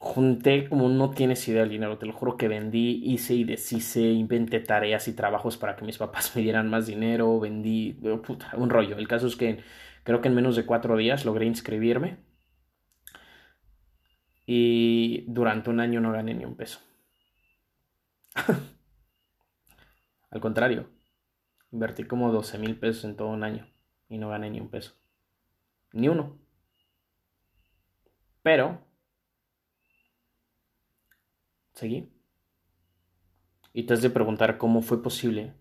junté 0.00 0.66
como 0.66 0.88
no 0.88 1.10
tienes 1.10 1.46
idea 1.46 1.60
del 1.60 1.70
dinero, 1.70 1.98
te 1.98 2.06
lo 2.06 2.14
juro 2.14 2.38
que 2.38 2.48
vendí, 2.48 3.02
hice 3.04 3.34
y 3.34 3.44
deshice, 3.44 4.00
inventé 4.00 4.60
tareas 4.60 5.06
y 5.08 5.14
trabajos 5.14 5.58
para 5.58 5.76
que 5.76 5.84
mis 5.84 5.98
papás 5.98 6.34
me 6.36 6.42
dieran 6.42 6.70
más 6.70 6.86
dinero, 6.86 7.38
vendí, 7.38 7.92
puta, 8.26 8.50
un 8.56 8.70
rollo. 8.70 8.96
El 8.96 9.06
caso 9.06 9.26
es 9.26 9.36
que 9.36 9.62
creo 10.02 10.22
que 10.22 10.28
en 10.28 10.34
menos 10.34 10.56
de 10.56 10.64
cuatro 10.64 10.96
días 10.96 11.26
logré 11.26 11.44
inscribirme 11.46 12.16
y 14.46 15.24
durante 15.28 15.68
un 15.68 15.80
año 15.80 16.00
no 16.00 16.12
gané 16.12 16.34
ni 16.34 16.46
un 16.46 16.56
peso. 16.56 16.80
Al 20.30 20.40
contrario, 20.40 20.88
invertí 21.72 22.04
como 22.04 22.32
12 22.32 22.58
mil 22.58 22.78
pesos 22.78 23.04
en 23.04 23.16
todo 23.16 23.28
un 23.28 23.44
año 23.44 23.68
y 24.08 24.16
no 24.16 24.30
gané 24.30 24.48
ni 24.48 24.60
un 24.60 24.70
peso. 24.70 24.94
Ni 25.92 26.08
uno. 26.08 26.38
Pero 28.42 28.89
Seguí. 31.80 32.12
Y 33.72 33.84
te 33.84 33.94
has 33.94 34.02
de 34.02 34.10
preguntar 34.10 34.58
cómo 34.58 34.82
fue 34.82 35.02
posible 35.02 35.54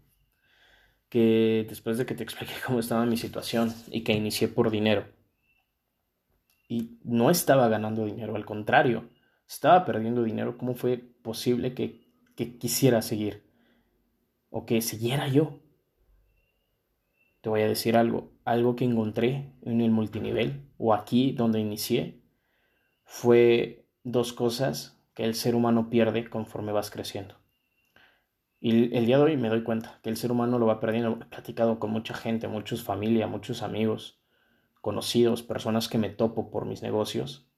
que 1.08 1.66
después 1.70 1.98
de 1.98 2.06
que 2.06 2.14
te 2.14 2.24
expliqué 2.24 2.52
cómo 2.66 2.82
estaba 2.82 3.06
mi 3.06 3.16
situación 3.16 3.74
y 3.90 4.04
que 4.04 4.12
inicié 4.12 4.50
por 4.50 4.70
dinero, 4.70 5.08
y 6.68 7.00
no 7.06 7.30
estaba 7.32 7.70
ganando 7.70 8.04
dinero, 8.04 8.36
al 8.36 8.46
contrario, 8.46 9.10
estaba 9.48 9.86
perdiendo 9.86 10.22
dinero, 10.22 10.58
¿cómo 10.58 10.76
fue 10.76 10.98
posible 10.98 11.74
que, 11.74 12.12
que 12.36 12.58
quisiera 12.58 13.02
seguir? 13.02 13.50
O 14.50 14.66
que 14.66 14.82
siguiera 14.82 15.30
yo. 15.30 15.62
Te 17.40 17.48
voy 17.48 17.62
a 17.62 17.68
decir 17.70 17.96
algo, 17.96 18.34
algo 18.44 18.76
que 18.76 18.84
encontré 18.84 19.56
en 19.62 19.80
el 19.80 19.90
multinivel 19.90 20.70
o 20.78 20.94
aquí 20.94 21.32
donde 21.32 21.62
inicié 21.62 22.22
fue 23.06 23.88
dos 24.04 24.34
cosas 24.34 24.99
que 25.20 25.26
el 25.26 25.36
ser 25.36 25.54
humano 25.54 25.90
pierde 25.90 26.30
conforme 26.30 26.72
vas 26.72 26.92
creciendo. 26.92 27.36
Y 28.62 28.96
el 28.96 29.06
día 29.06 29.18
de 29.18 29.24
hoy 29.26 29.36
me 29.36 29.50
doy 29.50 29.64
cuenta 29.64 30.00
que 30.02 30.10
el 30.10 30.16
ser 30.16 30.32
humano 30.32 30.58
lo 30.60 30.66
va 30.66 30.80
perdiendo. 30.80 31.20
He 31.22 31.26
platicado 31.26 31.78
con 31.78 31.92
mucha 31.92 32.14
gente, 32.14 32.48
muchos 32.48 32.84
familia, 32.84 33.28
muchos 33.28 33.62
amigos, 33.62 34.22
conocidos, 34.80 35.44
personas 35.44 35.90
que 35.90 35.98
me 35.98 36.08
topo 36.08 36.50
por 36.50 36.66
mis 36.66 36.82
negocios. 36.84 37.52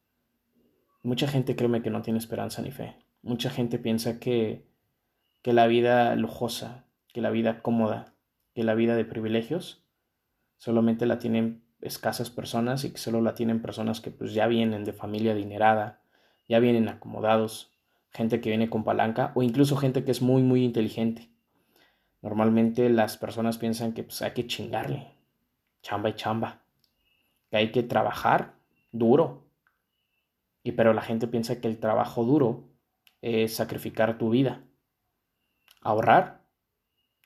Mucha 1.03 1.27
gente 1.27 1.55
créeme 1.55 1.83
que 1.83 1.91
no 1.91 2.01
tiene 2.01 2.17
esperanza 2.17 2.63
ni 2.63 2.71
fe. 2.71 2.95
Mucha 3.21 3.51
gente 3.51 3.77
piensa 3.77 4.19
que, 4.19 4.67
que 5.43 5.53
la 5.53 5.67
vida 5.67 6.15
lujosa, 6.15 6.87
que 7.13 7.21
la 7.21 7.29
vida 7.29 7.61
cómoda, 7.61 8.15
que 8.55 8.63
la 8.63 8.73
vida 8.73 8.95
de 8.95 9.05
privilegios 9.05 9.85
solamente 10.57 11.05
la 11.05 11.19
tienen 11.19 11.63
escasas 11.79 12.31
personas 12.31 12.85
y 12.85 12.91
que 12.91 12.97
solo 12.97 13.21
la 13.21 13.35
tienen 13.35 13.61
personas 13.61 14.01
que 14.01 14.09
pues 14.09 14.33
ya 14.33 14.47
vienen 14.47 14.83
de 14.83 14.93
familia 14.93 15.33
adinerada, 15.33 16.00
ya 16.51 16.59
vienen 16.59 16.89
acomodados, 16.89 17.71
gente 18.09 18.41
que 18.41 18.49
viene 18.49 18.69
con 18.69 18.83
palanca 18.83 19.31
o 19.35 19.41
incluso 19.41 19.77
gente 19.77 20.03
que 20.03 20.11
es 20.11 20.21
muy, 20.21 20.43
muy 20.43 20.65
inteligente. 20.65 21.31
Normalmente 22.21 22.89
las 22.89 23.15
personas 23.15 23.57
piensan 23.57 23.93
que 23.93 24.03
pues, 24.03 24.21
hay 24.21 24.31
que 24.31 24.47
chingarle, 24.47 25.15
chamba 25.81 26.09
y 26.09 26.13
chamba, 26.15 26.61
que 27.49 27.55
hay 27.55 27.71
que 27.71 27.83
trabajar 27.83 28.55
duro. 28.91 29.47
Y 30.61 30.73
pero 30.73 30.93
la 30.93 31.01
gente 31.01 31.25
piensa 31.25 31.61
que 31.61 31.69
el 31.69 31.79
trabajo 31.79 32.25
duro 32.25 32.65
es 33.21 33.55
sacrificar 33.55 34.17
tu 34.17 34.29
vida, 34.29 34.61
ahorrar 35.79 36.43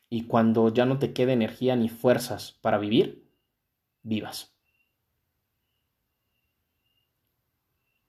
y 0.08 0.28
cuando 0.28 0.72
ya 0.72 0.86
no 0.86 1.00
te 1.00 1.14
quede 1.14 1.34
energía 1.34 1.76
ni 1.76 1.90
fuerzas 1.90 2.60
para 2.62 2.78
vivir, 2.78 3.28
vivas. 4.04 4.55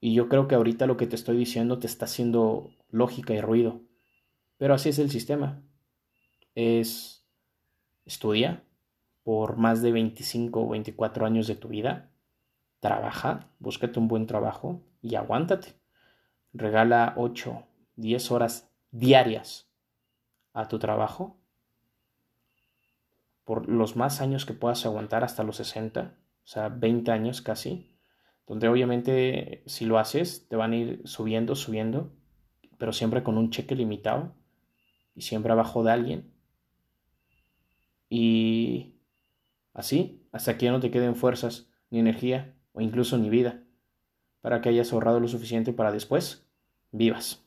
Y 0.07 0.15
yo 0.15 0.29
creo 0.29 0.47
que 0.47 0.55
ahorita 0.55 0.87
lo 0.87 0.97
que 0.97 1.09
te 1.09 1.17
estoy 1.17 1.37
diciendo 1.37 1.81
te 1.81 1.89
está 1.89 2.05
haciendo 2.05 2.71
lógica 2.91 3.35
y 3.35 3.41
ruido. 3.41 3.81
Pero 4.57 4.73
así 4.73 4.91
es 4.91 5.01
el 5.01 5.11
sistema. 5.11 5.65
Es 6.55 7.27
estudia 8.05 8.63
por 9.25 9.57
más 9.57 9.83
de 9.83 9.91
25 9.91 10.61
o 10.61 10.69
24 10.69 11.27
años 11.27 11.49
de 11.49 11.57
tu 11.57 11.67
vida. 11.67 12.13
Trabaja, 12.79 13.51
búscate 13.59 13.99
un 13.99 14.07
buen 14.07 14.29
trabajo 14.29 14.81
y 15.03 15.17
aguántate. 15.17 15.75
Regala 16.53 17.15
8, 17.17 17.65
10 17.97 18.31
horas 18.31 18.71
diarias 18.93 19.69
a 20.53 20.69
tu 20.69 20.79
trabajo 20.79 21.37
por 23.45 23.69
los 23.69 23.97
más 23.97 24.21
años 24.21 24.47
que 24.47 24.55
puedas 24.55 24.87
aguantar 24.87 25.25
hasta 25.25 25.43
los 25.43 25.57
60, 25.57 26.17
o 26.45 26.47
sea, 26.47 26.69
20 26.69 27.11
años 27.11 27.43
casi 27.43 27.96
donde 28.47 28.69
obviamente 28.69 29.63
si 29.67 29.87
lo 29.87 29.99
haces 29.99 30.47
te 30.49 30.57
van 30.57 30.73
a 30.73 30.77
ir 30.77 31.03
subiendo, 31.05 31.55
subiendo, 31.55 32.13
pero 32.79 32.93
siempre 32.93 33.23
con 33.23 33.39
un 33.39 33.51
cheque 33.51 33.75
limitado 33.75 34.35
y 35.15 35.23
siempre 35.23 35.53
abajo 35.53 35.83
de 35.83 35.93
alguien. 35.93 36.33
Y 38.09 38.95
así, 39.75 40.23
hasta 40.33 40.57
que 40.57 40.67
ya 40.67 40.73
no 40.73 40.81
te 40.81 40.91
queden 40.91 41.17
fuerzas, 41.17 41.69
ni 41.91 41.99
energía 41.99 42.55
o 42.73 42.81
incluso 42.81 43.19
ni 43.19 43.31
vida, 43.31 43.63
para 44.41 44.61
que 44.61 44.69
hayas 44.69 44.93
ahorrado 44.93 45.19
lo 45.19 45.29
suficiente 45.29 45.73
para 45.73 45.93
después 45.93 46.47
vivas. 46.93 47.43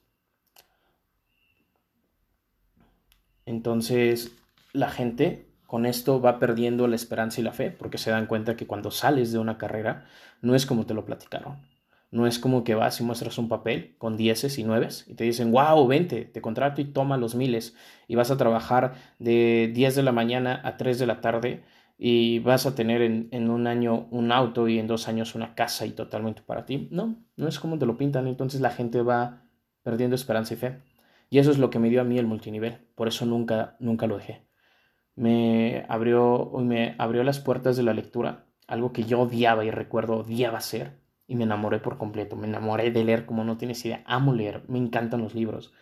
Entonces, 3.45 4.35
la 4.73 4.89
gente 4.89 5.48
con 5.69 5.85
esto 5.85 6.19
va 6.19 6.39
perdiendo 6.39 6.87
la 6.87 6.95
esperanza 6.95 7.39
y 7.39 7.43
la 7.43 7.51
fe, 7.51 7.69
porque 7.69 7.99
se 7.99 8.09
dan 8.09 8.25
cuenta 8.25 8.55
que 8.55 8.65
cuando 8.65 8.89
sales 8.89 9.31
de 9.31 9.37
una 9.37 9.59
carrera 9.59 10.07
no 10.41 10.55
es 10.55 10.65
como 10.65 10.87
te 10.87 10.95
lo 10.95 11.05
platicaron. 11.05 11.57
No 12.09 12.25
es 12.25 12.39
como 12.39 12.63
que 12.63 12.73
vas 12.73 12.99
y 12.99 13.03
muestras 13.03 13.37
un 13.37 13.49
papel 13.49 13.93
con 13.99 14.17
dieces 14.17 14.57
y 14.57 14.63
nueves 14.63 15.05
y 15.07 15.13
te 15.13 15.25
dicen, 15.25 15.51
wow, 15.51 15.85
vente, 15.85 16.25
te 16.25 16.41
contrato 16.41 16.81
y 16.81 16.85
toma 16.85 17.17
los 17.17 17.35
miles 17.35 17.75
y 18.07 18.15
vas 18.15 18.31
a 18.31 18.37
trabajar 18.37 18.95
de 19.19 19.69
10 19.71 19.93
de 19.93 20.01
la 20.01 20.11
mañana 20.11 20.59
a 20.63 20.75
3 20.75 20.97
de 20.97 21.05
la 21.05 21.21
tarde 21.21 21.63
y 21.99 22.39
vas 22.39 22.65
a 22.65 22.73
tener 22.73 23.03
en, 23.03 23.27
en, 23.29 23.51
un 23.51 23.67
año 23.67 24.07
un 24.09 24.31
auto 24.31 24.67
y 24.69 24.79
en 24.79 24.87
dos 24.87 25.07
años 25.07 25.35
una 25.35 25.53
casa 25.53 25.85
y 25.85 25.91
totalmente 25.91 26.41
para 26.41 26.65
ti. 26.65 26.87
No, 26.89 27.15
no 27.35 27.47
es 27.47 27.59
como 27.59 27.77
te 27.77 27.85
lo 27.85 27.95
pintan, 27.95 28.25
entonces 28.25 28.59
la 28.59 28.71
gente 28.71 29.03
va 29.03 29.43
perdiendo 29.83 30.15
esperanza 30.15 30.55
y 30.55 30.57
fe. 30.57 30.79
Y 31.29 31.37
eso 31.37 31.51
es 31.51 31.59
lo 31.59 31.69
que 31.69 31.77
me 31.77 31.91
dio 31.91 32.01
a 32.01 32.05
mí 32.05 32.17
el 32.17 32.25
multinivel, 32.25 32.79
por 32.95 33.07
eso 33.07 33.27
nunca, 33.27 33.75
nunca 33.79 34.07
lo 34.07 34.17
dejé 34.17 34.48
me 35.15 35.85
abrió, 35.89 36.51
me 36.59 36.95
abrió 36.97 37.23
las 37.23 37.39
puertas 37.39 37.77
de 37.77 37.83
la 37.83 37.93
lectura, 37.93 38.45
algo 38.67 38.93
que 38.93 39.03
yo 39.03 39.21
odiaba 39.21 39.65
y 39.65 39.71
recuerdo 39.71 40.17
odiaba 40.17 40.57
hacer, 40.57 40.99
y 41.27 41.35
me 41.35 41.43
enamoré 41.43 41.79
por 41.79 41.97
completo, 41.97 42.35
me 42.35 42.47
enamoré 42.47 42.91
de 42.91 43.03
leer 43.03 43.25
como 43.25 43.43
no 43.43 43.57
tienes 43.57 43.85
idea, 43.85 44.03
amo 44.05 44.33
leer, 44.33 44.63
me 44.67 44.79
encantan 44.79 45.21
los 45.21 45.35
libros. 45.35 45.73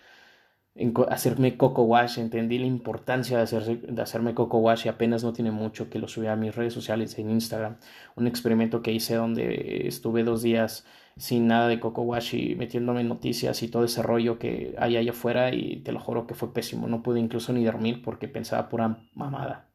hacerme 1.10 1.58
coco 1.58 1.84
wash, 1.84 2.20
entendí 2.20 2.60
la 2.60 2.66
importancia 2.66 3.44
de, 3.44 3.78
de 3.78 4.02
hacerme 4.02 4.34
coco 4.34 4.58
wash 4.60 4.86
y 4.86 4.90
apenas 4.90 5.24
no 5.24 5.34
tiene 5.34 5.52
mucho 5.52 5.90
que 5.90 6.00
lo 6.00 6.08
subí 6.08 6.28
a 6.28 6.36
mis 6.36 6.56
redes 6.56 6.74
sociales 6.74 7.18
en 7.18 7.30
Instagram. 7.32 7.78
Un 8.16 8.28
experimento 8.28 8.82
que 8.82 8.92
hice 8.92 9.16
donde 9.16 9.88
estuve 9.88 10.24
dos 10.24 10.42
días 10.42 10.86
sin 11.18 11.48
nada 11.48 11.68
de 11.68 11.80
Coco 11.80 12.04
Wash 12.04 12.36
y 12.36 12.56
metiéndome 12.56 13.02
en 13.02 13.10
noticias 13.10 13.64
y 13.64 13.70
todo 13.70 13.84
ese 13.84 14.04
rollo 14.04 14.38
que 14.40 14.76
hay 14.78 14.98
allá 14.98 15.12
afuera 15.12 15.54
y 15.54 15.78
te 15.82 15.92
lo 15.92 16.00
juro 16.00 16.28
que 16.28 16.36
fue 16.36 16.54
pésimo. 16.54 16.88
No 16.88 17.04
pude 17.04 17.20
incluso 17.20 17.54
ni 17.54 17.66
dormir 17.66 18.02
porque 18.04 18.28
pensaba 18.28 18.70
pura 18.70 19.08
mamada. 19.14 19.70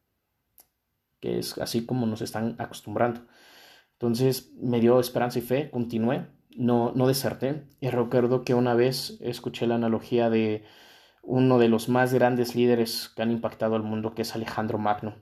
Que 1.19 1.39
es 1.39 1.57
así 1.57 1.85
como 1.85 2.05
nos 2.05 2.21
están 2.21 2.55
acostumbrando. 2.59 3.21
Entonces 3.93 4.53
me 4.61 4.79
dio 4.79 4.99
esperanza 4.99 5.39
y 5.39 5.41
fe, 5.41 5.69
continué, 5.69 6.27
no, 6.55 6.91
no 6.95 7.07
deserté. 7.07 7.63
Y 7.79 7.89
recuerdo 7.89 8.43
que 8.43 8.53
una 8.53 8.73
vez 8.73 9.17
escuché 9.21 9.67
la 9.67 9.75
analogía 9.75 10.29
de 10.29 10.63
uno 11.23 11.57
de 11.57 11.69
los 11.69 11.89
más 11.89 12.13
grandes 12.13 12.55
líderes 12.55 13.09
que 13.15 13.21
han 13.21 13.31
impactado 13.31 13.75
al 13.75 13.83
mundo, 13.83 14.13
que 14.13 14.23
es 14.23 14.35
Alejandro 14.35 14.77
Magno. 14.77 15.15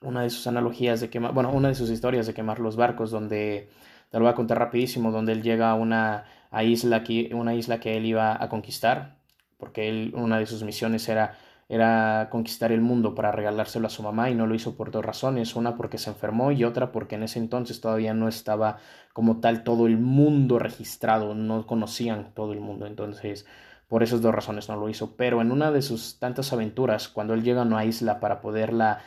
Una 0.00 0.22
de 0.22 0.30
sus 0.30 0.46
analogías 0.46 1.00
de 1.00 1.10
quemar, 1.10 1.34
bueno, 1.34 1.52
una 1.52 1.68
de 1.68 1.74
sus 1.74 1.90
historias 1.90 2.26
de 2.26 2.34
quemar 2.34 2.60
los 2.60 2.76
barcos, 2.76 3.10
donde 3.10 3.68
te 4.10 4.18
lo 4.18 4.24
voy 4.24 4.32
a 4.32 4.36
contar 4.36 4.58
rapidísimo, 4.58 5.12
donde 5.12 5.32
él 5.32 5.42
llega 5.42 5.70
a 5.70 5.74
una 5.74 6.24
isla, 6.62 7.04
que, 7.04 7.30
una 7.34 7.54
isla 7.54 7.80
que 7.80 7.96
él 7.96 8.06
iba 8.06 8.42
a 8.42 8.48
conquistar, 8.48 9.18
porque 9.58 9.88
él, 9.88 10.12
una 10.14 10.38
de 10.38 10.46
sus 10.46 10.62
misiones 10.62 11.08
era 11.08 11.38
era 11.68 12.28
conquistar 12.30 12.72
el 12.72 12.80
mundo 12.80 13.14
para 13.14 13.30
regalárselo 13.30 13.86
a 13.86 13.90
su 13.90 14.02
mamá 14.02 14.30
y 14.30 14.34
no 14.34 14.46
lo 14.46 14.54
hizo 14.54 14.74
por 14.76 14.90
dos 14.90 15.04
razones, 15.04 15.54
una 15.54 15.76
porque 15.76 15.98
se 15.98 16.10
enfermó 16.10 16.50
y 16.50 16.64
otra 16.64 16.92
porque 16.92 17.16
en 17.16 17.24
ese 17.24 17.38
entonces 17.38 17.80
todavía 17.80 18.14
no 18.14 18.28
estaba 18.28 18.78
como 19.12 19.40
tal 19.40 19.64
todo 19.64 19.86
el 19.86 19.98
mundo 19.98 20.58
registrado, 20.58 21.34
no 21.34 21.66
conocían 21.66 22.32
todo 22.34 22.52
el 22.54 22.60
mundo, 22.60 22.86
entonces 22.86 23.46
por 23.86 24.02
esas 24.02 24.22
dos 24.22 24.34
razones 24.34 24.68
no 24.68 24.76
lo 24.76 24.88
hizo, 24.88 25.16
pero 25.16 25.42
en 25.42 25.52
una 25.52 25.70
de 25.70 25.82
sus 25.82 26.18
tantas 26.18 26.52
aventuras, 26.52 27.08
cuando 27.08 27.34
él 27.34 27.42
llega 27.42 27.62
a 27.62 27.66
una 27.66 27.84
isla 27.84 28.20
para 28.20 28.40
poderla, 28.40 29.00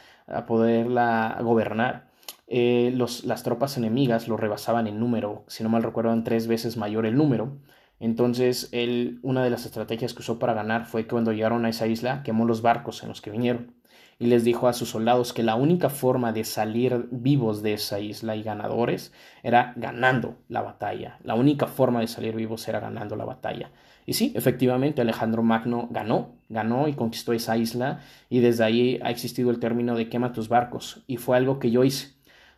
poderla 0.47 1.37
gobernar, 1.41 2.10
eh, 2.51 2.93
las 2.95 3.43
tropas 3.43 3.77
enemigas 3.77 4.27
lo 4.27 4.37
rebasaban 4.37 4.85
en 4.87 4.99
número, 4.99 5.43
si 5.47 5.63
no 5.63 5.69
mal 5.69 5.83
recuerdo, 5.83 6.11
eran 6.11 6.23
tres 6.23 6.47
veces 6.47 6.77
mayor 6.77 7.05
el 7.05 7.15
número, 7.15 7.57
entonces, 8.01 8.67
él, 8.71 9.19
una 9.21 9.43
de 9.43 9.51
las 9.51 9.67
estrategias 9.67 10.15
que 10.15 10.21
usó 10.21 10.39
para 10.39 10.55
ganar 10.55 10.87
fue 10.87 11.03
que 11.03 11.09
cuando 11.09 11.33
llegaron 11.33 11.65
a 11.65 11.69
esa 11.69 11.85
isla, 11.85 12.23
quemó 12.23 12.45
los 12.45 12.63
barcos 12.63 13.03
en 13.03 13.09
los 13.09 13.21
que 13.21 13.29
vinieron 13.29 13.75
y 14.21 14.27
les 14.27 14.43
dijo 14.43 14.67
a 14.67 14.73
sus 14.73 14.89
soldados 14.89 15.33
que 15.33 15.41
la 15.41 15.55
única 15.55 15.89
forma 15.89 16.31
de 16.31 16.43
salir 16.43 17.07
vivos 17.09 17.63
de 17.63 17.73
esa 17.73 17.99
isla 17.99 18.35
y 18.35 18.43
ganadores 18.43 19.11
era 19.41 19.73
ganando 19.75 20.35
la 20.47 20.61
batalla. 20.61 21.17
La 21.23 21.33
única 21.33 21.65
forma 21.65 22.01
de 22.01 22.07
salir 22.07 22.35
vivos 22.35 22.67
era 22.67 22.79
ganando 22.79 23.15
la 23.15 23.25
batalla. 23.25 23.71
Y 24.05 24.13
sí, 24.13 24.31
efectivamente, 24.35 25.01
Alejandro 25.01 25.41
Magno 25.41 25.87
ganó, 25.89 26.35
ganó 26.49 26.87
y 26.87 26.93
conquistó 26.93 27.33
esa 27.33 27.57
isla 27.57 28.01
y 28.29 28.41
desde 28.41 28.63
ahí 28.63 28.99
ha 29.01 29.09
existido 29.09 29.49
el 29.49 29.59
término 29.59 29.95
de 29.95 30.09
quema 30.09 30.33
tus 30.33 30.49
barcos 30.49 31.03
y 31.07 31.17
fue 31.17 31.37
algo 31.37 31.57
que 31.57 31.71
yo 31.71 31.83
hice. 31.83 32.13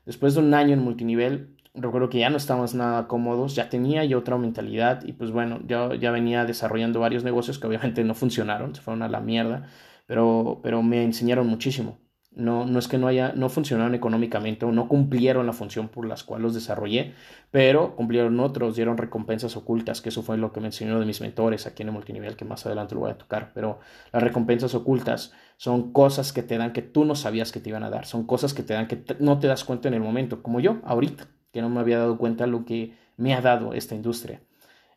Después 0.06 0.34
de 0.36 0.41
un 0.41 0.54
año 0.54 0.74
en 0.74 0.80
multinivel, 0.80 1.56
recuerdo 1.74 2.10
que 2.10 2.20
ya 2.20 2.30
no 2.30 2.38
estábamos 2.38 2.76
nada 2.76 3.08
cómodos, 3.08 3.56
ya 3.56 3.70
tenía 3.70 4.06
yo 4.06 4.20
otra 4.20 4.38
mentalidad 4.38 5.04
y 5.06 5.14
pues 5.14 5.32
bueno, 5.32 5.62
yo 5.66 5.93
ya 5.95 6.12
venía 6.12 6.45
desarrollando 6.45 6.99
varios 6.99 7.24
negocios 7.24 7.60
que 7.60 7.68
obviamente 7.68 8.04
no 8.04 8.14
funcionaron, 8.16 8.76
se 8.76 8.82
fueron 8.82 9.01
a 9.04 9.10
la 9.10 9.22
mierda, 9.22 9.68
pero, 10.06 10.60
pero 10.64 10.84
me 10.84 11.04
enseñaron 11.04 11.47
muchísimo. 11.47 11.97
No, 12.36 12.66
no 12.66 12.80
es 12.80 12.88
que 12.88 12.98
no 12.98 13.08
haya, 13.08 13.34
no 13.36 13.48
funcionaron 13.48 13.94
económicamente 13.94 14.66
o 14.66 14.72
no 14.72 14.88
cumplieron 14.88 15.46
la 15.46 15.54
función 15.54 15.88
por 15.88 16.08
las 16.08 16.24
cuales 16.24 16.42
los 16.44 16.54
desarrollé, 16.56 17.14
pero 17.52 17.96
cumplieron 17.96 18.40
otros, 18.40 18.76
dieron 18.76 18.98
recompensas 18.98 19.56
ocultas, 19.56 20.02
que 20.02 20.10
eso 20.10 20.24
fue 20.24 20.38
lo 20.38 20.52
que 20.52 20.60
me 20.60 20.68
enseñó 20.68 21.00
de 21.00 21.06
mis 21.06 21.22
mentores 21.22 21.68
aquí 21.68 21.84
en 21.84 21.90
el 21.90 21.94
multinivel, 21.94 22.36
que 22.36 22.46
más 22.46 22.66
adelante 22.66 22.96
lo 22.96 23.02
voy 23.02 23.12
a 23.12 23.18
tocar. 23.20 23.52
Pero 23.54 23.80
las 24.12 24.24
recompensas 24.24 24.74
ocultas 24.74 25.32
son 25.58 25.94
cosas 25.94 26.34
que 26.34 26.42
te 26.42 26.58
dan 26.58 26.74
que 26.74 26.82
tú 26.82 27.06
no 27.06 27.14
sabías 27.14 27.52
que 27.52 27.60
te 27.60 27.70
iban 27.70 27.84
a 27.84 27.92
dar, 27.92 28.08
son 28.08 28.26
cosas 28.26 28.56
que 28.56 28.64
te 28.64 28.74
dan 28.74 28.88
que 28.88 29.04
no 29.20 29.40
te 29.40 29.48
das 29.48 29.64
cuenta 29.64 29.88
en 29.88 29.94
el 29.94 30.02
momento, 30.02 30.42
como 30.42 30.60
yo 30.60 30.82
ahorita 30.86 31.28
que 31.52 31.62
no 31.62 31.70
me 31.70 31.80
había 31.80 32.00
dado 32.00 32.18
cuenta 32.18 32.48
lo 32.48 32.66
que 32.66 32.98
me 33.16 33.36
ha 33.36 33.42
dado 33.42 33.74
esta 33.74 33.94
industria, 33.96 34.42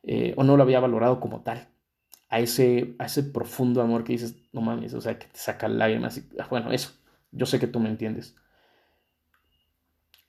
eh, 0.03 0.32
o 0.37 0.43
no 0.43 0.57
lo 0.57 0.62
había 0.62 0.80
valorado 0.80 1.20
como 1.20 1.43
tal, 1.43 1.68
a 2.28 2.41
ese, 2.41 2.97
a 2.99 3.07
ese 3.07 3.22
profundo 3.22 3.82
amor 3.82 4.05
que 4.05 4.14
dices, 4.14 4.37
no 4.53 4.61
mames, 4.62 4.95
o 4.95 5.01
sea, 5.01 5.18
que 5.18 5.26
te 5.26 5.39
saca 5.39 5.68
lágrimas, 5.68 6.18
y, 6.18 6.24
ah, 6.41 6.47
bueno, 6.51 6.72
eso, 6.72 6.93
yo 7.37 7.47
sé 7.47 7.61
que 7.61 7.66
tú 7.66 7.80
me 7.80 7.89
entiendes. 7.89 8.37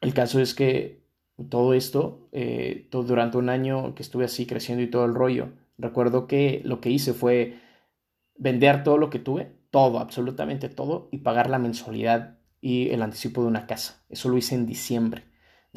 El 0.01 0.13
caso 0.13 0.39
es 0.39 0.53
que 0.53 1.01
todo 1.49 1.73
esto, 1.73 2.29
eh, 2.31 2.87
todo, 2.91 3.03
durante 3.03 3.37
un 3.37 3.49
año 3.49 3.95
que 3.95 4.03
estuve 4.03 4.25
así 4.25 4.45
creciendo 4.45 4.83
y 4.83 4.89
todo 4.89 5.05
el 5.05 5.15
rollo, 5.15 5.49
recuerdo 5.77 6.27
que 6.27 6.61
lo 6.63 6.81
que 6.81 6.89
hice 6.89 7.13
fue 7.13 7.59
vender 8.37 8.83
todo 8.83 8.97
lo 8.97 9.09
que 9.09 9.19
tuve, 9.19 9.51
todo, 9.71 9.99
absolutamente 9.99 10.69
todo, 10.69 11.09
y 11.11 11.19
pagar 11.19 11.49
la 11.49 11.59
mensualidad 11.59 12.37
y 12.61 12.89
el 12.89 13.01
anticipo 13.01 13.41
de 13.41 13.47
una 13.47 13.67
casa. 13.67 14.03
Eso 14.09 14.29
lo 14.29 14.37
hice 14.37 14.55
en 14.55 14.65
diciembre 14.65 15.25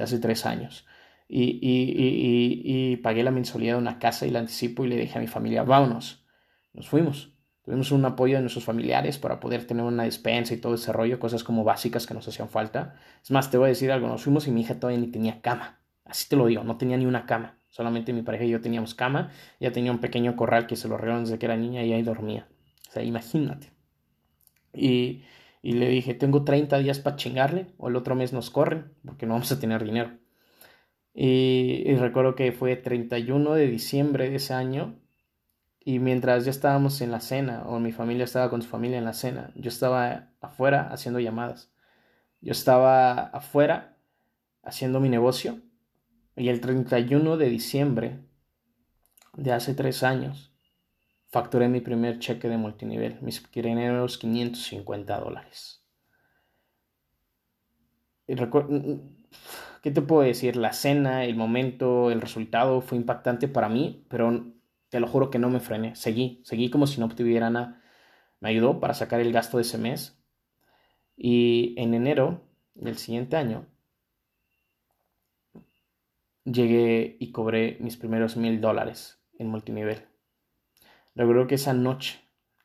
hace 0.03 0.19
tres 0.19 0.47
años. 0.47 0.87
Y, 1.29 1.59
y, 1.63 2.93
y, 2.93 2.97
pagué 2.97 3.23
la 3.23 3.31
mensualidad 3.31 3.75
de 3.75 3.81
una 3.81 3.99
casa 3.99 4.27
y 4.27 4.31
la 4.31 4.41
anticipo 4.41 4.85
y 4.85 4.89
le 4.89 4.97
dije 4.97 5.17
a 5.17 5.21
mi 5.21 5.29
familia, 5.29 5.63
vámonos. 5.63 6.25
Nos 6.73 6.89
fuimos. 6.89 7.33
Tuvimos 7.71 7.93
un 7.93 8.05
apoyo 8.05 8.35
de 8.35 8.41
nuestros 8.41 8.65
familiares 8.65 9.17
para 9.19 9.39
poder 9.39 9.65
tener 9.65 9.85
una 9.85 10.03
despensa 10.03 10.53
y 10.53 10.57
todo 10.57 10.75
ese 10.75 10.93
rollo, 10.93 11.21
cosas 11.21 11.45
como 11.45 11.63
básicas 11.63 12.05
que 12.05 12.15
nos 12.15 12.27
hacían 12.27 12.49
falta. 12.49 12.97
Es 13.23 13.31
más, 13.31 13.49
te 13.49 13.59
voy 13.59 13.67
a 13.67 13.69
decir 13.69 13.93
algo, 13.93 14.09
nos 14.09 14.25
fuimos 14.25 14.49
y 14.49 14.51
mi 14.51 14.63
hija 14.63 14.81
todavía 14.81 14.99
ni 14.99 15.07
tenía 15.07 15.41
cama. 15.41 15.79
Así 16.05 16.29
te 16.29 16.35
lo 16.35 16.47
digo, 16.47 16.65
no 16.65 16.79
tenía 16.79 16.97
ni 16.97 17.07
una 17.07 17.27
cama. 17.27 17.61
Solamente 17.69 18.13
mi 18.13 18.23
pareja 18.23 18.43
y 18.43 18.51
yo 18.51 18.61
teníamos 18.61 18.97
cama. 18.97 19.31
Ya 19.61 19.71
tenía 19.71 19.93
un 19.93 20.01
pequeño 20.01 20.35
corral 20.35 20.67
que 20.67 20.75
se 20.75 20.89
lo 20.89 20.97
regalaron 20.97 21.27
desde 21.27 21.39
que 21.39 21.47
era 21.47 21.57
niña 21.57 21.85
y 21.85 21.93
ahí 21.93 22.03
dormía. 22.03 22.49
O 22.89 22.91
sea, 22.91 23.05
imagínate. 23.05 23.71
Y, 24.75 25.23
y 25.63 25.75
le 25.75 25.91
dije, 25.91 26.15
tengo 26.15 26.43
30 26.43 26.77
días 26.79 26.99
para 26.99 27.15
chingarle 27.15 27.69
o 27.77 27.89
el 27.89 27.95
otro 27.95 28.17
mes 28.17 28.33
nos 28.33 28.51
corren 28.51 28.95
porque 29.05 29.27
no 29.27 29.35
vamos 29.35 29.53
a 29.53 29.61
tener 29.61 29.85
dinero. 29.85 30.11
Y, 31.15 31.95
recuerdo 31.95 32.35
que 32.35 32.51
fue 32.51 32.75
31 32.75 33.55
de 33.55 33.67
diciembre 33.69 34.29
de 34.29 34.37
ese 34.37 34.55
año 34.55 35.00
y 35.83 35.99
mientras 35.99 36.45
ya 36.45 36.51
estábamos 36.51 37.01
en 37.01 37.11
la 37.11 37.21
cena 37.21 37.63
o 37.67 37.79
mi 37.81 37.93
familia 37.93 38.25
estaba 38.25 38.51
con 38.51 38.63
su 38.63 38.69
familia 38.69 38.99
en 38.99 39.05
la 39.07 39.15
cena, 39.15 39.51
yo 39.55 39.69
estaba 39.69 40.29
afuera 40.41 40.89
haciendo 40.93 41.21
llamadas. 41.21 41.73
Yo 42.43 42.53
estaba 42.53 43.13
afuera 43.13 43.97
haciendo 44.63 45.01
mi 45.01 45.09
negocio 45.09 45.61
y 46.37 46.49
el 46.49 46.61
31 46.61 47.37
de 47.37 47.49
diciembre 47.49 48.21
de 49.35 49.53
hace 49.53 49.75
tres 49.75 50.03
años 50.03 50.55
facturé 51.29 51.69
mi 51.69 51.81
primer 51.81 52.19
cheque 52.19 52.49
de 52.49 52.57
multinivel, 52.57 53.19
mis 53.23 53.41
primeros 53.41 54.19
550 54.19 55.19
dólares. 55.19 55.85
¿Qué 58.27 59.91
te 59.91 60.03
puedo 60.03 60.23
decir? 60.23 60.57
La 60.57 60.73
cena, 60.73 61.25
el 61.25 61.37
momento, 61.37 62.11
el 62.11 62.21
resultado 62.21 62.81
fue 62.81 62.99
impactante 62.99 63.49
para 63.49 63.69
mí, 63.69 64.05
pero 64.09 64.45
te 64.91 65.01
lo 65.01 65.07
juro 65.07 65.31
que 65.31 65.39
no 65.39 65.49
me 65.49 65.61
frené. 65.61 65.95
Seguí, 65.97 66.43
seguí 66.45 66.69
como 66.69 66.87
si 66.87 67.01
no 67.01 67.09
tuviera 67.09 67.49
nada. 67.49 67.81
Me 68.41 68.51
ayudó 68.51 68.81
para 68.81 68.95
sacar 68.95 69.21
el 69.21 69.33
gasto 69.33 69.57
de 69.57 69.63
ese 69.63 69.79
mes. 69.79 70.21
Y 71.17 71.75
en 71.79 71.95
enero 71.95 72.43
del 72.75 72.99
siguiente 72.99 73.37
año 73.37 73.67
llegué 76.45 77.17
y 77.21 77.31
cobré 77.33 77.77
mis 77.81 77.97
primeros 77.97 78.37
mil 78.37 78.61
dólares 78.61 79.23
en 79.39 79.49
multinivel. 79.49 80.07
Recuerdo 81.15 81.47
que 81.47 81.57
esa 81.57 81.75
noche, 81.75 82.21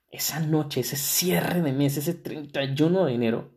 esa 0.10 0.40
noche, 0.40 0.82
ese 0.82 0.96
cierre 0.96 1.62
de 1.62 1.74
mes, 1.74 1.98
ese 1.98 2.14
31 2.14 3.06
de 3.06 3.14
enero, 3.14 3.52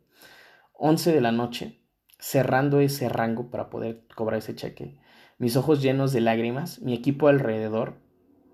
11 0.73 1.13
de 1.13 1.21
la 1.21 1.31
noche, 1.31 1.79
cerrando 2.19 2.81
ese 2.81 3.07
rango 3.07 3.49
para 3.49 3.69
poder 3.69 4.05
cobrar 4.15 4.39
ese 4.39 4.55
cheque, 4.55 4.99
mis 5.37 5.55
ojos 5.55 5.81
llenos 5.81 6.11
de 6.11 6.21
lágrimas, 6.21 6.81
mi 6.81 6.93
equipo 6.93 7.29
alrededor 7.29 8.01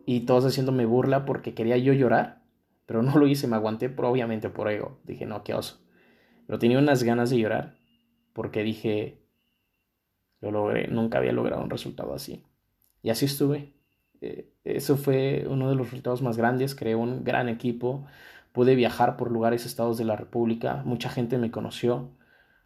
y 0.05 0.21
todos 0.21 0.45
haciéndome 0.45 0.85
burla 0.85 1.25
porque 1.25 1.53
quería 1.53 1.77
yo 1.77 1.93
llorar, 1.93 2.43
pero 2.85 3.01
no 3.01 3.17
lo 3.17 3.27
hice, 3.27 3.47
me 3.47 3.55
aguanté 3.55 3.89
por, 3.89 4.05
obviamente 4.05 4.49
por 4.49 4.69
ego. 4.69 4.99
Dije, 5.03 5.25
no, 5.25 5.43
qué 5.43 5.53
oso. 5.53 5.81
Pero 6.47 6.59
tenía 6.59 6.79
unas 6.79 7.03
ganas 7.03 7.29
de 7.29 7.39
llorar 7.39 7.75
porque 8.33 8.63
dije, 8.63 9.21
lo 10.41 10.51
logré, 10.51 10.87
nunca 10.87 11.17
había 11.17 11.31
logrado 11.31 11.63
un 11.63 11.69
resultado 11.69 12.13
así. 12.13 12.43
Y 13.01 13.09
así 13.09 13.25
estuve, 13.25 13.73
eh, 14.21 14.51
eso 14.63 14.97
fue 14.97 15.45
uno 15.49 15.69
de 15.69 15.75
los 15.75 15.87
resultados 15.87 16.21
más 16.21 16.37
grandes, 16.37 16.75
creé 16.75 16.95
un 16.95 17.23
gran 17.23 17.49
equipo, 17.49 18.05
pude 18.51 18.75
viajar 18.75 19.17
por 19.17 19.31
lugares, 19.31 19.65
estados 19.65 19.97
de 19.97 20.05
la 20.05 20.15
República, 20.15 20.81
mucha 20.85 21.09
gente 21.09 21.37
me 21.37 21.51
conoció, 21.51 22.11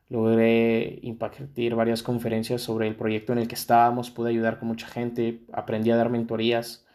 logré 0.08 1.00
impartir 1.04 1.76
varias 1.76 2.04
conferencias 2.04 2.62
sobre 2.62 2.88
el 2.88 2.96
proyecto 2.96 3.34
en 3.34 3.40
el 3.40 3.48
que 3.48 3.56
estábamos, 3.56 4.12
pude 4.12 4.30
ayudar 4.30 4.60
con 4.60 4.68
mucha 4.68 4.88
gente, 4.88 5.46
aprendí 5.54 5.92
a 5.92 5.96
dar 5.98 6.10
mentorías, 6.10 6.86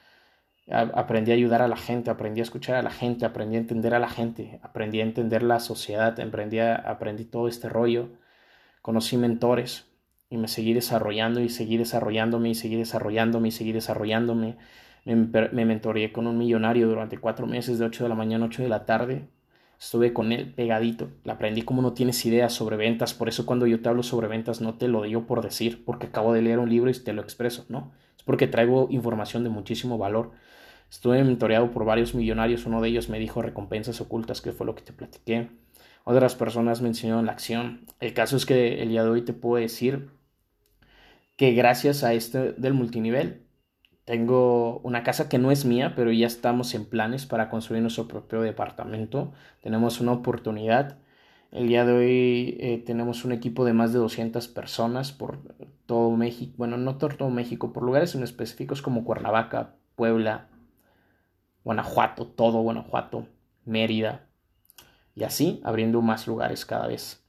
aprendí 0.71 1.31
a 1.31 1.35
ayudar 1.35 1.63
a 1.63 1.69
la 1.69 1.77
gente, 1.77 2.11
aprendí 2.11 2.41
a 2.41 2.45
escuchar 2.45 2.77
a 2.77 2.83
la 2.83 2.91
gente, 2.91 3.27
aprendí 3.27 3.57
a 3.57 3.61
entender 3.61 3.95
a 3.95 3.99
la 3.99 4.09
gente, 4.09 4.61
aprendí 4.63 5.01
a 5.01 5.05
entender 5.05 5.43
la 5.43 5.61
sociedad, 5.61 6.19
aprendí, 6.21 6.59
aprendí 6.59 7.25
todo 7.25 7.49
este 7.49 7.69
rollo, 7.69 8.09
conocí 8.83 9.17
mentores, 9.17 9.87
y 10.35 10.37
me 10.37 10.49
seguí 10.49 10.75
desarrollando 10.75 11.41
y 11.41 11.49
seguí 11.49 11.77
desarrollándome 11.77 12.51
y 12.51 12.55
seguí 12.55 12.77
desarrollándome 12.77 13.49
y 13.49 13.51
seguí 13.53 13.73
desarrollándome. 13.73 14.57
Me, 15.05 15.15
me 15.53 15.65
mentoreé 15.65 16.13
con 16.13 16.27
un 16.27 16.39
millonario 16.39 16.89
durante 16.89 17.19
cuatro 17.19 17.47
meses 17.47 17.79
de 17.79 17.85
8 17.85 18.05
de 18.05 18.09
la 18.09 18.15
mañana 18.15 18.45
a 18.45 18.49
8 18.49 18.63
de 18.63 18.69
la 18.69 18.85
tarde. 18.85 19.29
Estuve 19.79 20.13
con 20.13 20.33
él 20.33 20.53
pegadito. 20.53 21.11
Le 21.25 21.33
aprendí 21.33 21.63
como 21.63 21.83
no 21.83 21.93
tienes 21.93 22.25
idea 22.25 22.49
sobre 22.49 22.77
ventas. 22.77 23.15
Por 23.15 23.29
eso 23.29 23.47
cuando 23.47 23.67
yo 23.67 23.81
te 23.81 23.89
hablo 23.89 24.03
sobre 24.03 24.29
ventas 24.29 24.61
no 24.61 24.75
te 24.75 24.89
lo 24.89 25.03
digo 25.03 25.27
por 25.27 25.43
decir, 25.43 25.85
porque 25.85 26.07
acabo 26.07 26.33
de 26.33 26.43
leer 26.43 26.59
un 26.59 26.71
libro 26.71 26.91
y 26.91 26.95
te 26.95 27.13
lo 27.13 27.23
expreso, 27.23 27.67
¿no? 27.69 27.93
Es 28.17 28.25
porque 28.25 28.47
traigo 28.47 28.89
información 28.91 29.45
de 29.45 29.51
muchísimo 29.51 29.99
valor. 29.99 30.33
Estuve 30.95 31.25
mentoreado 31.25 31.73
por 31.73 31.85
varios 31.85 32.15
millonarios. 32.15 32.67
Uno 32.67 32.81
de 32.81 32.89
ellos 32.89 33.09
me 33.09 33.19
dijo 33.19 33.43
recompensas 33.43 34.01
ocultas, 34.01 34.41
que 34.41 34.53
fue 34.53 34.65
lo 34.65 34.77
que 34.77 34.83
te 34.83 34.93
platiqué. 34.93 35.51
Otras 36.05 36.37
personas 36.37 36.83
me 36.83 36.89
enseñaron 36.89 37.27
la 37.27 37.33
acción. 37.33 37.85
El 37.99 38.15
caso 38.15 38.37
es 38.37 38.47
que 38.47 38.81
el 38.81 38.91
día 38.91 39.03
de 39.03 39.11
hoy 39.11 39.23
te 39.23 39.33
puedo 39.33 39.61
decir 39.61 40.11
que 41.37 41.53
gracias 41.53 42.05
a 42.05 42.15
este 42.15 42.53
del 42.53 42.75
multinivel 42.75 43.43
tengo 44.05 44.79
una 44.85 45.03
casa 45.03 45.29
que 45.29 45.39
no 45.39 45.51
es 45.51 45.65
mía, 45.65 45.95
pero 45.97 46.13
ya 46.13 46.29
estamos 46.29 46.73
en 46.77 46.87
planes 46.89 47.27
para 47.27 47.51
construir 47.51 47.83
nuestro 47.83 48.07
propio 48.07 48.43
departamento. 48.43 49.33
Tenemos 49.63 50.01
una 50.01 50.13
oportunidad. 50.13 50.99
El 51.51 51.67
día 51.67 51.85
de 51.85 51.93
hoy 51.93 52.57
eh, 52.61 52.79
tenemos 52.87 53.25
un 53.25 53.33
equipo 53.33 53.65
de 53.65 53.73
más 53.73 53.93
de 53.93 53.99
200 53.99 54.47
personas 54.47 55.11
por 55.11 55.41
todo 55.87 56.13
México, 56.13 56.55
bueno, 56.57 56.77
no 56.77 56.99
por 56.99 57.17
todo 57.17 57.31
México, 57.31 57.73
por 57.73 57.83
lugares 57.83 58.15
en 58.15 58.23
específicos 58.23 58.81
como 58.81 59.05
Cuernavaca, 59.05 59.75
Puebla, 59.97 60.51
Guanajuato, 61.65 62.27
todo 62.27 62.61
Guanajuato, 62.61 63.27
Mérida, 63.65 64.27
Y 65.15 65.25
así 65.25 65.63
abriendo 65.65 66.03
más 66.03 66.27
lugares 66.27 66.67
cada 66.67 66.87
vez. 66.87 67.25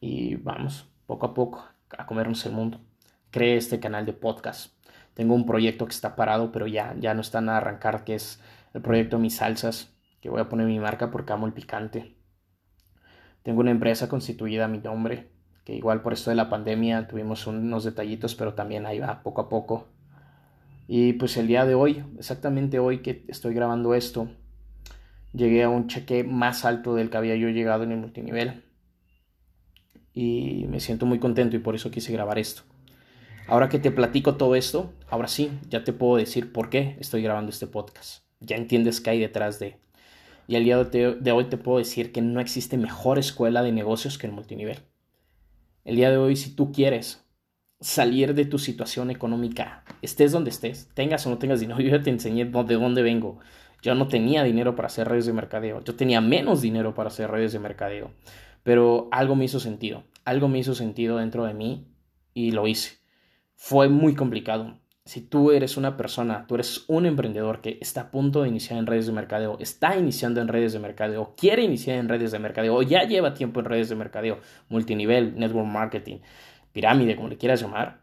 Y 0.00 0.36
vamos, 0.36 0.88
poco 1.06 1.26
a 1.26 1.34
poco, 1.34 1.64
a 1.98 2.06
comernos 2.06 2.46
el 2.46 2.52
mundo. 2.52 2.80
Creé 3.30 3.56
este 3.56 3.78
canal 3.78 4.06
de 4.06 4.14
podcast. 4.14 4.74
Tengo 5.14 5.34
un 5.34 5.44
proyecto 5.44 5.84
que 5.84 5.92
está 5.92 6.16
parado, 6.16 6.50
pero 6.50 6.66
ya, 6.66 6.94
ya 6.98 7.12
no 7.12 7.20
está 7.20 7.42
nada 7.42 7.58
a 7.58 7.60
arrancar, 7.60 8.04
que 8.04 8.14
es 8.14 8.40
el 8.72 8.80
proyecto 8.80 9.18
Mis 9.18 9.36
Salsas, 9.36 9.94
que 10.22 10.30
voy 10.30 10.40
a 10.40 10.48
poner 10.48 10.66
mi 10.66 10.80
marca 10.80 11.10
porque 11.10 11.34
amo 11.34 11.46
el 11.46 11.52
picante. 11.52 12.16
Tengo 13.42 13.60
una 13.60 13.70
empresa 13.70 14.08
constituida 14.08 14.64
a 14.64 14.68
mi 14.68 14.78
nombre, 14.78 15.30
que 15.64 15.74
igual 15.74 16.00
por 16.00 16.14
esto 16.14 16.30
de 16.30 16.36
la 16.36 16.48
pandemia 16.48 17.06
tuvimos 17.06 17.46
unos 17.46 17.84
detallitos, 17.84 18.34
pero 18.34 18.54
también 18.54 18.86
ahí 18.86 18.98
va 18.98 19.22
poco 19.22 19.42
a 19.42 19.48
poco. 19.50 19.88
Y 20.86 21.14
pues 21.14 21.36
el 21.36 21.46
día 21.46 21.64
de 21.64 21.74
hoy, 21.74 22.04
exactamente 22.18 22.78
hoy 22.78 22.98
que 22.98 23.24
estoy 23.28 23.54
grabando 23.54 23.94
esto, 23.94 24.28
llegué 25.32 25.62
a 25.62 25.68
un 25.68 25.86
cheque 25.86 26.24
más 26.24 26.64
alto 26.64 26.94
del 26.94 27.10
que 27.10 27.16
había 27.16 27.36
yo 27.36 27.48
llegado 27.48 27.84
en 27.84 27.92
el 27.92 27.98
multinivel. 27.98 28.64
Y 30.12 30.66
me 30.68 30.80
siento 30.80 31.06
muy 31.06 31.18
contento 31.18 31.56
y 31.56 31.60
por 31.60 31.74
eso 31.74 31.90
quise 31.90 32.12
grabar 32.12 32.38
esto. 32.38 32.62
Ahora 33.46 33.68
que 33.68 33.78
te 33.78 33.90
platico 33.90 34.36
todo 34.36 34.54
esto, 34.54 34.92
ahora 35.08 35.28
sí, 35.28 35.50
ya 35.68 35.84
te 35.84 35.92
puedo 35.92 36.16
decir 36.16 36.52
por 36.52 36.70
qué 36.70 36.96
estoy 37.00 37.22
grabando 37.22 37.50
este 37.50 37.66
podcast. 37.66 38.24
Ya 38.40 38.56
entiendes 38.56 39.00
qué 39.00 39.10
hay 39.10 39.20
detrás 39.20 39.58
de. 39.58 39.78
Y 40.46 40.56
al 40.56 40.64
día 40.64 40.82
de 40.84 41.32
hoy 41.32 41.44
te 41.44 41.56
puedo 41.56 41.78
decir 41.78 42.12
que 42.12 42.20
no 42.20 42.40
existe 42.40 42.76
mejor 42.76 43.18
escuela 43.18 43.62
de 43.62 43.72
negocios 43.72 44.18
que 44.18 44.26
el 44.26 44.32
multinivel. 44.32 44.80
El 45.84 45.96
día 45.96 46.10
de 46.10 46.16
hoy, 46.16 46.36
si 46.36 46.54
tú 46.54 46.72
quieres 46.72 47.21
salir 47.82 48.34
de 48.34 48.44
tu 48.44 48.58
situación 48.58 49.10
económica, 49.10 49.84
estés 50.00 50.32
donde 50.32 50.50
estés, 50.50 50.88
tengas 50.94 51.26
o 51.26 51.30
no 51.30 51.38
tengas 51.38 51.60
dinero, 51.60 51.80
yo 51.82 51.90
ya 51.90 52.02
te 52.02 52.10
enseñé 52.10 52.46
de 52.46 52.74
dónde 52.74 53.02
vengo. 53.02 53.40
Yo 53.82 53.96
no 53.96 54.06
tenía 54.06 54.44
dinero 54.44 54.76
para 54.76 54.86
hacer 54.86 55.08
redes 55.08 55.26
de 55.26 55.32
mercadeo, 55.32 55.82
yo 55.82 55.96
tenía 55.96 56.20
menos 56.20 56.62
dinero 56.62 56.94
para 56.94 57.08
hacer 57.08 57.28
redes 57.28 57.52
de 57.52 57.58
mercadeo, 57.58 58.12
pero 58.62 59.08
algo 59.10 59.34
me 59.34 59.44
hizo 59.44 59.58
sentido, 59.58 60.04
algo 60.24 60.46
me 60.46 60.60
hizo 60.60 60.76
sentido 60.76 61.16
dentro 61.16 61.44
de 61.44 61.54
mí 61.54 61.88
y 62.32 62.52
lo 62.52 62.68
hice. 62.68 62.98
Fue 63.56 63.88
muy 63.88 64.14
complicado. 64.14 64.78
Si 65.04 65.20
tú 65.20 65.50
eres 65.50 65.76
una 65.76 65.96
persona, 65.96 66.46
tú 66.46 66.54
eres 66.54 66.84
un 66.86 67.06
emprendedor 67.06 67.60
que 67.60 67.78
está 67.80 68.02
a 68.02 68.10
punto 68.12 68.42
de 68.42 68.48
iniciar 68.48 68.78
en 68.78 68.86
redes 68.86 69.06
de 69.06 69.12
mercadeo, 69.12 69.56
está 69.58 69.96
iniciando 69.96 70.40
en 70.40 70.46
redes 70.46 70.72
de 70.72 70.78
mercadeo, 70.78 71.34
quiere 71.36 71.64
iniciar 71.64 71.98
en 71.98 72.08
redes 72.08 72.30
de 72.30 72.38
mercadeo 72.38 72.76
o 72.76 72.82
ya 72.82 73.02
lleva 73.02 73.34
tiempo 73.34 73.58
en 73.58 73.66
redes 73.66 73.88
de 73.88 73.96
mercadeo, 73.96 74.38
multinivel, 74.68 75.36
network 75.36 75.66
marketing, 75.66 76.18
pirámide, 76.72 77.16
como 77.16 77.28
le 77.28 77.38
quieras 77.38 77.60
llamar, 77.60 78.02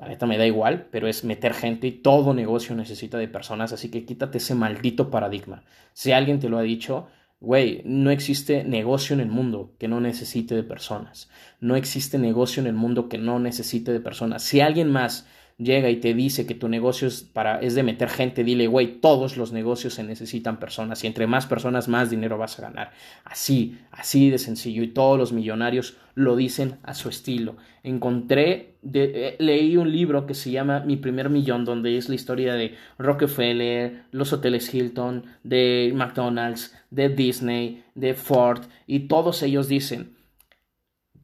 la 0.00 0.08
neta 0.08 0.26
me 0.26 0.38
da 0.38 0.46
igual, 0.46 0.88
pero 0.90 1.08
es 1.08 1.24
meter 1.24 1.52
gente 1.52 1.86
y 1.86 1.92
todo 1.92 2.32
negocio 2.32 2.74
necesita 2.74 3.18
de 3.18 3.28
personas, 3.28 3.72
así 3.72 3.90
que 3.90 4.06
quítate 4.06 4.38
ese 4.38 4.54
maldito 4.54 5.10
paradigma. 5.10 5.62
Si 5.92 6.12
alguien 6.12 6.40
te 6.40 6.48
lo 6.48 6.56
ha 6.56 6.62
dicho, 6.62 7.08
güey, 7.38 7.82
no 7.84 8.10
existe 8.10 8.64
negocio 8.64 9.12
en 9.12 9.20
el 9.20 9.28
mundo 9.28 9.74
que 9.78 9.88
no 9.88 10.00
necesite 10.00 10.54
de 10.54 10.62
personas. 10.62 11.28
No 11.60 11.76
existe 11.76 12.18
negocio 12.18 12.62
en 12.62 12.66
el 12.66 12.72
mundo 12.72 13.10
que 13.10 13.18
no 13.18 13.38
necesite 13.38 13.92
de 13.92 14.00
personas. 14.00 14.42
Si 14.42 14.60
alguien 14.60 14.90
más 14.90 15.26
llega 15.60 15.90
y 15.90 15.96
te 15.96 16.14
dice 16.14 16.46
que 16.46 16.54
tu 16.54 16.68
negocio 16.68 17.06
es, 17.06 17.22
para, 17.22 17.60
es 17.60 17.74
de 17.74 17.82
meter 17.82 18.08
gente, 18.08 18.44
dile, 18.44 18.66
güey, 18.66 19.00
todos 19.00 19.36
los 19.36 19.52
negocios 19.52 19.94
se 19.94 20.02
necesitan 20.02 20.58
personas 20.58 21.04
y 21.04 21.06
entre 21.06 21.26
más 21.26 21.46
personas 21.46 21.86
más 21.86 22.10
dinero 22.10 22.38
vas 22.38 22.58
a 22.58 22.62
ganar. 22.62 22.92
Así, 23.24 23.78
así 23.90 24.30
de 24.30 24.38
sencillo 24.38 24.82
y 24.82 24.88
todos 24.88 25.18
los 25.18 25.32
millonarios 25.32 25.96
lo 26.14 26.34
dicen 26.34 26.78
a 26.82 26.94
su 26.94 27.08
estilo. 27.08 27.56
Encontré, 27.82 28.76
eh, 28.92 29.36
leí 29.38 29.76
un 29.76 29.92
libro 29.92 30.26
que 30.26 30.34
se 30.34 30.50
llama 30.50 30.80
Mi 30.80 30.96
primer 30.96 31.28
millón, 31.28 31.64
donde 31.64 31.96
es 31.98 32.08
la 32.08 32.14
historia 32.14 32.54
de 32.54 32.74
Rockefeller, 32.98 34.04
los 34.10 34.32
hoteles 34.32 34.72
Hilton, 34.72 35.24
de 35.44 35.92
McDonald's, 35.94 36.74
de 36.90 37.10
Disney, 37.10 37.84
de 37.94 38.14
Ford 38.14 38.62
y 38.86 39.00
todos 39.00 39.42
ellos 39.42 39.68
dicen, 39.68 40.16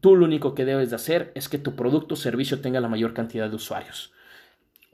Tú 0.00 0.14
lo 0.14 0.26
único 0.26 0.54
que 0.54 0.64
debes 0.64 0.90
de 0.90 0.96
hacer 0.96 1.32
es 1.34 1.48
que 1.48 1.58
tu 1.58 1.74
producto 1.74 2.14
o 2.14 2.16
servicio 2.16 2.60
tenga 2.60 2.80
la 2.80 2.88
mayor 2.88 3.14
cantidad 3.14 3.48
de 3.48 3.56
usuarios. 3.56 4.12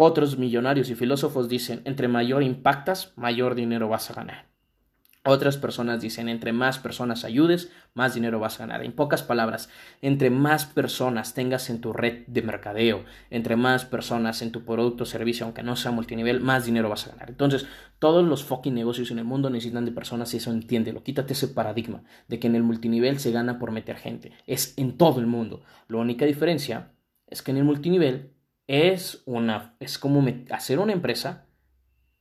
Otros 0.05 0.37
millonarios 0.37 0.91
y 0.91 0.97
filósofos 0.97 1.49
dicen, 1.49 1.81
entre 1.85 2.09
mayor 2.09 2.43
impactas, 2.43 3.13
mayor 3.15 3.55
dinero 3.55 3.89
vas 3.89 4.11
a 4.11 4.15
ganar. 4.15 4.47
Otras 5.25 5.59
personas 5.59 6.01
dicen, 6.01 6.29
entre 6.29 6.53
más 6.53 6.81
personas 6.81 7.25
ayudes, 7.25 7.71
más 7.95 8.13
dinero 8.13 8.41
vas 8.41 8.59
a 8.59 8.67
ganar. 8.67 8.85
En 8.85 8.95
pocas 8.95 9.23
palabras, 9.23 9.71
entre 10.01 10.29
más 10.31 10.67
personas 10.67 11.35
tengas 11.35 11.71
en 11.71 11.81
tu 11.81 11.93
red 11.93 12.27
de 12.27 12.43
mercadeo, 12.43 13.05
entre 13.31 13.55
más 13.55 13.85
personas 13.85 14.43
en 14.43 14.51
tu 14.51 14.65
producto 14.65 15.05
o 15.05 15.07
servicio, 15.07 15.47
aunque 15.47 15.63
no 15.63 15.77
sea 15.77 15.93
multinivel, 15.93 16.41
más 16.41 16.67
dinero 16.67 16.89
vas 16.89 17.07
a 17.07 17.11
ganar. 17.11 17.31
Entonces, 17.31 17.69
todos 18.01 18.27
los 18.27 18.43
fucking 18.43 18.75
negocios 18.75 19.13
en 19.13 19.21
el 19.21 19.25
mundo 19.25 19.51
necesitan 19.51 19.85
de 19.85 19.93
personas 19.93 20.35
y 20.35 20.39
eso 20.39 20.51
entiéndelo. 20.51 21.05
Quítate 21.05 21.35
ese 21.35 21.47
paradigma 21.47 22.03
de 22.27 22.41
que 22.41 22.49
en 22.49 22.57
el 22.57 22.65
multinivel 22.65 23.21
se 23.21 23.31
gana 23.31 23.61
por 23.61 23.71
meter 23.71 23.99
gente. 23.99 24.33
Es 24.49 24.75
en 24.77 24.99
todo 24.99 25.21
el 25.21 25.29
mundo. 25.29 25.63
La 25.87 25.99
única 25.99 26.25
diferencia 26.25 26.91
es 27.29 27.41
que 27.41 27.53
en 27.53 27.59
el 27.59 27.65
multinivel 27.65 28.32
es, 28.73 29.23
una, 29.27 29.77
es 29.81 29.99
como 29.99 30.27
hacer 30.51 30.79
una 30.79 30.95
empresa 30.95 31.45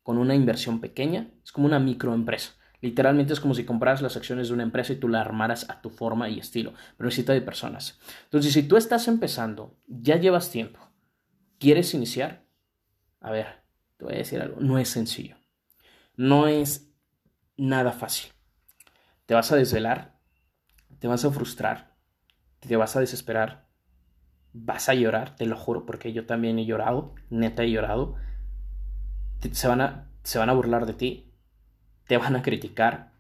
con 0.04 0.18
una 0.18 0.36
inversión 0.36 0.82
pequeña, 0.82 1.30
es 1.41 1.54
como 1.54 1.66
una 1.66 1.80
microempresa. 1.80 2.56
Literalmente 2.82 3.32
es 3.32 3.39
como 3.39 3.54
si 3.54 3.64
compraras 3.64 4.02
las 4.02 4.18
acciones 4.18 4.49
de 4.49 4.56
una 4.56 4.64
empresa 4.64 4.91
y 4.91 4.97
tú 4.97 5.08
la 5.08 5.22
armaras 5.22 5.70
a 5.70 5.82
tu 5.82 5.89
forma 5.89 6.28
y 6.28 6.39
estilo, 6.39 6.74
pero 6.97 7.08
necesita 7.08 7.32
de 7.32 7.41
personas. 7.41 8.02
Entonces, 8.26 8.52
si 8.52 8.64
tú 8.64 8.76
estás 8.76 9.08
empezando, 9.08 9.78
ya 9.88 10.18
llevas 10.18 10.52
tiempo, 10.52 10.82
quieres 11.58 11.93
iniciar, 11.93 12.43
a 13.22 13.32
ver, 13.32 13.47
te 13.95 14.04
voy 14.04 14.16
a 14.16 14.18
decir 14.18 14.41
algo, 14.41 14.60
no 14.60 14.78
es 14.78 14.89
sencillo, 14.89 15.38
no 16.18 16.47
es 16.47 16.91
nada 17.56 17.93
fácil. 17.93 18.34
Te 19.26 19.36
vas 19.36 19.54
a 19.54 19.56
desvelar, 19.56 20.20
te 20.99 21.08
vas 21.08 21.24
a 21.24 21.32
frustrar, 21.32 21.95
te 22.60 22.76
vas 22.76 22.97
a 22.97 22.99
desesperar, 22.99 23.70
vas 24.54 24.89
a 24.89 24.93
llorar, 24.93 25.36
te 25.36 25.45
lo 25.45 25.58
juro, 25.58 25.86
porque 25.86 26.14
yo 26.14 26.26
también 26.26 26.60
he 26.60 26.66
llorado, 26.66 27.14
neta 27.30 27.64
he 27.64 27.72
llorado. 27.72 28.16
Se 29.52 29.68
van 29.68 29.82
a, 29.82 30.10
se 30.24 30.39
van 30.39 30.49
a 30.49 30.54
burlar 30.54 30.86
de 30.86 30.93
ti, 30.93 31.34
te 32.08 32.18
van 32.18 32.36
a 32.36 32.41
criticar, 32.41 33.12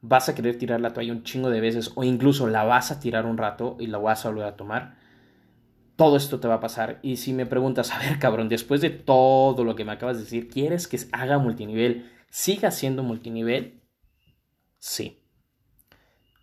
vas 0.00 0.28
a 0.28 0.34
querer 0.34 0.56
tirar 0.56 0.80
la 0.80 0.92
toalla 0.92 1.12
un 1.12 1.24
chingo 1.24 1.50
de 1.50 1.60
veces 1.60 1.92
o 1.94 2.04
incluso 2.04 2.46
la 2.46 2.64
vas 2.64 2.90
a 2.90 3.00
tirar 3.00 3.26
un 3.26 3.36
rato 3.36 3.76
y 3.78 3.86
la 3.86 3.98
vas 3.98 4.24
a 4.24 4.30
volver 4.30 4.46
a 4.46 4.56
tomar. 4.56 4.98
Todo 5.96 6.16
esto 6.16 6.40
te 6.40 6.48
va 6.48 6.54
a 6.54 6.60
pasar. 6.60 6.98
Y 7.02 7.16
si 7.16 7.32
me 7.32 7.44
preguntas, 7.44 7.90
a 7.94 7.98
ver, 7.98 8.18
cabrón, 8.18 8.48
después 8.48 8.80
de 8.80 8.90
todo 8.90 9.64
lo 9.64 9.74
que 9.76 9.84
me 9.84 9.92
acabas 9.92 10.16
de 10.16 10.24
decir, 10.24 10.48
¿quieres 10.48 10.88
que 10.88 10.98
haga 11.12 11.38
multinivel? 11.38 12.10
¿Siga 12.30 12.70
siendo 12.70 13.02
multinivel? 13.02 13.82
Sí. 14.78 15.22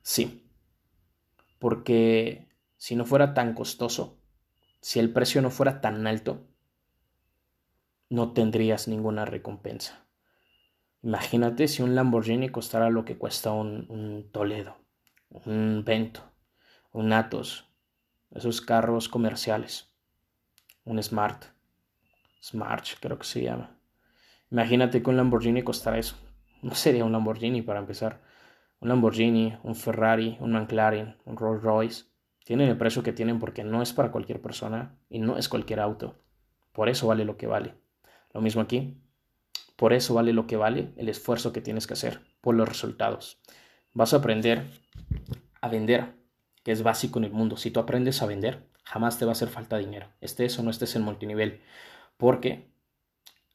Sí. 0.03 0.43
Porque 1.59 2.47
si 2.77 2.95
no 2.95 3.05
fuera 3.05 3.33
tan 3.33 3.53
costoso, 3.53 4.16
si 4.87 4.99
el 4.99 5.11
precio 5.11 5.41
no 5.41 5.49
fuera 5.49 5.81
tan 5.81 6.07
alto, 6.07 6.47
no 8.09 8.31
tendrías 8.31 8.87
ninguna 8.87 9.25
recompensa. 9.25 10.07
Imagínate 11.03 11.67
si 11.67 11.83
un 11.83 11.93
Lamborghini 11.93 12.47
costara 12.47 12.89
lo 12.89 13.03
que 13.03 13.17
cuesta 13.17 13.51
un, 13.51 14.29
Toledo, 14.31 14.77
un 15.29 15.83
Vento, 15.85 16.21
un 16.93 17.11
Atos, 17.11 17.69
esos 18.31 18.61
carros 18.61 19.09
comerciales, 19.09 19.91
un 20.85 21.03
Smart, 21.03 21.43
Smart 22.41 22.85
creo 23.01 23.19
que 23.19 23.25
se 23.25 23.43
llama. 23.43 23.77
Imagínate 24.51 25.03
que 25.03 25.09
un 25.09 25.17
Lamborghini 25.17 25.63
costara 25.63 25.97
eso. 25.97 26.15
No 26.61 26.75
sería 26.75 27.03
un 27.03 27.11
Lamborghini 27.11 27.61
para 27.61 27.79
empezar. 27.79 28.21
Un 28.79 28.87
Lamborghini, 28.87 29.53
un 29.63 29.75
Ferrari, 29.75 30.37
un 30.39 30.53
McLaren, 30.53 31.17
un 31.25 31.35
Rolls 31.35 31.61
Royce 31.61 32.05
tienen 32.47 32.69
el 32.69 32.77
precio 32.77 33.03
que 33.03 33.11
tienen 33.11 33.39
porque 33.39 33.65
no 33.65 33.81
es 33.81 33.91
para 33.91 34.09
cualquier 34.09 34.41
persona 34.41 34.95
y 35.09 35.19
no 35.19 35.37
es 35.37 35.49
cualquier 35.49 35.81
auto. 35.81 36.15
Por 36.71 36.87
eso 36.87 37.05
vale 37.05 37.25
lo 37.25 37.35
que 37.35 37.45
vale. 37.45 37.73
Lo 38.33 38.39
mismo 38.39 38.61
aquí. 38.61 39.01
Por 39.75 39.91
eso 39.91 40.13
vale 40.13 40.31
lo 40.31 40.47
que 40.47 40.55
vale 40.55 40.93
el 40.95 41.09
esfuerzo 41.09 41.51
que 41.51 41.59
tienes 41.59 41.87
que 41.87 41.93
hacer 41.95 42.21
por 42.39 42.55
los 42.55 42.65
resultados. 42.65 43.41
Vas 43.91 44.13
a 44.13 44.17
aprender 44.17 44.63
a 45.59 45.67
vender, 45.67 46.13
que 46.63 46.71
es 46.71 46.83
básico 46.83 47.19
en 47.19 47.25
el 47.25 47.33
mundo. 47.33 47.57
Si 47.57 47.69
tú 47.69 47.81
aprendes 47.81 48.21
a 48.21 48.25
vender, 48.25 48.65
jamás 48.83 49.19
te 49.19 49.25
va 49.25 49.31
a 49.31 49.33
hacer 49.33 49.49
falta 49.49 49.77
dinero. 49.77 50.07
Estés 50.21 50.57
o 50.57 50.63
no 50.63 50.69
estés 50.69 50.95
en 50.95 51.01
multinivel. 51.01 51.59
Porque 52.15 52.71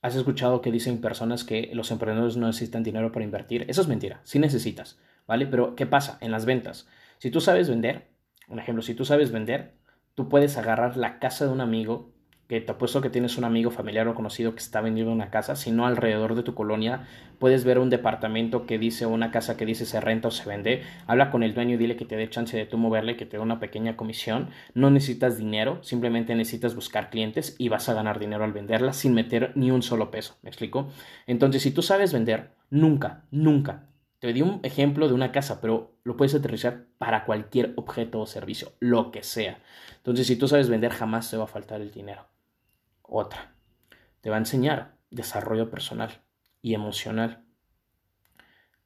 has 0.02 0.14
escuchado 0.16 0.60
que 0.60 0.70
dicen 0.70 1.00
personas 1.00 1.44
que 1.44 1.70
los 1.72 1.90
emprendedores 1.90 2.36
no 2.36 2.46
necesitan 2.46 2.82
dinero 2.82 3.10
para 3.10 3.24
invertir. 3.24 3.64
Eso 3.68 3.80
es 3.80 3.88
mentira. 3.88 4.20
Sí 4.24 4.38
necesitas, 4.38 4.98
¿vale? 5.26 5.46
Pero 5.46 5.76
¿qué 5.76 5.86
pasa 5.86 6.18
en 6.20 6.30
las 6.30 6.44
ventas? 6.44 6.86
Si 7.16 7.30
tú 7.30 7.40
sabes 7.40 7.70
vender, 7.70 8.11
un 8.52 8.58
ejemplo, 8.58 8.82
si 8.82 8.94
tú 8.94 9.04
sabes 9.04 9.32
vender, 9.32 9.74
tú 10.14 10.28
puedes 10.28 10.58
agarrar 10.58 10.96
la 10.96 11.18
casa 11.18 11.46
de 11.46 11.52
un 11.52 11.62
amigo, 11.62 12.12
que 12.48 12.60
te 12.60 12.72
apuesto 12.72 13.00
que 13.00 13.08
tienes 13.08 13.38
un 13.38 13.44
amigo 13.44 13.70
familiar 13.70 14.06
o 14.08 14.14
conocido 14.14 14.52
que 14.52 14.60
está 14.60 14.82
vendiendo 14.82 15.10
una 15.10 15.30
casa, 15.30 15.56
si 15.56 15.70
no 15.70 15.86
alrededor 15.86 16.34
de 16.34 16.42
tu 16.42 16.54
colonia 16.54 17.08
puedes 17.38 17.64
ver 17.64 17.78
un 17.78 17.88
departamento 17.88 18.66
que 18.66 18.78
dice, 18.78 19.06
una 19.06 19.30
casa 19.30 19.56
que 19.56 19.64
dice 19.64 19.86
se 19.86 20.02
renta 20.02 20.28
o 20.28 20.30
se 20.30 20.46
vende, 20.46 20.82
habla 21.06 21.30
con 21.30 21.42
el 21.42 21.54
dueño 21.54 21.76
y 21.76 21.78
dile 21.78 21.96
que 21.96 22.04
te 22.04 22.16
dé 22.16 22.28
chance 22.28 22.54
de 22.54 22.66
tú 22.66 22.76
moverle, 22.76 23.16
que 23.16 23.24
te 23.24 23.38
dé 23.38 23.42
una 23.42 23.58
pequeña 23.58 23.96
comisión, 23.96 24.50
no 24.74 24.90
necesitas 24.90 25.38
dinero, 25.38 25.82
simplemente 25.82 26.34
necesitas 26.34 26.74
buscar 26.74 27.08
clientes 27.08 27.56
y 27.58 27.70
vas 27.70 27.88
a 27.88 27.94
ganar 27.94 28.18
dinero 28.18 28.44
al 28.44 28.52
venderla 28.52 28.92
sin 28.92 29.14
meter 29.14 29.52
ni 29.54 29.70
un 29.70 29.82
solo 29.82 30.10
peso, 30.10 30.36
¿me 30.42 30.50
explico? 30.50 30.90
Entonces, 31.26 31.62
si 31.62 31.70
tú 31.70 31.80
sabes 31.80 32.12
vender, 32.12 32.50
nunca, 32.68 33.24
nunca 33.30 33.86
Te 34.22 34.32
di 34.32 34.40
un 34.40 34.60
ejemplo 34.62 35.08
de 35.08 35.14
una 35.14 35.32
casa, 35.32 35.60
pero 35.60 35.96
lo 36.04 36.16
puedes 36.16 36.32
aterrizar 36.32 36.84
para 36.96 37.24
cualquier 37.24 37.72
objeto 37.74 38.20
o 38.20 38.26
servicio, 38.26 38.70
lo 38.78 39.10
que 39.10 39.24
sea. 39.24 39.58
Entonces, 39.96 40.28
si 40.28 40.36
tú 40.36 40.46
sabes 40.46 40.68
vender, 40.68 40.92
jamás 40.92 41.28
te 41.28 41.36
va 41.36 41.42
a 41.42 41.48
faltar 41.48 41.80
el 41.80 41.90
dinero. 41.90 42.28
Otra, 43.02 43.56
te 44.20 44.30
va 44.30 44.36
a 44.36 44.38
enseñar 44.38 44.94
desarrollo 45.10 45.70
personal 45.70 46.20
y 46.60 46.74
emocional. 46.74 47.42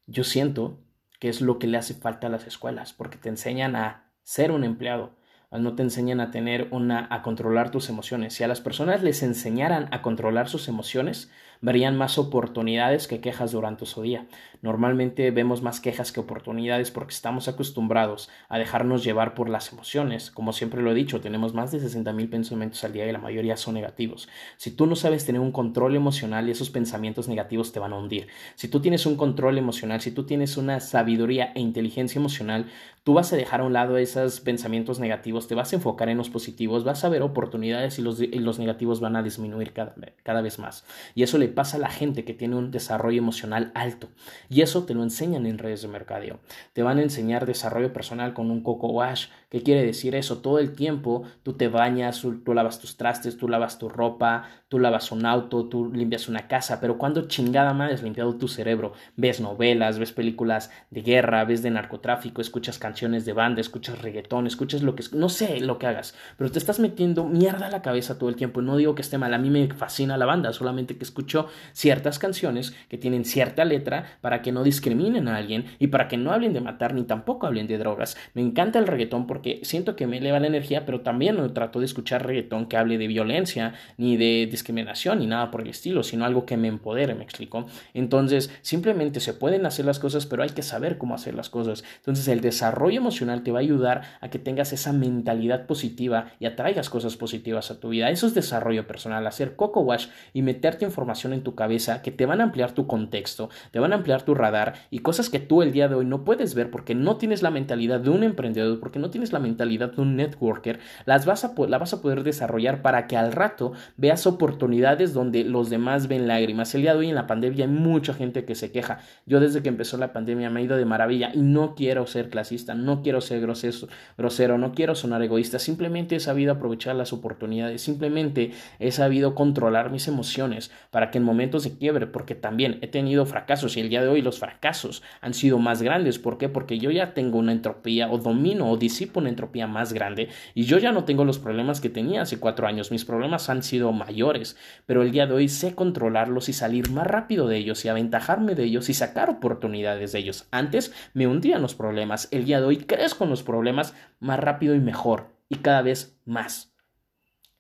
Yo 0.07 0.25
siento 0.25 0.81
que 1.21 1.29
es 1.29 1.43
lo 1.43 1.59
que 1.59 1.67
le 1.67 1.77
hace 1.77 1.93
falta 1.93 2.29
a 2.29 2.31
las 2.31 2.47
escuelas, 2.47 2.95
porque 2.95 3.19
te 3.19 3.29
enseñan 3.29 3.77
a 3.77 4.11
ser 4.23 4.51
un 4.51 4.65
empleado, 4.65 5.17
no 5.51 5.75
te 5.75 5.83
enseñan 5.83 6.21
a 6.21 6.31
tener 6.31 6.69
una 6.71 7.09
a 7.11 7.21
controlar 7.21 7.71
tus 7.71 7.91
emociones. 7.91 8.33
Si 8.33 8.43
a 8.43 8.49
las 8.49 8.63
personas 8.63 9.03
les 9.03 9.23
enseñaran 9.23 9.89
a 9.93 10.01
controlar 10.01 10.49
sus 10.49 10.67
emociones, 10.67 11.31
verían 11.61 11.97
más 11.97 12.19
oportunidades 12.19 13.09
que 13.09 13.21
quejas 13.21 13.53
durante 13.53 13.87
su 13.87 14.03
día. 14.03 14.27
Normalmente 14.63 15.31
vemos 15.31 15.63
más 15.63 15.81
quejas 15.81 16.13
que 16.13 16.21
oportunidades 16.21 16.91
porque 16.91 17.15
estamos 17.15 17.49
acostumbrados 17.49 18.31
a 18.49 18.59
dejarnos 18.59 19.05
llevar 19.05 19.35
por 19.35 19.49
las 19.49 19.73
emociones. 19.73 20.31
Como 20.31 20.53
siempre 20.53 20.83
lo 20.83 20.91
he 20.91 20.95
dicho, 20.95 21.21
tenemos 21.21 21.55
más 21.55 21.71
de 21.73 21.81
60 21.81 22.13
mil 22.13 22.29
pensamientos 22.29 22.83
al 22.85 22.93
día 22.93 23.07
y 23.07 23.13
la 23.13 23.19
mayoría 23.19 23.57
son 23.57 23.75
negativos. 23.75 24.29
Si 24.57 24.71
tú 24.71 24.87
no 24.87 24.97
sabes 24.97 25.25
tener 25.25 25.41
un 25.41 25.53
control 25.53 25.97
emocional, 25.97 26.49
esos 26.49 26.71
pensamientos 26.71 27.29
negativos 27.29 27.73
te 27.73 27.81
van 27.81 27.93
a 27.93 27.99
hundir. 27.99 28.29
Si 28.55 28.69
tú 28.69 28.81
tienes 28.81 29.07
un 29.07 29.17
control 29.17 29.59
emocional, 29.59 30.01
si 30.01 30.11
tú 30.11 30.25
tienes 30.25 30.57
una 30.57 30.81
sabiduría 30.81 31.53
e 31.55 31.61
inteligencia 31.61 32.19
emocional, 32.19 32.67
tú 33.07 33.15
vas 33.15 33.33
a 33.33 33.37
dejar 33.37 33.61
a 33.61 33.63
un 33.63 33.73
lado 33.73 33.99
esos 33.99 34.41
pensamientos 34.41 34.99
negativos, 34.99 35.47
te 35.47 35.55
vas 35.55 35.73
a 35.73 35.77
enfocar 35.77 36.09
en 36.09 36.19
los 36.19 36.29
positivos, 36.29 36.83
vas 36.83 37.05
a 37.05 37.09
ver 37.09 37.23
oportunidades 37.23 38.01
y 38.01 38.03
los, 38.03 38.59
negativos 38.59 38.99
van 38.99 39.15
a 39.15 39.23
disminuir 39.23 39.73
cada, 39.73 39.95
cada 40.25 40.41
vez 40.41 40.59
más. 40.59 40.85
Y 41.15 41.23
eso 41.23 41.39
le 41.39 41.47
pasa 41.47 41.77
a 41.77 41.81
la 41.81 41.89
gente 41.89 42.25
que 42.25 42.35
tiene 42.35 42.57
un 42.57 42.73
desarrollo 42.73 43.19
emocional 43.19 43.71
alto. 43.77 44.09
Y 44.49 44.63
eso 44.63 44.87
te 44.87 44.95
lo 44.95 45.05
enseñan 45.05 45.47
en 45.47 45.59
redes 45.59 45.83
de 45.83 45.89
mercadeo. 45.89 46.41
Te 46.73 46.83
van 46.83 46.99
a 46.99 47.03
enseñar 47.03 47.47
desarrollo 47.47 47.93
personal 47.93 48.35
con 48.35 48.51
un 48.51 48.65
coco 48.65 48.89
wash. 48.89 49.29
¿Qué 49.57 49.63
quiere 49.63 49.87
decir 49.87 50.15
eso? 50.15 50.43
Todo 50.43 50.59
el 50.59 50.75
tiempo 50.75 51.23
tú 51.43 51.55
te 51.55 51.69
bañas, 51.69 52.21
tú 52.21 52.53
lavas 52.53 52.79
tus 52.79 52.99
trastes, 52.99 53.39
tú 53.39 53.49
lavas 53.49 53.79
tu 53.79 53.89
ropa, 53.89 54.45
tú 54.69 54.79
lavas 54.79 55.13
un 55.13 55.25
auto, 55.25 55.65
tú 55.65 55.91
limpias 55.95 56.29
una 56.29 56.47
casa, 56.47 56.79
pero 56.79 56.99
cuando 56.99 57.27
chingada 57.29 57.73
madre 57.73 57.95
has 57.95 58.03
limpiado 58.03 58.37
tu 58.37 58.49
cerebro, 58.49 58.93
ves 59.17 59.41
novelas, 59.41 59.99
ves 59.99 60.13
películas 60.13 60.71
de 60.91 61.01
guerra, 61.01 61.45
ves 61.47 61.63
de 61.63 61.71
narcotráfico, 61.71 62.43
escuchas 62.43 62.79
canciones 62.79 63.25
de 63.25 63.33
banda, 63.33 63.63
escuchas 63.63 64.03
reggaetón, 64.03 64.47
escuchas 64.47 64.83
lo 64.83 64.95
que 64.95 65.05
no 65.13 65.31
sé 65.31 65.61
lo 65.61 65.79
que 65.79 65.87
hagas, 65.87 66.15
pero 66.37 66.51
te 66.51 66.59
estás 66.59 66.79
metiendo 66.79 67.25
mierda 67.25 67.69
a 67.69 67.71
la 67.71 67.81
cabeza 67.81 68.19
todo 68.19 68.29
el 68.29 68.37
tiempo. 68.37 68.61
No 68.61 68.77
digo 68.77 68.95
que 68.95 69.01
esté 69.01 69.17
mal, 69.17 69.33
a 69.33 69.39
mí 69.39 69.49
me 69.49 69.69
fascina 69.69 70.19
la 70.19 70.27
banda, 70.27 70.53
solamente 70.53 70.99
que 70.99 71.05
escucho 71.05 71.49
ciertas 71.73 72.19
canciones 72.19 72.75
que 72.91 72.99
tienen 72.99 73.25
cierta 73.25 73.65
letra 73.65 74.19
para 74.21 74.43
que 74.43 74.53
no 74.53 74.65
discriminen 74.65 75.29
a 75.29 75.37
alguien 75.37 75.65
y 75.79 75.87
para 75.87 76.09
que 76.09 76.19
no 76.19 76.33
hablen 76.33 76.53
de 76.53 76.61
matar 76.61 76.93
ni 76.93 77.05
tampoco 77.05 77.47
hablen 77.47 77.69
de 77.69 77.79
drogas. 77.79 78.19
Me 78.35 78.43
encanta 78.43 78.79
el 78.79 78.87
reggaetón 78.87 79.27
porque 79.27 79.46
siento 79.63 79.97
que 79.97 80.07
me 80.07 80.19
eleva 80.19 80.41
la 80.41 80.47
energía, 80.47 80.87
pero 80.87 81.01
también 81.01 81.37
no 81.37 81.53
trato 81.53 81.79
de 81.79 81.87
escuchar 81.87 82.27
reggaetón 82.27 82.67
que 82.67 82.77
hable 82.77 82.99
de 82.99 83.07
violencia 83.07 83.75
ni 83.97 84.17
de 84.17 84.47
discriminación 84.51 85.19
ni 85.19 85.27
nada 85.27 85.51
por 85.51 85.63
el 85.63 85.69
estilo, 85.69 86.03
sino 86.03 86.25
algo 86.25 86.47
que 86.47 86.57
me 86.57 86.69
empodere, 86.69 87.15
me 87.15 87.25
explico. 87.25 87.67
Entonces, 87.95 88.51
simplemente 88.63 89.21
se 89.21 89.35
pueden 89.35 89.67
hacer 89.67 89.85
las 89.85 89.99
cosas, 89.99 90.27
pero 90.27 90.43
hay 90.43 90.51
que 90.51 90.63
saber 90.63 90.99
cómo 90.99 91.15
hacer 91.15 91.35
las 91.35 91.51
cosas. 91.51 91.85
Entonces, 91.97 92.29
el 92.29 92.41
desarrollo 92.41 92.99
emocional 92.99 93.43
te 93.43 93.53
va 93.53 93.59
a 93.59 93.63
ayudar 93.63 94.03
a 94.21 94.31
que 94.31 94.39
tengas 94.39 94.73
esa 94.73 94.93
mentalidad 94.93 95.67
positiva 95.67 96.33
y 96.41 96.47
atraigas 96.47 96.91
cosas 96.91 97.17
positivas 97.17 97.71
a 97.71 97.81
tu 97.81 97.91
vida. 97.91 98.11
Eso 98.11 98.27
es 98.27 98.35
desarrollo 98.35 98.87
personal, 98.87 99.27
hacer 99.27 99.57
coco 99.57 99.81
wash 99.81 100.07
y 100.33 100.43
meterte 100.43 100.85
información 100.85 101.33
en 101.33 101.43
tu 101.43 101.55
cabeza 101.55 102.03
que 102.03 102.11
te 102.11 102.27
van 102.27 102.41
a 102.41 102.45
ampliar 102.45 102.73
tu 102.73 102.87
contexto, 102.87 103.51
te 103.71 103.79
van 103.79 103.93
a 103.93 103.97
ampliar 103.97 104.23
tu 104.23 104.35
radar 104.35 104.75
y 104.91 105.01
cosas 105.01 105.31
que 105.31 105.39
tú 105.39 105.63
el 105.63 105.73
día 105.73 105.89
de 105.89 105.95
hoy 105.95 106.05
no 106.05 106.25
puedes 106.25 106.55
ver 106.55 106.71
porque 106.71 106.95
no 106.95 107.17
tienes 107.17 107.43
la 107.43 107.51
mentalidad 107.51 108.01
de 108.01 108.11
un 108.11 108.23
emprendedor, 108.23 108.81
porque 108.81 108.99
no 108.99 109.11
tienes 109.11 109.26
la 109.33 109.39
mentalidad 109.39 109.93
de 109.93 110.03
un 110.03 110.17
networker, 110.17 110.79
las 111.05 111.27
vas 111.27 111.45
a, 111.45 111.53
la 111.69 111.79
vas 111.79 111.93
a 111.93 112.03
poder 112.03 112.23
desarrollar 112.23 112.83
para 112.83 113.07
que 113.07 113.17
al 113.17 113.33
rato 113.33 113.73
veas 113.97 114.27
oportunidades 114.27 115.13
donde 115.13 115.45
los 115.45 115.71
demás 115.71 116.09
ven 116.09 116.29
lágrimas. 116.29 116.75
El 116.75 116.83
día 116.83 116.93
de 116.93 117.01
hoy 117.01 117.09
en 117.09 117.15
la 117.15 117.27
pandemia 117.27 117.65
hay 117.65 117.71
mucha 117.71 118.15
gente 118.15 118.45
que 118.45 118.55
se 118.55 118.71
queja. 118.71 119.01
Yo 119.27 119.41
desde 119.41 119.63
que 119.63 119.69
empezó 119.69 119.97
la 119.97 120.13
pandemia 120.13 120.51
me 120.51 120.61
he 120.61 120.65
ido 120.65 120.77
de 120.77 120.85
maravilla 120.85 121.31
y 121.35 121.41
no 121.41 121.75
quiero 121.75 122.07
ser 122.07 122.31
clasista, 122.31 122.75
no 122.75 123.03
quiero 123.03 123.21
ser 123.21 123.41
grosero, 123.41 123.89
grosero 124.17 124.59
no 124.59 124.73
quiero 124.73 124.95
sonar 124.95 125.23
egoísta, 125.23 125.59
simplemente 125.59 126.17
he 126.17 126.21
sabido 126.21 126.53
aprovechar 126.53 126.97
las 126.97 127.13
oportunidades, 127.13 127.83
simplemente 127.83 128.53
he 128.79 128.93
sabido 128.93 129.35
controlar 129.35 129.91
mis 129.91 130.09
emociones 130.09 130.71
para 130.91 131.11
que 131.11 131.19
en 131.19 131.25
momentos 131.25 131.65
de 131.65 131.77
quiebre, 131.77 132.07
porque 132.07 132.35
también 132.35 132.79
he 132.83 132.89
tenido 132.89 133.27
fracasos 133.27 133.77
y 133.77 133.81
el 133.81 133.89
día 133.89 134.03
de 134.03 134.09
hoy 134.09 134.23
los 134.23 134.39
fracasos 134.39 135.03
han 135.21 135.35
sido 135.35 135.59
más 135.59 135.83
grandes. 135.83 136.19
¿Por 136.19 136.39
qué? 136.39 136.49
Porque 136.49 136.79
yo 136.79 136.91
ya 136.91 137.15
tengo 137.15 137.39
una 137.39 137.53
entropía 137.53 138.11
o 138.11 138.19
domino 138.19 138.71
o 138.71 138.77
disipo 138.77 139.16
una 139.19 139.29
entropía 139.29 139.67
más 139.67 139.93
grande 139.93 140.29
y 140.55 140.65
yo 140.65 140.79
ya 140.79 140.93
no 140.93 141.05
tengo 141.05 141.25
los 141.25 141.39
problemas 141.39 141.81
que 141.81 141.89
tenía 141.89 142.23
hace 142.23 142.39
cuatro 142.39 142.67
años. 142.67 142.91
Mis 142.91 143.05
problemas 143.05 143.49
han 143.49 143.63
sido 143.63 143.93
mayores 143.93 144.57
pero 144.87 145.03
el 145.03 145.11
día 145.11 145.27
de 145.27 145.35
hoy 145.35 145.49
sé 145.49 145.75
controlarlos 145.75 146.49
y 146.49 146.53
salir 146.53 146.91
más 146.91 147.07
rápido 147.07 147.49
de 147.49 147.57
ellos 147.57 147.85
y 147.85 147.89
aventajarme 147.89 148.55
de 148.55 148.65
ellos 148.65 148.89
y 148.89 148.95
sacar 148.95 149.31
oportunidades 149.31 150.13
de 150.13 150.19
ellos. 150.19 150.47
Antes 150.51 150.93
me 151.15 151.27
hundían 151.27 151.63
los 151.63 151.75
problemas, 151.75 152.29
el 152.31 152.45
día 152.45 152.61
de 152.61 152.67
hoy 152.67 152.77
crezco 152.79 153.17
con 153.17 153.31
los 153.31 153.43
problemas 153.43 153.95
más 154.21 154.39
rápido 154.39 154.75
y 154.75 154.81
mejor 154.81 155.29
y 155.49 155.57
cada 155.57 155.81
vez 155.83 156.19
más. 156.27 156.76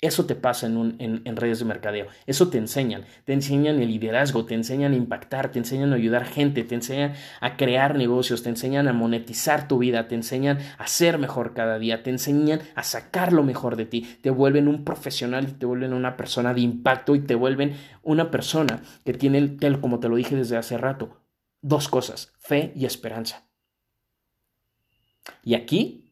Eso 0.02 0.26
te 0.26 0.34
pasa 0.34 0.66
en, 0.66 0.96
en, 0.98 1.36
redes 1.36 1.58
de 1.58 1.64
mercadeo. 1.64 2.06
Eso 2.26 2.48
te 2.48 2.58
enseñan. 2.58 3.06
Te 3.24 3.32
enseñan 3.32 3.80
el 3.80 3.88
liderazgo, 3.88 4.44
te 4.44 4.52
enseñan 4.52 4.92
a 4.92 4.96
impactar, 4.96 5.50
te 5.50 5.58
enseñan 5.58 5.92
a 5.92 5.96
ayudar 5.96 6.26
gente, 6.26 6.64
te 6.64 6.74
enseñan 6.74 7.14
a 7.40 7.56
crear 7.56 7.96
negocios, 7.96 8.42
te 8.42 8.50
enseñan 8.50 8.88
a 8.88 8.92
monetizar 8.92 9.68
tu 9.68 9.78
vida, 9.78 10.06
te 10.06 10.14
enseñan 10.14 10.58
a 10.76 10.86
ser 10.86 11.16
mejor 11.16 11.54
cada 11.54 11.78
día, 11.78 12.02
te 12.02 12.10
enseñan 12.10 12.60
a 12.74 12.82
sacar 12.82 13.32
lo 13.32 13.42
mejor 13.42 13.76
de 13.76 13.86
ti. 13.86 14.02
Te 14.20 14.28
vuelven 14.28 14.68
un 14.68 14.84
profesional 14.84 15.48
y 15.48 15.52
te 15.52 15.64
vuelven 15.64 15.94
una 15.94 16.18
persona 16.18 16.52
de 16.52 16.60
impacto 16.60 17.14
y 17.14 17.20
te 17.20 17.34
vuelven 17.34 17.74
una 18.02 18.30
persona 18.30 18.82
que 19.02 19.14
tiene, 19.14 19.56
como 19.80 19.98
te 19.98 20.10
lo 20.10 20.16
dije 20.16 20.36
desde 20.36 20.58
hace 20.58 20.76
rato, 20.76 21.22
dos 21.62 21.88
cosas, 21.88 22.34
fe 22.38 22.70
y 22.76 22.84
esperanza. 22.84 23.48
Y 25.42 25.54
aquí 25.54 26.05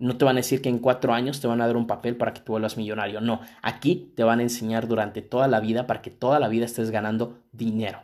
no 0.00 0.16
te 0.16 0.24
van 0.24 0.36
a 0.36 0.40
decir 0.40 0.62
que 0.62 0.70
en 0.70 0.78
cuatro 0.78 1.12
años 1.12 1.40
te 1.40 1.46
van 1.46 1.60
a 1.60 1.66
dar 1.66 1.76
un 1.76 1.86
papel 1.86 2.16
para 2.16 2.32
que 2.32 2.40
tú 2.40 2.52
vuelvas 2.52 2.78
millonario. 2.78 3.20
No, 3.20 3.42
aquí 3.60 4.12
te 4.16 4.24
van 4.24 4.40
a 4.40 4.42
enseñar 4.42 4.88
durante 4.88 5.20
toda 5.20 5.46
la 5.46 5.60
vida 5.60 5.86
para 5.86 6.00
que 6.00 6.10
toda 6.10 6.40
la 6.40 6.48
vida 6.48 6.64
estés 6.64 6.90
ganando 6.90 7.38
dinero 7.52 8.02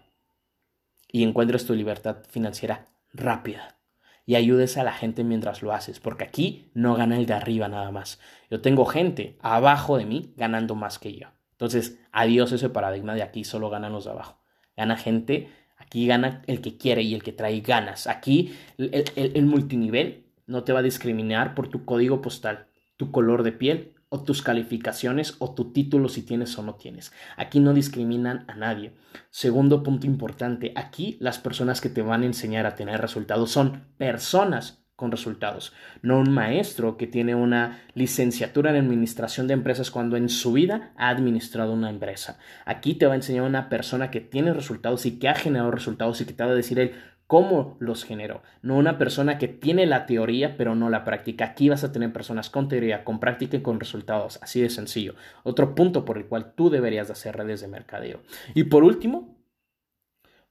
y 1.11 1.25
encuentres 1.25 1.67
tu 1.67 1.75
libertad 1.75 2.19
financiera 2.29 2.85
rápida 3.15 3.79
y 4.27 4.35
ayudes 4.35 4.77
a 4.77 4.85
la 4.85 4.93
gente 4.93 5.25
mientras 5.25 5.63
lo 5.63 5.73
haces, 5.73 5.99
porque 5.99 6.25
aquí 6.25 6.71
no 6.75 6.97
gana 6.97 7.17
el 7.17 7.25
de 7.25 7.33
arriba 7.33 7.69
nada 7.69 7.91
más. 7.91 8.21
Yo 8.51 8.61
tengo 8.61 8.85
gente 8.85 9.39
abajo 9.41 9.97
de 9.97 10.05
mí 10.05 10.35
ganando 10.37 10.75
más 10.75 10.99
que 10.99 11.15
yo. 11.15 11.29
Entonces, 11.53 11.99
adiós 12.13 12.53
ese 12.53 12.69
paradigma 12.69 13.15
de 13.15 13.23
aquí 13.23 13.45
solo 13.45 13.71
ganan 13.71 13.93
los 13.93 14.05
de 14.05 14.11
abajo. 14.11 14.39
Gana 14.77 14.99
gente, 14.99 15.49
aquí 15.79 16.07
gana 16.07 16.43
el 16.47 16.61
que 16.61 16.77
quiere 16.77 17.03
y 17.03 17.15
el 17.15 17.23
que 17.23 17.33
trae 17.33 17.61
ganas. 17.61 18.07
Aquí 18.07 18.55
el, 18.77 19.05
el 19.17 19.47
multinivel 19.47 20.26
no 20.47 20.65
te 20.65 20.73
va 20.73 20.81
a 20.81 20.83
discriminar 20.83 21.55
por 21.55 21.69
tu 21.69 21.85
código 21.85 22.21
postal, 22.23 22.69
tu 22.97 23.11
color 23.11 23.43
de 23.43 23.53
piel 23.53 23.95
o 24.09 24.23
tus 24.23 24.43
calificaciones 24.43 25.37
o 25.41 25.55
tu 25.55 25.73
título 25.73 26.09
si 26.09 26.23
tienes 26.23 26.57
o 26.59 26.63
no 26.63 26.77
tienes. 26.77 27.13
Aquí 27.37 27.61
no 27.61 27.75
discriminan 27.75 28.45
a 28.49 28.55
nadie. 28.55 28.95
Segundo 29.31 29.83
punto 29.83 30.07
importante, 30.07 30.73
aquí 30.77 31.17
las 31.21 31.39
personas 31.39 31.81
que 31.81 31.89
te 31.89 32.03
van 32.03 32.23
a 32.23 32.27
enseñar 32.27 32.67
a 32.67 32.75
tener 32.75 33.01
resultados 33.01 33.51
son 33.51 33.85
personas 33.99 34.87
con 34.97 35.11
resultados, 35.11 35.75
no 36.01 36.19
un 36.19 36.33
maestro 36.33 36.97
que 36.97 37.07
tiene 37.07 37.35
una 37.35 37.83
licenciatura 37.93 38.71
en 38.71 38.77
administración 38.77 39.47
de 39.47 39.53
empresas 39.53 39.91
cuando 39.91 40.17
en 40.17 40.31
su 40.31 40.55
vida 40.55 40.95
ha 40.97 41.11
administrado 41.11 41.75
una 41.75 41.91
empresa. 41.91 42.39
Aquí 42.65 42.95
te 42.95 43.05
va 43.05 43.13
a 43.13 43.17
enseñar 43.17 43.43
una 43.43 43.69
persona 43.69 44.11
que 44.11 44.23
tiene 44.23 44.55
resultados 44.55 45.05
y 45.05 45.19
que 45.19 45.29
ha 45.29 45.35
generado 45.35 45.71
resultados 45.71 46.19
y 46.23 46.25
que 46.25 46.33
te 46.33 46.43
va 46.43 46.51
a 46.51 46.55
decir 46.55 46.79
él 46.79 46.95
cómo 47.27 47.77
los 47.81 48.05
generó, 48.05 48.43
no 48.63 48.77
una 48.77 48.99
persona 48.99 49.39
que 49.39 49.49
tiene 49.49 49.87
la 49.87 50.07
teoría 50.07 50.57
pero 50.57 50.75
no 50.75 50.91
la 50.91 51.05
práctica. 51.05 51.47
Aquí 51.47 51.69
vas 51.69 51.85
a 51.85 51.93
tener 51.93 52.13
personas 52.13 52.51
con 52.51 52.69
teoría, 52.69 53.05
con 53.05 53.21
práctica 53.21 53.57
y 53.57 53.63
con 53.63 53.81
resultados, 53.81 54.39
así 54.43 54.61
de 54.61 54.71
sencillo. 54.71 55.15
Otro 55.43 55.75
punto 55.75 56.05
por 56.05 56.19
el 56.19 56.27
cual 56.27 56.53
tú 56.55 56.71
deberías 56.71 57.09
de 57.09 57.15
hacer 57.15 57.37
redes 57.37 57.61
de 57.61 57.69
mercadeo. 57.69 58.21
Y 58.55 58.65
por 58.65 58.85
último, 58.85 59.37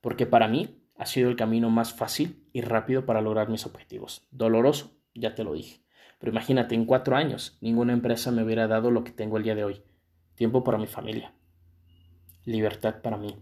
porque 0.01 0.26
para 0.26 0.47
mí 0.47 0.82
ha 0.97 1.05
sido 1.05 1.30
el 1.30 1.36
camino 1.36 1.69
más 1.69 1.93
fácil 1.93 2.47
y 2.53 2.61
rápido 2.61 3.05
para 3.05 3.21
lograr 3.21 3.49
mis 3.49 3.65
objetivos. 3.65 4.28
Doloroso, 4.32 4.97
ya 5.13 5.36
te 5.36 5.43
lo 5.43 5.53
dije. 5.53 5.82
Pero 6.19 6.32
imagínate, 6.32 6.76
en 6.76 6.86
cuatro 6.86 7.15
años 7.15 7.57
ninguna 7.61 7.93
empresa 7.93 8.32
me 8.32 8.43
hubiera 8.43 8.67
dado 8.67 8.91
lo 8.91 9.03
que 9.03 9.11
tengo 9.11 9.38
el 9.38 9.43
día 9.43 9.55
de 9.55 9.63
hoy. 9.63 9.82
Tiempo 10.36 10.63
para 10.63 10.78
mi 10.78 10.88
familia. 10.88 11.34
Libertad 12.45 13.01
para 13.01 13.17
mí 13.17 13.36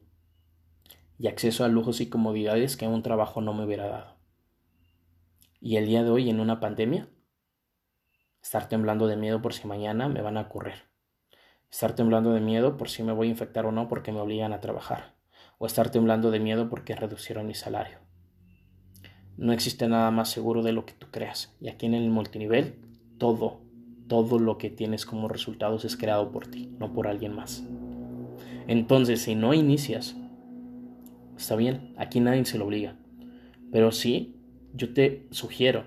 y 1.23 1.29
acceso 1.29 1.63
a 1.63 1.69
lujos 1.69 2.01
y 2.01 2.09
comodidades 2.09 2.75
que 2.75 2.85
un 2.85 3.01
trabajo 3.01 3.39
no 3.39 3.53
me 3.53 3.63
hubiera 3.63 3.87
dado. 3.87 4.17
Y 5.61 5.77
el 5.77 5.85
día 5.85 6.03
de 6.03 6.09
hoy, 6.09 6.29
en 6.29 6.41
una 6.41 6.59
pandemia, 6.59 7.07
estar 8.41 8.67
temblando 8.67 9.07
de 9.07 9.15
miedo 9.15 9.41
por 9.41 9.53
si 9.53 9.65
mañana 9.65 10.09
me 10.09 10.21
van 10.21 10.35
a 10.35 10.41
ocurrir. 10.41 10.73
Estar 11.71 11.95
temblando 11.95 12.33
de 12.33 12.41
miedo 12.41 12.75
por 12.75 12.89
si 12.89 13.03
me 13.03 13.13
voy 13.13 13.27
a 13.27 13.31
infectar 13.31 13.65
o 13.65 13.71
no 13.71 13.87
porque 13.87 14.11
me 14.11 14.19
obligan 14.19 14.51
a 14.51 14.59
trabajar. 14.59 15.15
O 15.59 15.65
estar 15.65 15.89
temblando 15.91 16.29
de 16.29 16.41
miedo 16.41 16.69
porque 16.69 16.93
reducieron 16.93 17.47
mi 17.47 17.53
salario. 17.53 17.99
No 19.37 19.53
existe 19.53 19.87
nada 19.87 20.11
más 20.11 20.29
seguro 20.29 20.61
de 20.61 20.73
lo 20.73 20.85
que 20.85 20.91
tú 20.91 21.07
creas. 21.09 21.55
Y 21.61 21.69
aquí 21.69 21.85
en 21.85 21.93
el 21.93 22.09
multinivel, 22.09 22.81
todo, 23.17 23.61
todo 24.09 24.39
lo 24.39 24.57
que 24.57 24.69
tienes 24.69 25.05
como 25.05 25.29
resultados 25.29 25.85
es 25.85 25.95
creado 25.95 26.33
por 26.33 26.47
ti, 26.47 26.75
no 26.79 26.91
por 26.91 27.07
alguien 27.07 27.33
más. 27.33 27.63
Entonces, 28.67 29.21
si 29.21 29.35
no 29.35 29.53
inicias, 29.53 30.17
está 31.37 31.55
bien, 31.55 31.93
aquí 31.97 32.19
nadie 32.19 32.45
se 32.45 32.57
lo 32.57 32.65
obliga. 32.65 32.97
Pero 33.71 33.91
sí, 33.91 34.35
yo 34.73 34.93
te 34.93 35.27
sugiero, 35.31 35.85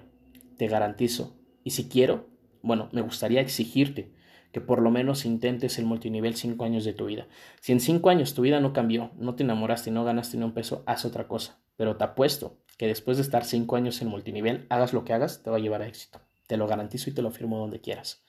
te 0.57 0.67
garantizo, 0.69 1.37
y 1.65 1.71
si 1.71 1.89
quiero, 1.89 2.29
bueno, 2.63 2.89
me 2.93 3.03
gustaría 3.03 3.41
exigirte 3.41 4.13
que 4.53 4.61
por 4.61 4.81
lo 4.81 4.91
menos 4.91 5.27
intentes 5.27 5.79
el 5.79 5.85
multinivel 5.85 6.35
cinco 6.35 6.65
años 6.65 6.85
de 6.85 6.93
tu 6.93 7.07
vida. 7.07 7.27
Si 7.61 7.73
en 7.73 7.81
cinco 7.81 8.09
años 8.09 8.35
tu 8.35 8.43
vida 8.43 8.61
no 8.61 8.73
cambió, 8.73 9.11
no 9.19 9.35
te 9.35 9.43
enamoraste 9.43 9.91
no 9.91 10.05
ganaste 10.05 10.37
ni 10.37 10.45
un 10.45 10.53
peso, 10.53 10.83
haz 10.87 11.05
otra 11.05 11.29
cosa. 11.29 11.61
Pero 11.77 11.97
te 11.97 12.05
apuesto 12.05 12.57
que 12.79 12.87
después 12.87 13.17
de 13.17 13.25
estar 13.25 13.45
cinco 13.45 13.77
años 13.77 14.01
en 14.01 14.09
multinivel, 14.09 14.65
hagas 14.71 14.93
lo 14.93 15.05
que 15.05 15.13
hagas, 15.13 15.43
te 15.43 15.51
va 15.51 15.57
a 15.57 15.61
llevar 15.61 15.83
a 15.83 15.89
éxito. 15.89 16.21
Te 16.47 16.57
lo 16.57 16.67
garantizo 16.67 17.11
y 17.11 17.15
te 17.15 17.21
lo 17.21 17.31
firmo 17.33 17.59
donde 17.59 17.81
quieras. 17.81 18.25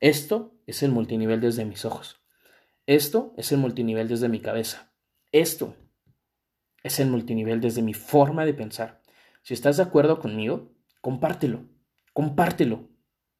Esto 0.00 0.52
es 0.66 0.82
el 0.82 0.90
multinivel 0.90 1.40
desde 1.40 1.64
mis 1.64 1.84
ojos. 1.84 2.20
Esto 2.86 3.32
es 3.36 3.52
el 3.52 3.58
multinivel 3.58 4.08
desde 4.08 4.28
mi 4.28 4.40
cabeza. 4.40 4.92
Esto 5.32 5.76
es 6.84 7.00
el 7.00 7.08
multinivel 7.08 7.60
desde 7.60 7.82
mi 7.82 7.94
forma 7.94 8.44
de 8.44 8.54
pensar. 8.54 9.00
Si 9.42 9.54
estás 9.54 9.78
de 9.78 9.82
acuerdo 9.82 10.20
conmigo, 10.20 10.70
compártelo, 11.00 11.64
compártelo 12.12 12.88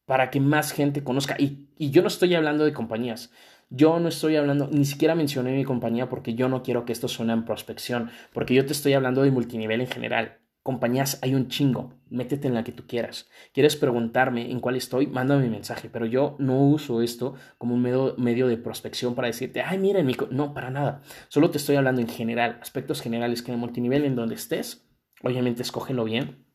para 0.07 0.31
que 0.31 0.41
más 0.41 0.73
gente 0.73 1.05
conozca. 1.05 1.37
Y, 1.39 1.69
y, 1.79 1.91
yo 1.91 2.03
no 2.03 2.09
estoy 2.09 2.35
hablando 2.35 2.65
de 2.65 2.73
compañías. 2.73 3.31
Yo 3.71 4.01
no 4.01 4.09
estoy 4.09 4.37
hablando, 4.37 4.69
ni 4.71 4.85
siquiera 4.85 5.15
mencioné 5.15 5.57
mi 5.57 5.65
compañía 5.65 6.09
porque 6.09 6.35
yo 6.35 6.49
no 6.49 6.63
quiero 6.63 6.85
que 6.85 6.93
esto 6.93 7.09
suene 7.09 7.33
en 7.33 7.45
prospección, 7.45 8.11
porque 8.33 8.55
yo 8.55 8.67
te 8.67 8.73
estoy 8.73 8.93
hablando 8.93 9.23
de 9.23 9.31
multinivel 9.31 9.81
en 9.81 9.87
general. 9.87 10.39
Compañías 10.65 11.19
hay 11.21 11.35
un 11.35 11.49
chingo, 11.49 11.93
métete 12.09 12.49
en 12.49 12.55
la 12.55 12.65
que 12.65 12.73
tú 12.73 12.87
quieras. 12.87 13.29
¿Quieres 13.53 13.77
preguntarme 13.77 14.51
en 14.51 14.61
cuál 14.61 14.77
estoy? 14.77 15.07
Mándame 15.07 15.43
mi 15.43 15.51
mensaje, 15.51 15.91
pero 15.93 16.07
yo 16.07 16.37
no 16.39 16.59
uso 16.59 17.03
esto 17.03 17.35
como 17.59 17.75
un 17.75 17.83
medio, 17.83 18.15
medio 18.17 18.49
de 18.49 18.57
prospección 18.57 19.15
para 19.15 19.29
decirte, 19.29 19.61
ay, 19.61 19.77
mira, 19.77 20.03
mi 20.03 20.17
no, 20.31 20.55
para 20.55 20.71
nada. 20.71 21.03
Solo 21.29 21.51
te 21.51 21.59
estoy 21.59 21.77
hablando 21.77 22.01
en 22.01 22.09
general, 22.09 22.57
aspectos 22.63 23.03
generales 23.03 23.43
que 23.43 23.51
en 23.51 23.57
el 23.57 23.61
multinivel 23.61 24.07
en 24.07 24.17
donde 24.17 24.37
estés, 24.37 24.89
obviamente 25.23 25.61
escógelo 25.61 26.03
bien, 26.05 26.47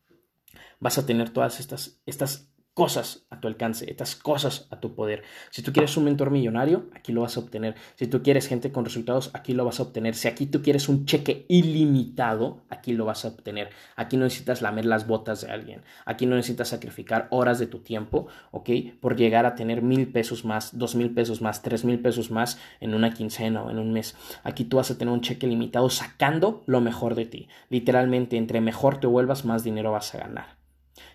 vas 0.79 0.97
a 0.97 1.05
tener 1.05 1.29
todas 1.29 1.59
estas, 1.59 2.01
estas 2.07 2.51
cosas 2.73 3.25
a 3.29 3.39
tu 3.39 3.47
alcance, 3.47 3.89
estas 3.89 4.15
cosas 4.15 4.67
a 4.71 4.79
tu 4.79 4.95
poder. 4.95 5.23
Si 5.51 5.61
tú 5.61 5.73
quieres 5.73 5.97
un 5.97 6.05
mentor 6.05 6.31
millonario, 6.31 6.89
aquí 6.93 7.11
lo 7.11 7.21
vas 7.21 7.35
a 7.35 7.41
obtener. 7.41 7.75
Si 7.95 8.07
tú 8.07 8.23
quieres 8.23 8.47
gente 8.47 8.71
con 8.71 8.85
resultados, 8.85 9.31
aquí 9.33 9.53
lo 9.53 9.65
vas 9.65 9.79
a 9.79 9.83
obtener. 9.83 10.15
Si 10.15 10.27
aquí 10.27 10.45
tú 10.45 10.61
quieres 10.61 10.87
un 10.87 11.05
cheque 11.05 11.45
ilimitado, 11.49 12.61
aquí 12.69 12.93
lo 12.93 13.05
vas 13.05 13.25
a 13.25 13.29
obtener. 13.29 13.69
Aquí 13.95 14.15
no 14.15 14.23
necesitas 14.23 14.61
lamer 14.61 14.85
las 14.85 15.07
botas 15.07 15.41
de 15.41 15.51
alguien. 15.51 15.83
Aquí 16.05 16.25
no 16.25 16.35
necesitas 16.35 16.69
sacrificar 16.69 17.27
horas 17.31 17.59
de 17.59 17.67
tu 17.67 17.79
tiempo, 17.79 18.27
¿ok? 18.51 18.69
Por 19.01 19.17
llegar 19.17 19.45
a 19.45 19.55
tener 19.55 19.81
mil 19.81 20.11
pesos 20.11 20.45
más, 20.45 20.77
dos 20.77 20.95
mil 20.95 21.13
pesos 21.13 21.41
más, 21.41 21.61
tres 21.61 21.83
mil 21.83 21.99
pesos 21.99 22.31
más 22.31 22.59
en 22.79 22.93
una 22.93 23.13
quincena 23.13 23.63
o 23.63 23.71
en 23.71 23.79
un 23.79 23.91
mes. 23.91 24.15
Aquí 24.43 24.63
tú 24.63 24.77
vas 24.77 24.89
a 24.91 24.97
tener 24.97 25.13
un 25.13 25.21
cheque 25.21 25.47
limitado 25.47 25.89
sacando 25.89 26.63
lo 26.65 26.81
mejor 26.81 27.15
de 27.15 27.25
ti. 27.25 27.49
Literalmente, 27.69 28.37
entre 28.37 28.61
mejor 28.61 28.99
te 28.99 29.07
vuelvas, 29.07 29.43
más 29.43 29.63
dinero 29.63 29.91
vas 29.91 30.15
a 30.15 30.19
ganar. 30.19 30.58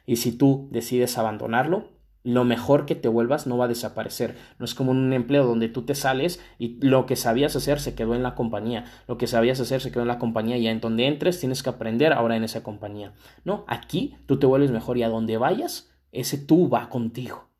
Y 0.07 0.17
si 0.17 0.33
tú 0.33 0.69
decides 0.71 1.19
abandonarlo, 1.19 1.95
lo 2.25 2.45
mejor 2.45 2.87
que 2.87 2.95
te 2.95 3.09
vuelvas 3.09 3.47
no 3.47 3.59
va 3.59 3.67
a 3.67 3.69
desaparecer. 3.69 4.35
No 4.59 4.65
es 4.65 4.75
como 4.75 4.91
un 4.91 5.13
empleo 5.13 5.45
donde 5.45 5.69
tú 5.69 5.83
te 5.83 5.95
sales 5.95 6.41
y 6.59 6.79
lo 6.81 7.05
que 7.05 7.17
sabías 7.17 7.55
hacer 7.55 7.79
se 7.81 7.95
quedó 7.95 8.15
en 8.15 8.23
la 8.23 8.35
compañía. 8.35 8.87
Lo 9.07 9.19
que 9.19 9.27
sabías 9.27 9.61
hacer 9.61 9.83
se 9.83 9.93
quedó 9.93 10.03
en 10.03 10.09
la 10.09 10.19
compañía 10.19 10.57
y 10.57 10.67
en 10.67 10.81
donde 10.81 11.07
entres 11.07 11.39
tienes 11.39 11.63
que 11.63 11.69
aprender 11.69 12.15
ahora 12.15 12.37
en 12.37 12.45
esa 12.45 12.63
compañía. 12.63 13.13
No, 13.45 13.65
aquí 13.69 14.17
tú 14.27 14.39
te 14.39 14.47
vuelves 14.47 14.71
mejor 14.71 14.97
y 14.97 15.03
a 15.03 15.11
donde 15.11 15.37
vayas, 15.37 15.91
ese 16.13 16.39
tú 16.39 16.71
va 16.71 16.89
contigo. 16.89 17.51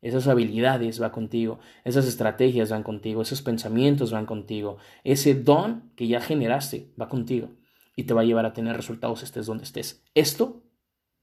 Esas 0.00 0.28
habilidades 0.28 1.02
va 1.02 1.10
contigo, 1.10 1.58
esas 1.82 2.06
estrategias 2.06 2.70
van 2.70 2.82
contigo, 2.82 3.22
esos 3.22 3.40
pensamientos 3.40 4.12
van 4.12 4.26
contigo, 4.26 4.76
ese 5.02 5.34
don 5.34 5.90
que 5.96 6.06
ya 6.06 6.20
generaste 6.20 6.92
va 7.00 7.08
contigo 7.08 7.48
y 7.96 8.04
te 8.04 8.12
va 8.12 8.20
a 8.20 8.24
llevar 8.24 8.44
a 8.44 8.52
tener 8.52 8.76
resultados 8.76 9.22
estés 9.22 9.46
donde 9.46 9.64
estés. 9.64 10.04
Esto 10.14 10.63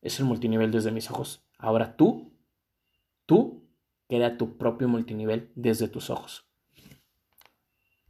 es 0.02 0.20
el 0.20 0.26
multinivel 0.26 0.72
desde 0.72 0.92
mis 0.92 1.10
ojos. 1.10 1.46
Ahora 1.58 1.96
tú, 1.96 2.34
tú, 3.26 3.70
crea 4.08 4.38
tu 4.38 4.58
propio 4.58 4.88
multinivel 4.88 5.52
desde 5.56 5.88
tus 5.88 6.10
ojos. 6.10 6.51